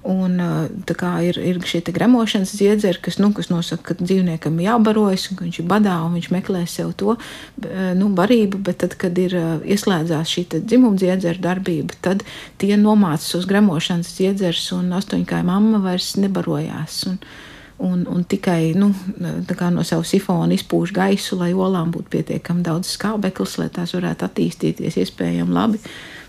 Un, 0.00 0.38
kā 0.96 1.10
ir, 1.28 1.36
ir 1.44 1.58
šie 1.68 1.82
gremošanas 1.92 2.54
dziedzeri, 2.56 3.02
kas, 3.04 3.18
nu, 3.20 3.34
kas 3.36 3.50
nosaka, 3.52 3.92
ka 3.92 3.96
dzīvniekam 4.00 4.56
jābarojas, 4.64 5.26
un 5.28 5.40
viņš 5.42 5.58
ir 5.60 5.66
badā 5.68 5.98
un 6.06 6.14
viņš 6.16 6.30
meklē 6.32 6.62
sev 6.64 6.94
to 6.96 7.18
nu, 7.98 8.08
barību, 8.16 8.62
bet 8.64 8.80
tad, 8.80 8.96
kad 8.96 9.18
ir 9.20 9.36
ieslēdzās 9.60 10.32
šī 10.32 10.46
dzimuma 10.56 10.96
dziedzera 10.96 11.44
darbība, 11.50 11.98
tad 12.00 12.24
tie 12.56 12.78
nomācas 12.80 13.34
uz 13.36 13.44
gremošanas 13.50 14.14
dziedzers 14.16 14.70
un 14.78 14.88
astoņkāja 14.96 15.44
mamma 15.44 15.82
vairs 15.84 16.14
nebarojās. 16.16 17.02
Un, 17.10 17.18
un, 17.90 18.06
un 18.08 18.24
tikai 18.24 18.72
nu, 18.80 18.94
no 19.20 19.84
sava 19.84 20.06
sifona 20.08 20.56
izpūš 20.56 20.94
gaisu, 20.96 21.36
lai 21.40 21.52
olām 21.52 21.92
būtu 21.92 22.08
pietiekami 22.16 22.64
daudz 22.64 22.96
skābeklis, 22.96 23.58
lai 23.60 23.68
tās 23.68 23.92
varētu 23.96 24.30
attīstīties 24.30 24.96
iespējami 25.04 25.56
labi. 25.60 25.84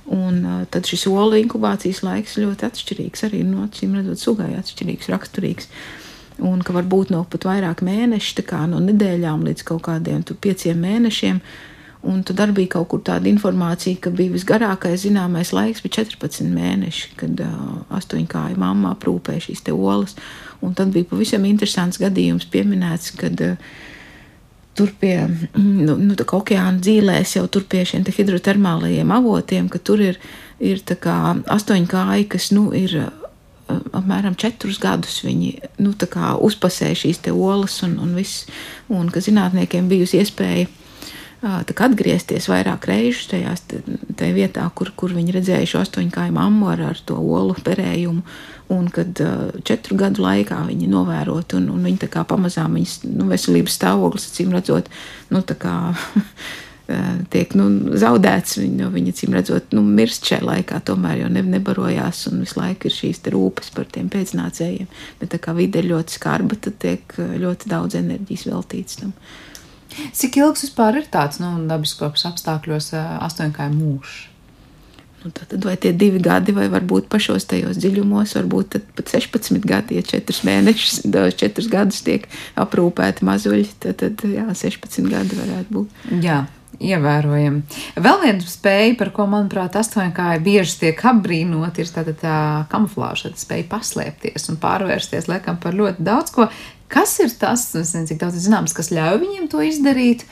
Un 0.10 0.44
uh, 0.44 0.62
tad 0.72 0.88
šis 0.90 1.06
olu 1.12 1.38
inkubācijas 1.38 2.02
laiks 2.06 2.40
ļoti 2.42 2.66
atšķirīgs, 2.68 3.26
arī 3.28 3.44
no 3.46 3.68
acīm 3.68 3.94
redzot, 4.00 4.22
sugai 4.22 4.50
atšķirīgs, 4.58 5.10
raksturīgs. 5.14 5.70
Un 6.42 6.64
ka 6.66 6.74
var 6.74 6.88
būt 6.90 7.12
no 7.14 7.22
pat 7.30 7.46
vairāk 7.46 7.84
mēnešu, 7.86 8.42
no 8.72 8.80
nedēļām 8.82 9.46
līdz 9.46 9.68
kaut 9.68 9.84
kādiem 9.86 10.24
pieciem 10.24 10.80
mēnešiem. 10.82 11.42
Un 12.02 12.24
tad 12.26 12.40
arī 12.42 12.64
bija 12.64 12.72
kaut 12.80 12.88
kur 12.90 13.04
tāda 13.06 13.30
informācija, 13.30 14.00
ka 14.02 14.10
bija 14.10 14.34
visgarākais 14.34 15.04
zināmais 15.04 15.52
laiks, 15.54 15.84
bija 15.86 16.02
14 16.02 16.50
mēneši, 16.50 17.12
kad 17.20 17.44
uh, 17.46 17.86
astoņkāja 17.94 18.58
mamma 18.58 18.96
aprūpēja 18.96 19.46
šīs 19.46 19.68
olas. 19.76 20.18
Un 20.66 20.74
tad 20.74 20.90
bija 20.96 21.06
pavisam 21.06 21.46
interesants 21.46 22.02
gadījums 22.02 22.50
pieminēts, 22.50 23.14
kad 23.22 23.38
uh, 23.46 23.78
tur 24.78 24.92
pie 25.00 25.16
nu, 25.58 25.96
nu, 26.00 26.16
okeāna 26.38 26.80
dzīvēs, 26.80 27.36
jau 27.38 27.48
tur 27.52 27.66
pie 27.70 27.84
šiem 27.88 28.06
hidrotermālajiem 28.08 29.12
avotiem, 29.12 29.70
ka 29.72 29.80
tur 29.80 30.04
ir, 30.04 30.20
ir 30.60 30.84
astoņi 31.52 31.90
kāji, 31.92 32.30
kas 32.32 32.52
nu, 32.56 32.70
ir 32.76 32.96
apmēram 33.96 34.36
četrus 34.40 34.80
gadus 34.82 35.22
viņi 35.26 35.52
nu, 35.84 35.94
uzpasēja 36.48 36.98
šīs 37.04 37.22
olas 37.32 37.82
un, 37.86 37.98
un 38.04 38.16
viss. 38.18 38.48
Un 38.92 39.10
ka 39.14 39.24
zinātniekiem 39.24 39.88
bijusi 39.92 40.20
iespēja 40.22 40.68
atgriezties 41.42 42.46
vairāk 42.52 42.86
reižu 42.86 43.32
tajās, 43.32 43.64
tajā 44.18 44.34
vietā, 44.36 44.66
kur, 44.78 44.92
kur 44.96 45.14
viņi 45.16 45.34
redzēja 45.40 45.70
šo 45.72 45.84
astoņkāju 45.86 46.36
mammu 46.36 46.70
ar, 46.70 46.84
ar 46.92 47.02
to 47.06 47.18
olu 47.18 47.56
perējumu. 47.66 48.22
Un 48.72 48.86
kad 48.94 49.20
četru 49.68 49.98
gadu 50.00 50.24
laikā 50.24 50.62
viņi 50.70 50.88
novērot, 50.88 51.58
un, 51.58 51.66
un 51.74 51.88
viņi 51.90 52.08
pamazām 52.30 52.78
viņas 52.78 53.02
nu, 53.10 53.26
veselības 53.28 53.76
stāvoklis, 53.76 54.30
acīm 54.30 54.54
redzot, 54.56 54.88
nu, 55.34 55.42
kā, 55.44 55.76
tiek 57.34 57.58
nu, 57.58 57.68
zaudēts. 58.00 58.62
Viņa, 58.62 58.94
viņa 58.94 59.18
acīm 59.18 59.36
redzot, 59.36 59.76
nu, 59.76 59.84
mirst 59.84 60.30
šajā 60.30 60.46
laikā, 60.46 60.80
tomēr 60.88 61.26
jau 61.26 61.34
ne, 61.34 61.44
nebarojās, 61.58 62.28
un 62.32 62.46
visu 62.46 62.62
laiku 62.62 62.88
ir 62.88 63.00
šīs 63.02 63.26
rūpes 63.34 63.74
par 63.76 63.90
tiem 63.92 64.14
pēcnācējiem. 64.14 64.90
Bet 65.20 65.34
tā 65.34 65.42
kā 65.42 65.58
vide 65.58 65.82
ir 65.82 65.92
ļoti 65.92 66.22
skarba, 66.22 66.56
tad 66.62 66.80
tiek 66.86 67.18
ļoti 67.18 67.72
daudz 67.72 67.98
enerģijas 68.00 68.48
veltīts 68.54 69.02
tam. 69.02 69.18
Cik 70.18 70.42
ilgs 70.42 70.66
vispār 70.68 71.02
ir 71.02 71.08
tāds 71.12 71.42
nu, 71.44 71.54
dabiskos 71.70 72.28
apstākļos 72.30 72.94
astoņkāju 72.98 73.78
mūžs? 73.78 74.20
Nu, 75.22 75.30
tad 75.30 75.64
vai 75.64 75.76
tie 75.78 75.92
divi 75.94 76.18
gadi, 76.18 76.54
vai 76.56 76.66
varbūt 76.72 77.06
pašos 77.12 77.46
tajos 77.46 77.78
dziļumos, 77.78 78.34
varbūt 78.40 78.80
pat 78.98 79.12
16 79.12 79.62
gadi, 79.70 80.00
ja 80.00 80.06
4 80.08 80.48
mēnešus, 80.48 81.04
4 81.44 81.68
gadus 81.70 82.02
tiek 82.08 82.26
aprūpēti 82.58 83.28
mazuļi, 83.28 83.68
tad, 83.84 84.02
tad 84.02 84.26
jā, 84.26 84.48
16 84.50 85.12
gadi 85.12 85.38
varētu 85.38 85.78
būt. 85.78 86.02
Jā. 86.26 86.42
Ievērojami. 86.82 87.60
Vēl 88.02 88.22
viena 88.24 88.48
spēja, 88.50 88.96
par 88.98 89.12
ko, 89.14 89.28
manuprāt, 89.30 89.76
astoņkāja 89.78 90.40
bieži 90.42 90.80
tiek 90.80 91.04
apbrīnot, 91.12 91.78
ir 91.78 91.92
tā, 91.94 92.02
tā 92.18 92.38
kamuflāža, 92.72 93.34
tā 93.36 93.44
spēja 93.44 93.68
paslēpties 93.70 94.50
un 94.50 94.58
pārvērsties, 94.64 95.28
liekam, 95.30 95.60
par 95.62 95.78
ļoti 95.78 96.08
daudz 96.08 96.34
ko. 96.34 96.48
Kas 96.92 97.14
ir 97.24 97.32
tas, 97.40 97.70
nezinu, 97.76 98.08
cik 98.10 98.20
daudz 98.20 98.42
zināms, 98.44 98.76
kas 98.76 98.92
ļauj 98.92 99.22
viņiem 99.22 99.46
to 99.52 99.62
izdarīt? 99.64 100.26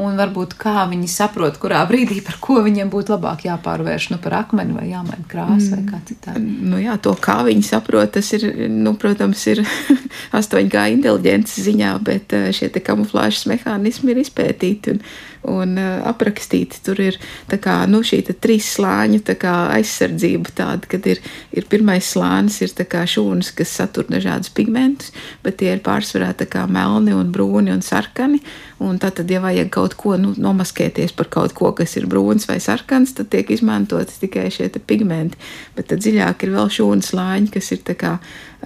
Un 0.00 0.16
varbūt 0.16 0.54
kā 0.60 0.86
viņi 0.88 1.08
saprot, 1.10 1.58
kurā 1.60 1.82
brīdī 1.88 2.22
par 2.24 2.38
ko 2.40 2.60
viņiem 2.64 2.88
būtu 2.92 3.12
labāk 3.12 3.44
jāpārvērš 3.44 4.08
nu, 4.14 4.18
par 4.22 4.38
akmeni 4.38 4.76
vai 4.76 4.86
jāmaina 4.88 5.26
krāsa 5.28 5.68
mm. 5.68 5.74
vai 5.74 5.82
kā 5.90 6.00
citādi. 6.08 6.44
Nu, 6.72 6.78
jā, 6.80 6.96
to 7.02 7.12
kā 7.20 7.40
viņi 7.44 7.66
saprot, 7.66 8.14
tas 8.14 8.30
ir, 8.38 8.46
nu, 8.72 8.94
protams, 9.00 9.44
ir 9.52 9.60
astoņgā 10.38 10.86
inteliģences 10.96 11.66
ziņā, 11.68 11.92
bet 12.08 12.32
eh, 12.38 12.48
šie 12.56 12.72
kamuflāžas 12.80 13.44
mehānismi 13.52 14.14
ir 14.14 14.24
izpētīti. 14.24 14.96
Un, 14.96 15.04
un 15.48 15.76
uh, 15.78 16.00
aprakstīti. 16.06 16.80
Tur 16.86 17.00
ir 17.02 17.18
kā, 17.62 17.82
nu, 17.90 18.02
šī 18.06 18.22
trīs 18.32 18.68
slāņu 18.76 19.22
kā, 19.40 19.54
aizsardzība, 19.76 20.54
tāda, 20.56 20.88
kad 20.90 21.06
ir, 21.10 21.22
ir 21.54 21.66
pirmais 21.70 22.12
slānis, 22.14 22.60
ir 22.62 22.74
kā, 22.86 23.04
šūnas, 23.08 23.52
kas 23.56 23.74
satur 23.80 24.08
dažādus 24.10 24.52
pigmentus, 24.54 25.12
bet 25.42 25.58
tie 25.62 25.74
ir 25.76 25.84
pārsvarā 25.84 26.32
kā, 26.42 26.66
melni 26.70 27.14
un 27.16 27.32
brūni 27.34 27.74
un 27.74 27.82
sarkani. 27.82 28.42
Un 28.82 28.98
tad, 28.98 29.20
ja 29.30 29.38
vajag 29.42 29.68
kaut 29.70 29.94
ko 30.00 30.16
nu, 30.18 30.32
nomaskēties 30.42 31.12
par 31.14 31.28
kaut 31.30 31.52
ko, 31.54 31.70
kas 31.76 31.94
ir 32.00 32.08
brūns 32.10 32.48
vai 32.48 32.56
sarkans, 32.62 33.12
tad 33.14 33.28
tiek 33.30 33.50
izmantoti 33.54 34.16
tikai 34.24 34.48
šie 34.50 34.66
pigmenti. 34.88 35.38
Bet 35.76 35.90
tad 35.92 36.02
dziļāk 36.02 36.42
ir 36.42 36.54
vēl 36.56 36.72
šūnas 36.72 37.12
slāņi, 37.12 37.52
kas 37.54 37.70
ir 37.76 37.84
kā, 38.00 38.16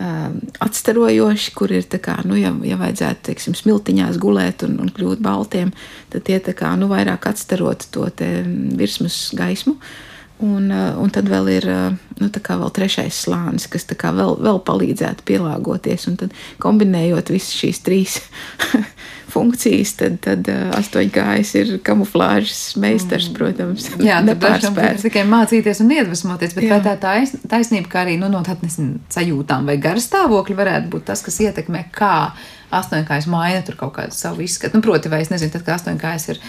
um, 0.00 0.38
atstarojoši, 0.64 1.52
kur 1.58 1.74
ir 1.76 1.84
kā, 2.00 2.16
nu, 2.24 2.38
ja, 2.40 2.54
ja 2.64 2.80
vajadzētu 2.80 3.28
teiksim, 3.28 3.58
smiltiņās 3.58 4.16
gulēt 4.22 4.64
un, 4.64 4.78
un 4.80 4.92
kļūt 4.96 5.20
baltiem, 5.24 5.74
tad 6.14 6.24
tie 6.28 6.40
kā, 6.40 6.72
nu, 6.80 6.88
vairāk 6.92 7.28
atstarot 7.28 7.88
to 7.92 8.08
virsmas 8.78 9.26
gaismu. 9.36 9.76
Un, 10.44 10.68
uh, 10.68 10.96
un 11.00 11.12
tad 11.12 11.28
vēl 11.32 11.46
ir 11.48 11.64
uh, 11.72 11.92
nu, 12.20 12.28
vēl 12.60 12.72
trešais 12.76 13.22
slānis, 13.24 13.68
kas 13.72 13.88
vēl, 13.88 14.34
vēl 14.44 14.60
palīdzētu 14.64 15.24
pielāgoties. 15.28 16.08
Un 16.10 16.18
tad 16.20 16.34
kombinējot 16.60 17.32
visas 17.32 17.56
šīs 17.56 17.80
trīs 17.84 18.18
funkcijas, 19.36 19.94
tad, 20.00 20.18
tad 20.24 20.48
astoņkājas 20.78 21.52
ir 21.60 21.72
kamuflāžas 21.86 22.76
meistars, 22.80 23.28
mm. 23.30 23.36
protams. 23.36 23.88
Jā, 24.02 24.18
nepārspēt. 24.24 25.02
Tikai 25.04 25.26
mācīties 25.28 25.82
un 25.84 25.94
iedvesmoties, 25.98 26.56
bet 26.56 26.68
Jā. 26.68 26.80
tā 26.84 26.96
tais, 27.00 27.36
taisnība, 27.48 27.92
kā 27.92 28.04
arī 28.06 28.18
nu, 28.20 28.30
no 28.32 28.42
tādas 28.46 28.78
sajūtām 29.12 29.68
vai 29.68 29.78
garstāvokļa 29.82 30.60
varētu 30.62 30.92
būt 30.94 31.08
tas, 31.12 31.24
kas 31.26 31.40
ietekmē, 31.48 31.86
kā 31.94 32.16
astoņkājas 32.74 33.28
maina 33.30 33.62
tur 33.66 33.76
kaut 33.78 33.94
kādu 33.98 34.14
savu 34.16 34.42
izskatu. 34.44 34.78
Nu, 34.78 34.84
proti, 34.84 35.10
vai 35.12 35.20
es 35.22 35.30
nezinu, 35.30 35.52
tad, 35.54 35.64
kad 35.66 35.76
astoņkājas 35.78 36.26
ir 36.32 36.40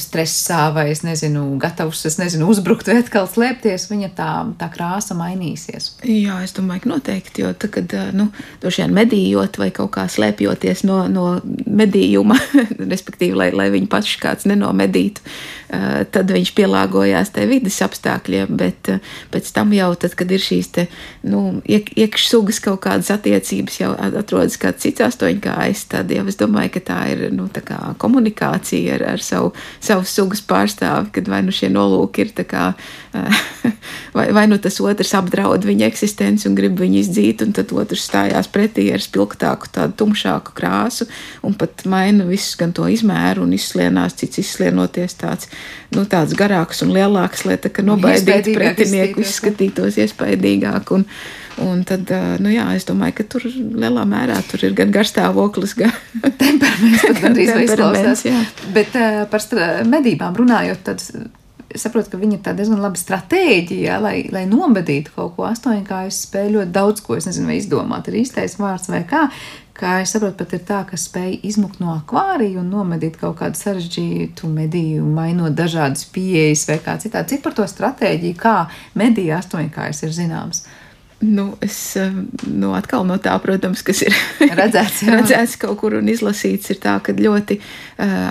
stresā 0.00 0.68
vai 0.74 0.88
es 0.92 1.02
nezinu, 1.04 1.44
gatavs, 1.60 2.02
es 2.08 2.18
nezinu, 2.20 2.48
uzbrukt 2.52 2.88
vai 2.88 2.98
atkal 3.02 3.28
slēpties, 3.30 3.88
viņa 3.90 4.10
tā, 4.16 4.30
tā 4.60 4.68
krāsa 4.72 5.16
mainīsies. 5.18 5.90
Jā, 6.04 6.40
es 6.44 6.52
domāju, 6.56 6.84
ka 6.84 6.92
noteikti, 6.92 7.44
jo 7.44 7.52
tagad, 7.56 7.94
nu, 8.16 8.28
droši 8.62 8.84
vien 8.84 8.96
medījot 8.98 9.60
vai 9.60 9.70
kaut 9.74 9.94
kā 9.96 10.04
slēpjoties 10.12 10.84
no, 10.88 11.00
no 11.12 11.28
medījuma, 11.66 12.36
respektīvi, 12.92 13.36
lai, 13.38 13.50
lai 13.56 13.70
viņi 13.74 13.88
paši 13.92 14.20
kāds 14.24 14.48
nenomedītu, 14.50 15.24
tad 15.68 16.30
viņš 16.32 16.52
pielāgojās 16.56 17.32
tai 17.34 17.44
vidas 17.50 17.76
apstākļiem, 17.84 18.54
bet 18.56 18.88
pēc 19.32 19.50
tam 19.52 19.74
jau, 19.76 19.90
tad, 20.00 20.14
kad 20.16 20.30
ir 20.32 20.40
šīs 20.40 20.70
te, 20.72 20.86
nu, 21.28 21.60
iek, 21.68 21.90
iekšsugas 21.98 22.60
kaut 22.64 22.80
kādas 22.86 23.10
attiecības, 23.12 23.76
jau 23.82 23.90
atrodas 24.08 24.56
kāds 24.60 24.86
cits 24.86 25.04
astoņkājs, 25.04 25.84
tad 25.92 26.12
jau 26.14 26.24
es 26.30 26.38
domāju, 26.40 26.72
ka 26.78 26.84
tā 26.88 26.98
ir, 27.12 27.26
nu, 27.36 27.50
tā 27.52 27.60
kā 27.66 27.78
komunikācija 28.00 28.96
ar, 28.96 29.04
ar 29.14 29.24
savu, 29.24 29.52
savu 29.84 30.06
sugas 30.08 30.40
pārstāvi, 30.48 31.12
kad 31.18 31.28
vai 31.28 31.42
nu 31.44 31.52
šie 31.54 31.68
nolūki 31.74 32.24
ir 32.24 32.32
tā 32.40 32.46
kā, 32.48 32.64
vai, 34.16 34.26
vai 34.32 34.46
nu 34.48 34.60
tas 34.62 34.80
otrs 34.80 35.12
apdraud 35.20 35.68
viņa 35.68 35.88
eksistenci 35.90 36.48
un 36.48 36.56
grib 36.56 36.80
viņu 36.80 37.02
izdzīt, 37.02 37.44
un 37.44 37.52
tad 37.56 37.76
otrs 37.76 38.08
stājās 38.08 38.48
pretī 38.52 38.88
ar 38.94 39.04
spilgtāku, 39.04 39.68
tādu 39.74 39.98
tumšāku 40.00 40.56
krāsu, 40.56 41.08
un 41.44 41.56
pat 41.60 41.84
maina 41.84 42.24
visu 42.28 42.56
gan 42.60 42.72
to 42.72 42.88
izmēru 42.88 43.44
un 43.44 43.52
izslienās, 43.56 44.16
cits 44.16 44.40
izslienoties 44.40 45.20
tāds, 45.20 45.52
nu, 45.96 46.04
tāds 46.10 46.36
garāks 46.38 46.84
un 46.84 46.94
lielāks, 46.96 47.44
lai 47.48 47.58
tā 47.60 47.72
kā 47.72 47.84
nobaidītu 47.86 48.56
pretinieku 48.56 49.24
izskatītos 49.24 50.00
iespaidīgāk. 50.04 50.96
Un, 50.96 51.06
Un 51.58 51.80
tad, 51.82 52.06
nu 52.38 52.52
jā, 52.52 52.68
es 52.78 52.84
domāju, 52.86 53.16
ka 53.18 53.24
tur 53.34 53.42
lielā 53.50 54.04
mērā 54.06 54.36
tur 54.46 54.62
ir 54.62 54.76
gan 54.78 54.92
garstāvoklis, 54.94 55.72
gan 55.74 55.90
temperaments, 56.42 57.02
gan 57.18 57.32
arī 57.32 57.48
izklausās. 57.64 58.22
Bet 58.76 58.94
uh, 58.94 59.24
par 59.26 59.42
medībām 59.90 60.38
runājot, 60.38 60.84
tad 60.86 61.02
saprotu, 61.76 62.12
ka 62.12 62.20
viņa 62.20 62.38
ir 62.38 62.58
diezgan 62.58 62.80
laba 62.82 62.98
stratēģija, 62.98 63.98
lai, 64.00 64.16
lai 64.32 64.44
nomedītu 64.48 65.12
kaut 65.16 65.34
ko 65.36 65.48
astoņkāju 65.50 66.14
spēju 66.14 66.54
ļoti 66.56 66.74
daudz 66.74 67.04
ko. 67.04 67.18
Es 67.18 67.28
nezinu, 67.28 67.50
vai 67.50 67.58
izdomāt 67.60 68.08
ir 68.08 68.20
īstais 68.22 68.56
vārds 68.60 68.90
vai 68.92 69.02
kā. 69.08 69.26
Kā 69.78 70.00
es 70.02 70.10
saprotu, 70.10 70.34
pat 70.40 70.56
ir 70.56 70.62
tā, 70.66 70.80
ka 70.88 70.98
spēj 70.98 71.36
izmukt 71.46 71.78
no 71.78 71.92
akvārija 71.94 72.58
un 72.58 72.72
nomedīt 72.72 73.14
kaut 73.20 73.36
kādu 73.38 73.60
sarežģītu 73.60 74.50
medīju, 74.50 75.06
mainot 75.06 75.54
dažādas 75.54 76.02
pieejas 76.10 76.66
vai 76.66 76.80
kā 76.82 76.96
citādi. 76.98 77.36
Cik 77.36 77.44
par 77.46 77.54
to 77.54 77.66
stratēģiju, 77.70 78.38
kā 78.40 78.56
medīja 78.98 79.38
astoņkājas 79.38 80.02
ir 80.02 80.14
zināms? 80.18 80.64
Nu, 81.22 81.52
es 81.62 81.78
nu, 82.46 82.72
atkal 82.78 83.06
no 83.06 83.16
tā, 83.22 83.34
protams, 83.42 83.84
kas 83.86 84.02
ir 84.06 84.18
redzēts, 84.60 85.04
redzēts 85.14 85.58
kaut 85.62 85.78
kur 85.80 85.98
un 85.98 86.10
izlasīts, 86.10 86.74
ir 86.74 86.82
tā, 86.82 86.98
ka 86.98 87.14
ļoti 87.14 87.60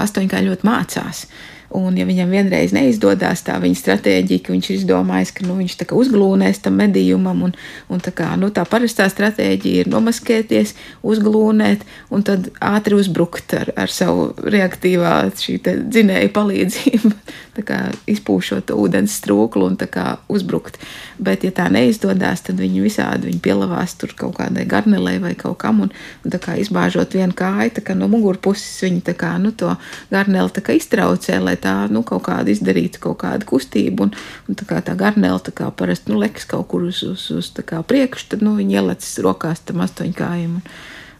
astoņkā 0.04 0.44
ļoti 0.50 0.68
mācās. 0.68 1.28
Uh, 1.28 1.57
Un, 1.76 1.98
ja 2.00 2.06
viņam 2.08 2.30
vienreiz 2.32 2.72
neizdodas 2.72 3.42
tā 3.44 3.58
viņa 3.60 3.76
stratēģija, 3.76 4.44
ka 4.46 4.54
viņš 4.54 4.70
ir 4.70 4.76
izdomājis, 4.78 5.34
ka 5.36 5.44
nu, 5.44 5.58
viņš 5.60 5.74
uzglūnēs 6.00 6.62
tam 6.64 6.78
medījumam, 6.80 7.42
un, 7.44 7.56
un 7.92 8.04
tā, 8.04 8.14
kā, 8.16 8.30
nu, 8.40 8.48
tā 8.56 8.64
parastā 8.70 9.10
stratēģija 9.12 9.84
ir 9.84 9.92
nomaskēties, 9.92 10.74
uzglūnēt 11.04 11.84
un 12.10 12.24
tad 12.24 12.48
ātri 12.64 12.96
uzbrukt 12.96 13.52
ar, 13.58 13.74
ar 13.76 13.92
savu 13.92 14.30
reaktīvā 14.48 15.16
dzinēju 15.36 16.32
palīdzību, 16.38 17.12
kā, 17.68 17.82
izpūšot 18.16 18.72
ūdens 18.72 19.18
strūklu 19.20 19.68
un 19.68 19.76
kā, 19.76 20.08
uzbrukt. 20.32 20.80
Bet, 21.20 21.44
ja 21.44 21.52
tā 21.52 21.68
neizdodas, 21.74 22.46
tad 22.48 22.64
viņi 22.64 22.86
visādi 22.86 23.28
viņi 23.28 23.44
pielavās 23.44 23.98
tur 24.00 24.16
kaut 24.16 24.38
kādai 24.40 24.64
garnelē 24.70 25.18
vai 25.20 25.34
kaut 25.36 25.60
kam, 25.66 25.84
un, 25.84 25.92
un 26.24 26.40
kā, 26.40 26.56
izbāžot 26.62 27.18
vienu 27.18 27.36
kāju, 27.36 27.84
kā 27.84 27.98
no 27.98 28.08
mugurpuses 28.12 28.86
viņi 28.88 29.18
kā, 29.18 29.36
nu, 29.42 29.52
to 29.52 29.74
garneli 30.14 30.78
iztraucē, 30.78 31.42
tā 31.62 31.76
nu, 31.94 32.04
kaut 32.08 32.26
kāda 32.28 32.54
izdarītu 32.54 33.02
kaut 33.04 33.20
kādu 33.24 33.48
kustību. 33.50 34.08
Un, 34.08 34.14
un 34.48 34.60
tā 34.60 34.68
tā 34.86 34.98
garnēla 35.00 35.42
tā 35.44 35.54
kā 35.56 35.70
parasti 35.72 36.14
nu, 36.14 36.20
lekas 36.22 36.48
kaut 36.50 36.70
kur 36.72 36.88
uz, 36.90 37.04
uz, 37.08 37.30
uz 37.34 37.52
priekšu, 37.88 38.32
tad 38.34 38.46
nu, 38.46 38.58
viņi 38.60 38.80
ielicis 38.80 39.18
rokās 39.26 39.64
tam 39.68 39.84
astoņkājiem. 39.86 40.60
Un, 40.60 40.70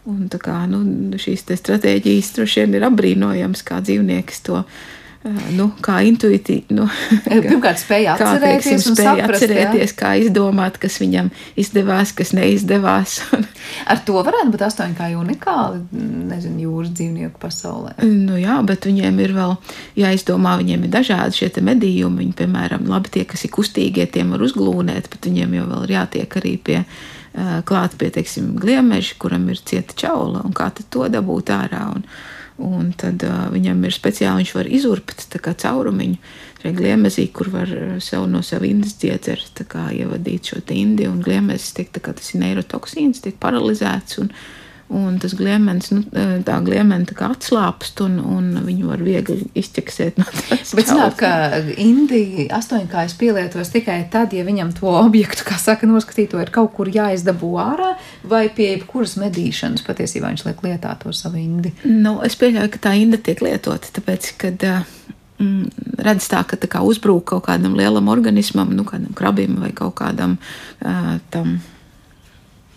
un 0.08 0.28
tā 0.32 0.40
kā 0.42 0.60
nu, 0.70 0.82
šīs 1.20 1.46
stratēģijas 1.48 2.34
droši 2.36 2.64
vien 2.64 2.78
ir 2.78 2.88
apbrīnojams, 2.88 3.64
kā 3.66 3.82
dzīvnieks 3.84 4.46
to 4.48 4.62
izdarīt 4.62 4.97
nu, 5.56 5.66
kā 5.84 5.98
intuitīvi. 6.06 6.74
Nu, 6.76 6.86
Pirmkārt, 7.26 7.80
spēja 7.82 8.14
atcerēties, 8.14 8.38
kā, 8.38 8.50
teiksim, 8.54 8.94
spēja 8.94 9.14
saprast, 9.18 9.44
atcerēties 9.44 9.94
kā 9.98 10.12
izdomāt, 10.22 10.78
kas 10.82 10.98
viņam 11.02 11.30
izdevās, 11.58 12.12
kas 12.16 12.32
neizdevās. 12.36 13.18
Ar 13.92 14.02
to 14.06 14.22
varētu 14.22 14.54
būt 14.54 14.64
astoņkāji 14.68 15.18
unikāli, 15.18 15.82
nezinu, 16.30 16.62
jūras 16.68 16.94
dzīvnieku 16.94 17.42
pasaulē. 17.42 17.96
Nu, 18.06 18.38
jā, 18.40 18.60
bet 18.68 18.88
viņiem 18.88 19.20
ir 19.26 19.36
vēl 19.36 19.54
jāizdomā, 19.98 20.56
viņiem 20.62 20.86
ir 20.86 20.94
dažādi 20.94 21.42
šie 21.42 21.52
medījumi. 21.66 22.22
Viņi, 22.22 22.34
piemēram, 22.38 22.88
labi 22.90 23.12
tie, 23.18 23.26
kas 23.28 23.44
ir 23.46 23.54
kustīgie, 23.54 24.06
tiem 24.10 24.34
var 24.34 24.42
uzglūnēt, 24.46 25.10
bet 25.12 25.30
viņiem 25.30 25.60
jau 25.60 25.68
vēl 25.74 25.86
ir 25.88 25.96
jātiek 25.98 26.40
arī 26.40 26.56
pie 26.62 26.82
klāt 27.68 27.94
pie, 27.98 28.08
teiksim, 28.10 28.54
gliemeža, 28.58 29.14
kuram 29.20 29.44
ir 29.52 29.60
cieta 29.62 29.94
čaula, 29.98 30.42
un 30.46 30.54
kā 30.56 30.70
to 30.74 31.06
dabūt 31.12 31.52
ārā. 31.54 31.84
Un, 31.94 32.06
Un 32.58 32.92
tad 32.98 33.22
uh, 33.22 33.46
viņam 33.54 33.84
ir 33.86 33.94
speciāli, 33.94 34.42
viņš 34.42 34.54
var 34.56 34.70
izurbt 34.78 35.26
caurumiņu 35.38 36.72
gliemezī, 36.74 37.28
kur 37.30 37.50
var 37.52 37.70
sev 38.02 38.26
no 38.26 38.42
sev 38.42 38.64
indas 38.66 38.96
dziedzert, 38.98 39.62
ievadīt 39.94 40.50
šo 40.50 40.62
indi, 40.74 41.06
un 41.06 41.20
gliemezis 41.22 41.76
tiek, 41.76 41.92
tā 41.94 42.02
kā 42.02 42.14
tas 42.18 42.34
ir 42.34 42.42
neirotoksīns, 42.42 43.22
tiek 43.22 43.38
paralizēts, 43.38 44.18
un, 44.18 44.32
Un 44.88 45.18
tas 45.20 45.34
gliemens, 45.36 45.90
nu, 45.92 46.00
tā 46.48 46.54
gliemena 46.64 47.04
tā 47.04 47.12
kā 47.16 47.26
atslāpst, 47.34 48.00
un, 48.06 48.14
un 48.24 48.46
viņu 48.64 48.86
var 48.88 49.02
viegli 49.04 49.42
izķeksēt 49.60 50.16
no 50.16 50.24
tās. 50.32 50.72
Bet 50.78 50.88
zināt, 50.88 51.18
ka 51.20 51.60
Indija 51.76 52.46
astoņkājas 52.56 53.12
pielietos 53.20 53.68
tikai 53.74 53.98
tad, 54.12 54.32
ja 54.32 54.46
viņam 54.48 54.72
to 54.78 54.88
objektu, 55.06 55.44
kā 55.44 55.58
saka, 55.60 55.88
noskatīto 55.90 56.40
ir 56.40 56.52
kaut 56.54 56.72
kur 56.78 56.88
jāizdabū 56.88 57.52
ārā, 57.60 57.90
vai 58.24 58.46
pie 58.48 58.70
jebkuras 58.70 59.18
medīšanas 59.20 59.84
patiesībā 59.84 60.32
viņš 60.32 60.46
liek 60.48 60.64
lietā 60.70 60.96
to 61.04 61.12
savu 61.12 61.36
indi. 61.42 61.74
Nu, 61.84 62.16
es 62.24 62.38
pieļauju, 62.40 62.72
ka 62.72 62.84
tā 62.88 62.96
inda 62.96 63.20
tiek 63.20 63.44
lietota, 63.44 63.92
tāpēc, 64.00 64.32
kad 64.40 64.68
mm, 64.72 66.00
redz 66.00 66.32
tā, 66.32 66.46
ka 66.48 66.56
tā 66.56 66.72
kā 66.72 66.80
uzbrūk 66.80 67.28
kaut 67.34 67.44
kādam 67.52 67.76
lielam 67.76 68.08
organismam, 68.08 68.72
nu, 68.72 68.88
kādam 68.88 69.12
krabim 69.12 69.60
vai 69.60 69.74
kaut 69.76 69.98
kādam 70.00 70.40
uh, 70.80 71.18
tam. 71.28 71.58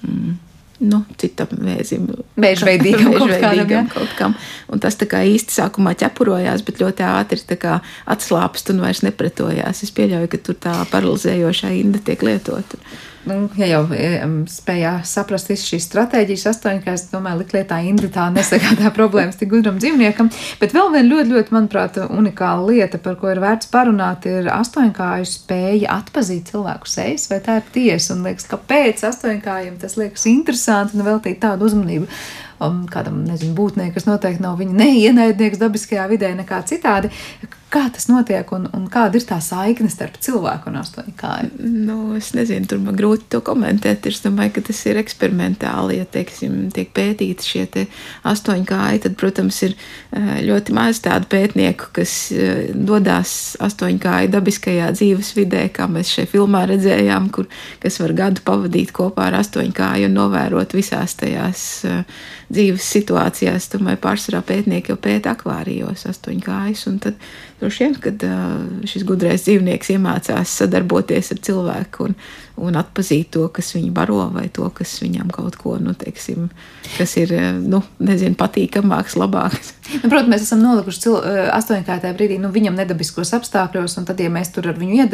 Mm, 0.04 0.40
nu, 0.82 1.04
citam 1.22 1.52
vēzim. 1.52 2.08
Vēžveidīgam, 2.42 3.14
kaut, 3.20 3.36
kādam, 3.44 3.88
kaut 3.92 4.16
kam. 4.18 4.36
Un 4.72 4.82
tas 4.84 4.98
tā 5.00 5.08
kā 5.10 5.22
īsti 5.28 5.60
sākumā 5.60 5.94
ķepurojās, 6.02 6.66
bet 6.68 6.82
ļoti 6.82 7.06
ātri 7.08 7.40
atslāpst 8.12 8.74
un 8.74 8.84
vairs 8.86 9.04
nepretojās. 9.06 9.84
Es 9.86 9.94
pieļauju, 9.96 10.32
ka 10.32 10.42
tur 10.42 10.60
tā 10.68 10.76
paralizējošā 10.92 11.74
inda 11.82 12.02
tiek 12.04 12.26
lietota 12.26 12.82
nu, 13.30 13.38
ja 13.60 13.68
jau 13.70 13.82
spējā 14.50 14.94
saprast 15.08 15.52
visas 15.52 15.68
šīs 15.70 15.88
stratēģijas, 15.90 16.48
astoņi, 16.52 16.84
kā 16.86 16.96
es 16.98 17.06
domāju, 17.12 17.42
likt 17.42 17.56
lietā 17.56 17.80
indi 17.86 18.10
tā 18.14 18.28
nesagādā 18.34 18.92
problēmas 18.98 19.40
tik 19.40 19.52
gudram 19.54 19.80
dzīvniekam. 19.82 20.32
Bet 20.62 20.76
vēl 20.76 20.92
viena 20.96 21.08
ļoti, 21.10 21.36
ļoti, 21.36 21.56
manuprāt, 21.56 22.02
unikāla 22.08 22.68
lieta, 22.70 23.02
par 23.04 23.18
ko 23.22 23.32
ir 23.32 23.42
vērts 23.44 23.72
parunāt, 23.74 24.28
ir 24.30 24.52
astoņkāju 24.54 25.30
spēja 25.30 25.98
atpazīt 26.02 26.54
cilvēku 26.54 26.90
sejas, 26.90 27.30
vai 27.32 27.42
tā 27.46 27.60
ir 27.62 27.74
tiesa. 27.76 28.16
Un 28.16 28.26
liekas, 28.28 28.50
kāpēc 28.52 29.06
astoņkājiem 29.12 29.78
tas 29.82 29.98
liekas 30.02 30.28
interesanti 30.32 30.98
un 30.98 31.08
veltīt 31.08 31.42
tādu 31.46 31.70
uzmanību 31.70 32.10
um, 32.62 32.84
kādam, 32.92 33.24
nezinu, 33.28 33.56
būtnē, 33.58 33.90
kas 33.96 34.08
noteikti 34.10 34.44
nav 34.44 34.60
viņa 34.62 34.78
neienaidnieks 34.84 35.62
dabiskajā 35.62 36.08
vidē, 36.12 36.34
nekā 36.38 36.62
citādi. 36.70 37.12
Kā 37.72 37.86
tas 37.88 38.10
notiek 38.10 38.50
un, 38.52 38.66
un 38.76 38.88
kāda 38.92 39.16
ir 39.16 39.24
tā 39.24 39.38
saikne 39.40 39.88
starp 39.92 40.18
cilvēku 40.20 40.68
un 40.68 40.82
astoņu 40.82 41.14
kāju? 41.16 41.52
Nu, 41.88 41.98
es 42.18 42.34
nezinu, 42.36 42.68
tur 42.68 42.82
man 42.84 42.98
grūti 43.00 43.30
to 43.32 43.40
komentēt. 43.48 44.10
Es 44.12 44.20
domāju, 44.26 44.58
ka 44.58 44.64
tas 44.68 44.82
ir 44.92 45.00
eksperimentāli. 45.00 46.02
Ja 46.02 46.08
teiksim, 46.12 46.66
tiek 46.76 46.92
pētīti 46.92 47.48
šie 47.48 47.86
astoņu 48.28 48.68
kāji, 48.68 49.04
tad, 49.06 49.16
protams, 49.22 49.62
ir 49.64 49.78
eh, 49.78 50.42
ļoti 50.50 50.76
maz 50.76 51.00
tādu 51.06 51.30
pētnieku, 51.32 51.94
kas 51.96 52.18
eh, 52.36 52.74
dodas 52.76 53.56
astoņu 53.64 54.04
kāju 54.04 54.34
dabiskajā 54.36 54.92
dzīves 54.98 55.32
vidē, 55.40 55.64
kā 55.72 55.88
mēs 55.88 56.12
šajā 56.18 56.28
filmā 56.34 56.66
redzējām, 56.74 57.32
kur, 57.32 57.48
kas 57.80 58.02
var 58.04 58.18
gadu 58.20 58.44
pavadīt 58.52 58.92
kopā 59.00 59.30
ar 59.30 59.40
astoņu 59.46 59.72
kāju 59.80 60.12
un 60.12 60.20
novērot 60.20 60.76
visās 60.76 61.16
tajās 61.24 61.64
uh, 61.88 62.04
dzīves 62.52 62.92
situācijās. 62.98 63.70
Tomēr 63.72 64.00
pārsvarā 64.02 64.42
pētnieki 64.46 64.92
jau 64.92 65.00
pēta 65.02 65.36
akvārijos 65.36 66.06
astoņkājas. 66.12 66.86
Tad 67.02 67.20
droši 67.62 67.86
vien, 67.86 67.98
kad 68.02 68.26
šis 68.90 69.06
gudrais 69.08 69.46
dzīvnieks 69.46 69.94
iemācās 69.96 70.58
sadarboties 70.62 71.32
ar 71.36 71.42
cilvēku 71.48 72.10
un, 72.10 72.18
un 72.60 72.76
atpazīt 72.80 73.32
to, 73.36 73.46
kas 73.54 73.72
viņu 73.76 73.92
baro, 73.96 74.20
vai 74.34 74.48
to, 74.54 74.68
kas 74.76 74.98
viņam 75.04 75.32
kaut 75.34 75.56
ko, 75.60 75.78
nu, 75.82 75.94
teiksim, 75.98 76.50
kas 76.98 77.16
ir, 77.22 77.34
nu, 77.64 77.82
nezinu, 78.04 78.36
patīkamāks, 78.40 79.18
labāks. 79.20 79.74
Nu, 79.92 80.08
protams, 80.08 80.30
mēs 80.32 80.46
esam 80.46 80.62
nolikuši 80.64 81.14
astoņkārtajā 81.56 82.16
brīdī, 82.16 82.38
nu, 82.42 82.52
viņam 82.54 82.78
nedabiskos 82.80 83.34
apstākļos, 83.38 83.98
un 84.00 84.08
tad, 84.08 84.22
ja 84.24 84.32
mēs 84.32 84.54
tur 84.56 84.70
ar 84.72 84.78
viņu 84.80 85.08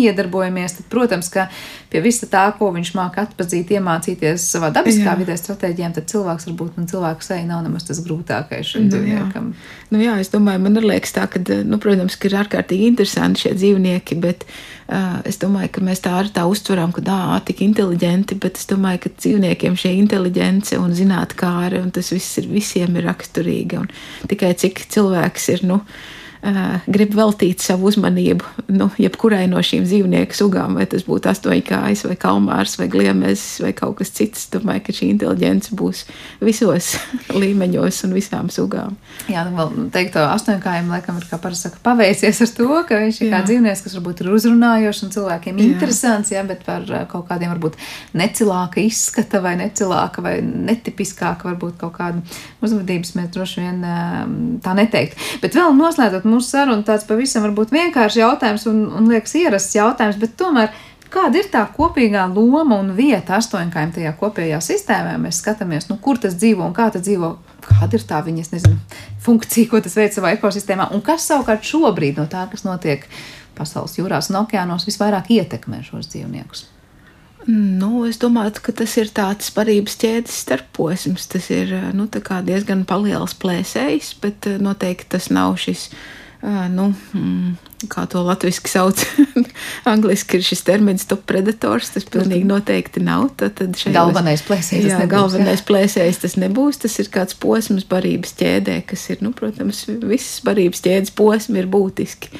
iedarbojamies, 0.00 0.76
tad, 0.78 0.88
protams, 0.92 1.30
ka 1.32 1.48
pie 1.90 2.02
visa 2.04 2.28
tā, 2.30 2.44
ko 2.58 2.70
viņš 2.74 2.92
māca 2.98 3.24
atpazīt, 3.26 3.72
iemācīties 3.76 4.46
savā 4.54 4.70
dabiskā 4.74 5.08
jā. 5.08 5.16
vidē 5.18 5.36
stratēģijām, 5.38 5.96
tad 5.96 6.10
cilvēks 6.12 6.46
varbūt, 6.50 6.78
un 6.78 6.90
cilvēku 6.90 7.26
seja 7.26 7.46
nav 7.48 7.64
nemaz 7.66 7.88
tas 7.88 8.02
grūtākais 8.04 8.74
šim 8.74 8.86
nu, 8.86 8.94
dzīvniekam. 8.94 9.50
Jā. 9.50 9.86
Nu, 9.90 10.02
jā, 10.02 10.18
es 10.22 10.30
domāju, 10.30 10.62
man 10.62 10.78
liekas 10.84 11.16
tā, 11.16 11.26
ka, 11.30 11.42
nu, 11.66 11.80
protams, 11.82 12.18
ka 12.20 12.30
ir 12.30 12.38
ārkārtīgi 12.44 12.90
interesanti 12.92 13.46
šie 13.46 13.56
dzīvnieki, 13.58 14.20
bet 14.22 14.46
es 15.28 15.38
domāju, 15.38 15.70
ka 15.76 15.82
mēs 15.86 16.02
tā 16.04 16.14
arī 16.18 16.32
tā 16.34 16.46
uztveram, 16.50 16.92
ka, 16.94 17.02
ā, 17.06 17.40
tik 17.46 17.62
inteliģenti, 17.66 18.38
bet 18.42 18.58
es 18.58 18.66
domāju, 18.70 19.04
ka 19.04 19.12
dzīvniekiem 19.16 19.76
šī 19.78 19.94
inteligence 19.98 20.78
un 20.78 20.94
zinātkāre, 20.96 21.82
un 21.82 21.92
tas 21.94 22.10
viss 22.14 22.40
ir, 22.42 22.48
visiem 22.50 22.96
ir 22.98 23.06
raksturīgi, 23.06 23.78
un 23.78 23.90
tikai 24.30 24.54
cik 24.58 24.82
cilvēks 24.90 25.48
ir, 25.54 25.66
nu, 25.70 25.80
grib 26.40 27.12
veltīt 27.16 27.60
savu 27.60 27.90
uzmanību 27.90 28.70
nu, 28.72 28.88
jebkurai 29.00 29.44
no 29.50 29.60
šīm 29.64 29.84
dzīvnieku 29.84 30.36
sugām, 30.36 30.78
vai 30.78 30.86
tas 30.88 31.04
būtu 31.04 31.28
astoņkājs, 31.28 32.06
vai 32.08 32.16
kalmārs, 32.20 32.78
vai 32.80 32.88
gliemezis, 32.92 33.60
vai 33.64 33.72
kaut 33.76 33.98
kas 33.98 34.12
cits. 34.16 34.46
Domāju, 34.54 34.86
ka 34.86 34.94
šī 34.96 35.10
inteligence 35.12 35.74
būs 35.76 36.06
visos 36.40 36.94
līmeņos 37.42 38.00
un 38.08 38.16
visām 38.16 38.48
sugām. 38.52 38.96
Jā, 39.28 39.44
nu 39.48 39.58
vēl 39.58 39.90
teikt, 39.92 40.14
to 40.16 40.24
astoņkājiem 40.24 40.88
laikam 40.94 41.20
ir, 41.20 41.26
kā 41.28 41.40
parasti 41.42 41.82
paveicies 41.84 42.40
ar 42.46 42.54
to, 42.56 42.70
ka 42.88 43.02
viņš 43.04 43.20
ir 43.20 43.34
kā 43.34 43.42
dzīvnieks, 43.44 43.84
kas 43.84 43.98
varbūt 43.98 44.24
ir 44.24 44.32
uzrunājošs 44.38 45.04
un 45.06 45.14
cilvēkiem 45.16 45.60
jā. 45.60 45.68
interesants, 45.74 46.32
jā, 46.32 46.44
bet 46.48 46.64
par 46.64 46.88
kaut 47.10 47.28
kādiem 47.28 47.52
varbūt 47.52 47.76
necilāka 48.16 48.80
izskata 48.82 49.42
vai 49.44 49.56
necilāka 49.60 50.24
vai 50.24 50.38
netipiskāka 50.40 51.50
varbūt 51.50 51.76
kaut 51.84 51.98
kāda 51.98 52.24
uzvedības 52.64 53.14
mēs 53.18 53.30
droši 53.34 53.66
vien 53.66 53.84
tā 54.64 54.74
neteikt. 54.78 55.20
Bet 55.44 55.56
vēl 55.58 55.76
noslēdzot 55.76 56.29
mūsu 56.30 56.54
sarunu, 56.54 56.84
tāds 56.86 57.06
pavisam 57.08 57.44
varbūt 57.48 57.74
vienkāršs 57.74 58.20
jautājums 58.20 58.68
un, 58.70 58.86
un 58.96 59.10
liekas 59.10 59.36
ierasts 59.40 59.76
jautājums, 59.78 60.20
bet 60.22 60.38
tomēr. 60.40 60.72
Kāda 61.10 61.40
ir 61.40 61.48
tā 61.50 61.64
kopīgā 61.74 62.28
loma 62.30 62.76
un 62.78 62.92
vieta 62.94 63.34
astoņkājiem 63.40 63.96
tajā 63.96 64.12
kopējā 64.20 64.60
sistēmā? 64.62 65.16
Mēs 65.18 65.40
skatāmies, 65.42 65.88
nu, 65.90 65.96
kur 65.98 66.20
tas 66.22 66.36
dzīvo 66.38 66.62
un 66.68 66.76
kā 66.76 66.86
tas 66.94 67.02
dzīvo, 67.02 67.32
kāda 67.66 67.98
ir 67.98 68.06
tā 68.06 68.22
viņas 68.22 68.52
nezinu, 68.54 68.78
funkcija, 69.26 69.72
ko 69.72 69.82
tas 69.82 69.98
veic 69.98 70.14
savā 70.14 70.36
ekosistēmā, 70.38 70.92
un 70.94 71.02
kas 71.02 71.26
savukārt 71.26 71.66
šobrīd 71.66 72.22
no 72.22 72.30
tā, 72.30 72.46
kas 72.52 72.62
notiek 72.62 73.10
pasaules 73.58 73.98
jūrās 73.98 74.30
un 74.30 74.44
okeānos, 74.44 74.86
visvairāk 74.86 75.34
ietekmē 75.34 75.82
šos 75.88 76.12
dzīvniekus. 76.14 76.68
Nu, 77.48 78.04
es 78.04 78.18
domāju, 78.20 78.60
ka 78.60 78.72
tas 78.76 78.92
ir 79.00 79.08
tāds 79.16 79.48
parības 79.54 79.96
ķēdes 80.00 80.40
starposms. 80.44 81.26
Tas 81.32 81.48
ir 81.54 81.72
nu, 81.96 82.06
diezgan 82.10 82.84
liels 83.02 83.34
plēsējs, 83.40 84.14
bet 84.20 84.48
noteikti 84.60 85.08
tas 85.16 85.30
nav 85.32 85.56
šis 85.60 85.88
nu, 86.42 86.86
mm, 87.12 87.56
kā 87.92 88.06
to 88.08 88.22
latviešu 88.24 88.70
sauc, 88.70 89.02
angliski 89.92 90.38
ir 90.38 90.44
šis 90.44 90.62
termins 90.64 91.04
top 91.08 91.26
predators. 91.28 91.90
Tas 91.92 92.06
pilnīgi 92.08 92.48
noteikti 92.48 93.02
nav. 93.04 93.28
Tad, 93.40 93.58
tad 93.58 93.76
šajos, 93.76 93.96
galvenais 93.96 94.44
plēsējs. 94.48 94.88
Jā, 94.88 95.02
nebūs, 95.02 95.12
galvenais 95.12 95.60
jā. 95.60 95.66
plēsējs 95.68 96.22
tas 96.24 96.38
nebūs. 96.40 96.80
Tas 96.80 96.96
ir 97.02 97.12
kāds 97.12 97.36
posms 97.40 97.84
barības 97.90 98.32
ķēdē, 98.40 98.78
kas 98.88 99.04
ir, 99.12 99.20
nu, 99.26 99.34
protams, 99.36 99.84
visas 100.00 100.40
barības 100.46 100.80
ķēdes 100.86 101.14
posmi 101.20 101.60
ir 101.60 101.68
būtiski. 101.70 102.32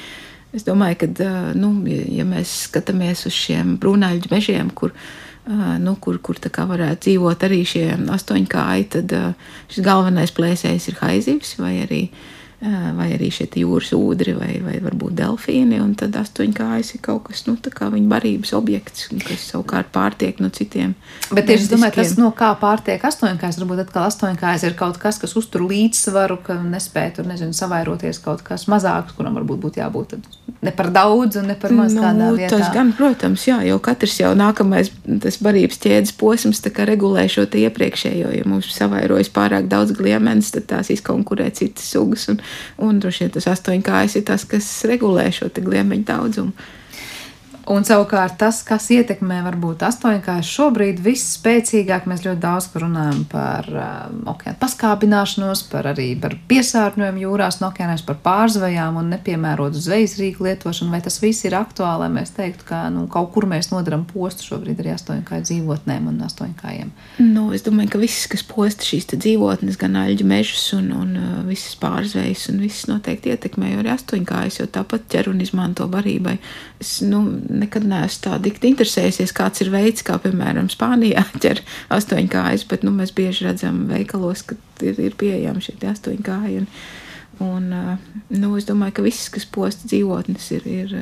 Es 0.51 0.65
domāju, 0.67 1.03
ka, 1.05 1.29
nu, 1.55 1.75
ja 1.87 2.25
mēs 2.27 2.57
skatāmies 2.65 3.27
uz 3.29 3.37
šiem 3.37 3.77
brūnāļu 3.79 4.33
mežiem, 4.33 4.73
kur 4.75 4.91
nu, 5.45 5.95
kur, 6.01 6.17
kur 6.21 6.37
varētu 6.41 7.05
dzīvot 7.05 7.45
arī 7.47 7.63
šie 7.65 7.85
astoņkāji, 8.17 8.89
tad 8.97 9.15
šis 9.71 9.85
galvenais 9.85 10.33
plēsējs 10.35 10.91
ir 10.91 10.99
haizivs 10.99 11.55
vai 11.61 11.71
arī 11.85 12.03
uh, 12.09 12.27
vai 12.61 13.07
arī 13.15 13.31
šie 13.33 13.47
jūras 13.61 13.89
ūdri, 13.97 14.35
vai, 14.37 14.51
vai 14.61 14.75
varbūt 14.83 15.15
delfīni. 15.17 15.79
Un 15.81 15.95
tad 15.97 16.15
astoņkājas 16.19 16.93
ir 16.95 17.01
kaut 17.05 17.23
kas, 17.29 17.43
nu, 17.47 17.55
tā 17.57 17.73
kā 17.73 17.89
viņa 17.93 18.11
barības 18.11 18.53
objekts, 18.57 19.07
kas 19.25 19.47
savukārt 19.49 19.89
pārtiek 19.95 20.41
no 20.43 20.51
citiem. 20.53 20.93
Bet 21.33 21.49
tieši 21.49 21.65
es 21.65 21.71
domāju, 21.73 21.97
tas, 21.97 22.13
no 22.21 22.29
kā 22.37 22.51
pārtiek 22.61 23.01
astoņkājas, 23.09 23.59
varbūt 23.63 23.85
atkal 23.87 24.05
astoņkājas 24.11 24.67
ir 24.69 24.77
kaut 24.79 25.01
kas, 25.01 25.17
kas 25.21 25.33
uztur 25.39 25.65
līdzsvaru, 25.65 26.37
ka 26.45 26.59
nespēj 26.61 27.15
tur, 27.17 27.29
nezinu, 27.31 27.57
savairoties 27.57 28.21
kaut 28.21 28.45
kas 28.45 28.67
mazāks, 28.71 29.17
kuram 29.17 29.41
varbūt 29.41 29.65
būtu 29.65 29.81
jābūt 29.81 30.19
ne 30.61 30.71
par 30.71 30.91
daudz 30.93 31.35
un 31.35 31.47
ne 31.49 31.55
par 31.57 31.73
maz 31.73 31.93
nu, 31.95 32.03
kādā 32.03 32.29
vietā. 32.37 32.57
Tas 32.59 32.69
gan, 32.73 32.91
protams, 32.93 33.43
jā, 33.49 33.57
jo 33.65 33.79
katrs 33.81 34.19
jau 34.19 34.31
nākamais 34.37 34.91
tas 35.23 35.39
barības 35.41 35.81
ķēdes 35.81 36.13
posms 36.19 36.61
regulē 36.91 37.25
šo 37.31 37.47
iepriekšējo, 37.49 38.29
ja 38.37 38.45
mums 38.45 38.69
savairojas 38.75 39.31
pārāk 39.33 39.67
daudz 39.71 39.95
gliemenes, 39.97 40.51
tad 40.53 40.67
tās 40.69 40.91
izkonkurē 40.93 41.49
citas 41.57 41.89
sugas. 41.89 42.27
Un, 42.29 42.41
Un 42.81 42.99
droši 42.99 43.25
vien 43.25 43.33
tas 43.37 43.49
astoņkājas 43.53 44.19
ir 44.19 44.27
tas, 44.27 44.45
kas 44.49 44.69
regulē 44.89 45.29
šo 45.35 45.51
gliemeņu 45.55 46.07
daudzumu. 46.07 46.69
Un 47.69 47.83
savukārt 47.85 48.39
tas, 48.41 48.63
kas 48.65 48.87
ietekmē 48.89 49.41
varbūt 49.45 49.83
astoņkājas 49.85 50.49
šobrīd 50.49 51.01
visspēcīgāk, 51.05 52.07
mēs 52.09 52.23
ļoti 52.25 52.41
daudz 52.41 52.69
runājam 52.81 53.19
par 53.29 53.67
um, 53.69 54.23
okeāna 54.31 54.57
paskābināšanos, 54.61 55.61
par 55.69 55.91
arī 55.91 56.07
par 56.21 56.33
piesārņojumu 56.49 57.21
jūrās 57.21 57.59
un 57.61 57.67
okeānēs, 57.69 58.01
par 58.07 58.17
pārzvejām 58.25 58.97
un 58.97 59.11
nepiemērotu 59.13 59.81
zvejas 59.83 60.17
rīku 60.17 60.47
lietošanu. 60.47 60.89
Vai 60.95 61.03
tas 61.05 61.19
viss 61.21 61.45
ir 61.45 61.55
aktuāli, 61.59 62.07
lai 62.07 62.09
mēs 62.15 62.33
teiktu, 62.33 62.65
ka 62.71 62.81
nu, 62.93 63.05
kaut 63.11 63.29
kur 63.35 63.45
mēs 63.51 63.69
nodaram 63.73 64.07
postu 64.09 64.47
šobrīd 64.49 64.81
arī 64.81 64.95
astoņkāju 64.95 65.45
dzīvotnēm 65.51 66.09
un 66.09 66.17
astoņkājiem? 66.25 66.89
Nu, 67.21 67.51
es 67.53 67.67
domāju, 67.67 67.93
ka 67.93 68.01
viss, 68.01 68.25
kas 68.31 68.45
posta 68.47 68.87
šīs 68.87 69.11
dzīvotnes, 69.13 69.77
gan 69.81 69.99
aļģu 70.01 70.29
mežus 70.33 70.65
un, 70.79 70.89
un 70.97 71.13
uh, 71.19 71.37
visas 71.45 71.77
pārzvejas, 71.81 72.49
un 72.49 72.65
viss 72.65 72.89
noteikti 72.89 73.35
ietekmē 73.35 73.75
arī 73.77 73.93
astoņkājas, 73.93 74.63
jo 74.63 74.69
tāpat 74.79 75.05
ķer 75.13 75.29
un 75.29 75.45
izmanto 75.45 75.85
barībai. 75.91 76.39
Es, 76.81 76.97
nu, 77.05 77.21
nekad 77.51 77.85
neesmu 77.87 78.23
tā 78.25 78.37
dikti 78.43 78.71
interesējusies, 78.71 79.33
kāds 79.35 79.63
ir 79.63 79.71
veids, 79.73 80.05
kā 80.07 80.17
piemēram 80.21 80.69
Spānijā 80.71 81.25
ķer 81.43 81.63
astoņkājas, 81.93 82.65
bet 82.71 82.87
nu, 82.87 82.93
mēs 82.95 83.13
bieži 83.17 83.47
redzam 83.49 83.85
veikalos, 83.91 84.45
ka 84.47 84.57
ir, 84.85 84.99
ir 84.99 85.17
pieejami 85.19 85.63
šie 85.65 85.77
astoņkāji. 85.91 86.63
Un, 86.63 86.69
un, 87.45 87.69
nu, 88.31 88.55
es 88.57 88.69
domāju, 88.69 88.99
ka 88.99 89.05
viss, 89.05 89.31
kas 89.33 89.47
posta 89.49 89.89
dzīvotnes, 89.91 90.49
ir, 90.57 90.67
ir 90.69 90.97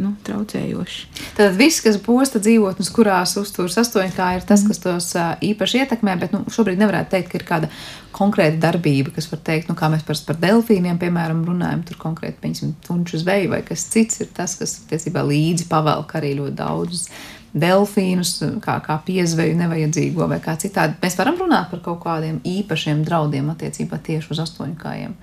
nu, 0.00 0.12
traucējoši. 0.26 1.06
Tad 1.38 1.56
viss, 1.58 1.82
kas 1.84 1.98
posta 2.02 2.40
dzīvotnes, 2.42 2.90
kurās 2.94 3.36
uzturas 3.40 3.78
astoņkāji, 3.82 4.40
ir 4.40 4.46
tas, 4.48 4.64
kas 4.66 4.82
tos 4.82 5.10
īpaši 5.46 5.82
ietekmē, 5.84 6.16
bet 6.20 6.34
nu, 6.36 6.44
šobrīd 6.52 6.80
nevarētu 6.80 7.14
teikt, 7.14 7.32
ka 7.32 7.40
ir 7.40 7.46
kāda 7.48 7.72
konkrēta 8.16 8.58
darbība, 8.64 9.14
kas 9.14 9.30
var 9.30 9.42
teikt, 9.46 9.70
nu, 9.70 9.76
kā 9.78 9.90
mēs 9.92 10.04
par, 10.06 10.18
par 10.26 10.40
delfīniem, 10.42 10.98
piemēram, 11.00 11.44
runājam, 11.46 11.84
tur 11.86 12.00
konkrēti, 12.00 12.40
piemēram, 12.42 12.74
tunču 12.86 13.20
zveju 13.22 13.52
vai 13.54 13.60
kas 13.66 13.86
cits 13.92 14.24
ir 14.24 14.32
tas, 14.36 14.56
kas 14.60 14.80
tiesībā 14.90 15.22
līdzi 15.26 15.68
pavelk 15.70 16.16
arī 16.18 16.34
ļoti 16.40 16.58
daudz 16.58 17.06
delfīnus, 17.52 18.36
kā, 18.62 18.76
kā 18.84 18.96
piezveju 19.06 19.56
nevajadzīgo 19.58 20.28
vai 20.30 20.38
kā 20.42 20.54
citādi. 20.60 20.96
Mēs 21.02 21.18
varam 21.18 21.38
runāt 21.40 21.70
par 21.72 21.82
kaut 21.84 22.00
kādiem 22.04 22.38
īpašiem 22.46 23.02
draudiem 23.06 23.50
attiecībā 23.52 23.98
tieši 24.06 24.30
uz 24.34 24.42
astoņkājiem. 24.46 25.16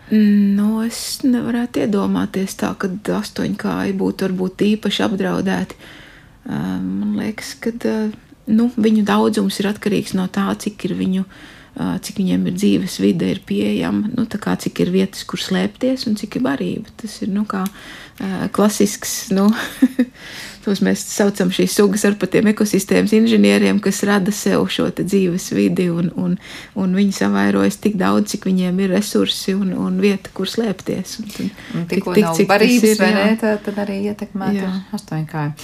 Nu, 0.57 0.81
es 0.85 1.21
nevarētu 1.23 1.85
iedomāties 1.85 2.57
tā, 2.59 2.73
ka 2.79 2.91
astoņkāji 3.19 3.97
būtu 3.97 4.27
varbūt 4.27 4.65
īpaši 4.73 5.05
apdraudēti. 5.07 5.79
Man 6.47 7.15
liekas, 7.19 7.55
ka 7.63 7.75
nu, 8.47 8.71
viņu 8.75 9.05
daudzums 9.07 9.59
ir 9.61 9.71
atkarīgs 9.71 10.15
no 10.17 10.27
tā, 10.31 10.49
cik 10.59 10.89
ir 10.89 10.97
viņu 10.99 11.29
cik 11.77 12.17
viņiem 12.21 12.47
ir 12.49 12.55
dzīves 12.57 12.97
vide, 13.03 13.27
ir 13.29 13.41
pieejama, 13.45 14.09
nu, 14.15 14.25
kā, 14.25 14.55
cik 14.57 14.79
ir 14.81 14.91
vietas, 14.93 15.21
kur 15.29 15.41
slēpties 15.41 16.07
un 16.09 16.15
cik 16.17 16.39
ir 16.39 16.45
barība. 16.47 16.93
Tas 16.97 17.19
ir 17.21 17.29
nu, 17.33 17.43
kā, 17.49 17.65
klasisks 18.55 19.27
nu, 19.35 19.45
tos 20.67 20.83
mēs 20.83 21.03
saucam 21.07 21.51
šīs 21.53 21.77
sugas 21.79 22.03
ar 22.07 22.17
patiem 22.19 22.51
ekosistēmas 22.51 23.15
inženieriem, 23.15 23.79
kas 23.83 24.03
rada 24.07 24.33
sev 24.35 24.67
šo 24.73 24.89
dzīves 24.97 25.49
vidi, 25.55 25.87
un, 25.91 26.11
un, 26.19 26.35
un 26.79 26.95
viņi 26.97 27.15
savairojas 27.21 27.79
tik 27.83 27.97
daudz, 27.99 28.33
cik 28.33 28.49
viņiem 28.49 28.81
ir 28.83 28.95
resursi 28.97 29.55
un, 29.55 29.71
un 29.77 30.01
vieta, 30.03 30.31
kur 30.35 30.49
slēpties. 30.49 31.19
Un, 31.21 31.29
un, 31.31 31.53
un 31.79 31.87
tik, 31.91 32.03
tik, 32.03 32.31
cik 32.41 32.49
barības, 32.51 32.97
ir, 32.97 33.05
ne, 33.15 33.29
tad, 33.39 33.63
tad 33.67 33.79
arī 33.85 34.01
ietekmē 34.11 34.51
astoņkāju. 34.97 35.55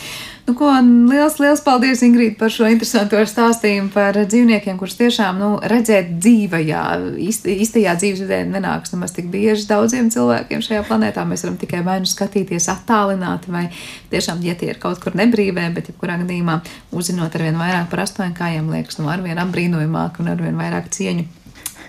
Nu, 0.44 0.54
ko, 0.60 0.68
liels, 1.08 1.38
liels 1.40 1.62
paldies, 1.64 2.02
Ingrīda, 2.04 2.36
par 2.36 2.52
šo 2.52 2.68
interesanto 2.68 3.16
stāstījumu 3.16 3.94
par 3.94 4.18
dzīvniekiem, 4.20 4.76
kurus 4.76 4.98
tiešām 5.00 5.38
nu, 5.40 5.52
redzēt 5.72 6.10
dzīvajā, 6.18 6.82
īsti, 7.30 7.54
īstajā 7.64 7.94
dzīvesvidē 8.02 8.42
nenāks 8.52 8.92
nemaz 8.92 9.16
tik 9.16 9.30
bieži 9.32 9.64
daudziem 9.70 10.12
cilvēkiem 10.12 10.66
šajā 10.66 10.84
planētā. 10.90 11.24
Mēs 11.30 11.46
varam 11.46 11.56
tikai 11.62 11.80
vai 11.88 11.96
nu 12.04 12.12
skatīties 12.12 12.68
attālināti, 12.74 13.54
vai 13.56 13.70
tiešām, 14.12 14.44
ja 14.44 14.58
tie 14.60 14.74
ir 14.74 14.82
kaut 14.84 14.93
kaut 14.94 15.10
kur 15.10 15.20
nebrīvē, 15.20 15.70
bet 15.76 15.92
jebkurā 15.92 16.20
gadījumā 16.24 16.60
uzzinot 16.96 17.36
arvien 17.36 17.60
vairāk 17.60 17.90
par 17.92 18.06
astoņkājiem, 18.08 18.70
liekas, 18.78 19.02
nu 19.02 19.10
arvien 19.12 19.42
apbrīnojamāk 19.42 20.22
un 20.22 20.36
arvien 20.38 20.60
vairāk 20.60 20.92
cieņu 20.94 21.26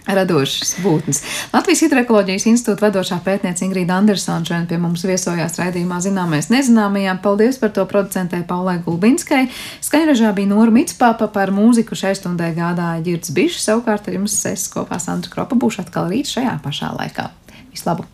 radošas 0.04 0.74
būtnes. 0.84 1.22
Latvijas 1.52 1.84
Hidroekoloģijas 1.84 2.46
institūta 2.50 2.86
vadošā 2.88 3.18
pētniece 3.24 3.64
Ingrīda 3.64 3.96
Andersona 3.96 4.44
šodien 4.44 4.66
pie 4.68 4.78
mums 4.80 5.04
viesojās 5.08 5.56
raidījumā 5.60 6.00
Zināmais 6.04 6.50
nezināmajām. 6.52 7.22
Paldies 7.24 7.58
par 7.62 7.72
to 7.76 7.86
producentē 7.88 8.42
Paulai 8.48 8.76
Gulbinskai. 8.84 9.46
Skaņražā 9.84 10.34
bija 10.36 10.52
Nora 10.52 10.74
Mitspāpa 10.74 11.30
par 11.32 11.54
mūziku 11.54 11.96
šai 11.96 12.12
stundai 12.18 12.52
gādāja 12.56 13.04
Girds 13.06 13.32
Bišs. 13.34 13.64
Savukārt 13.64 14.10
ar 14.10 14.18
jums 14.18 14.36
es 14.50 14.68
kopā 14.72 15.00
Sandra 15.00 15.32
Kropa 15.32 15.56
būšu 15.56 15.86
atkal 15.86 16.12
rīt 16.12 16.28
šajā 16.34 16.58
pašā 16.64 16.92
laikā. 16.98 17.30
Vislabāk! 17.72 18.12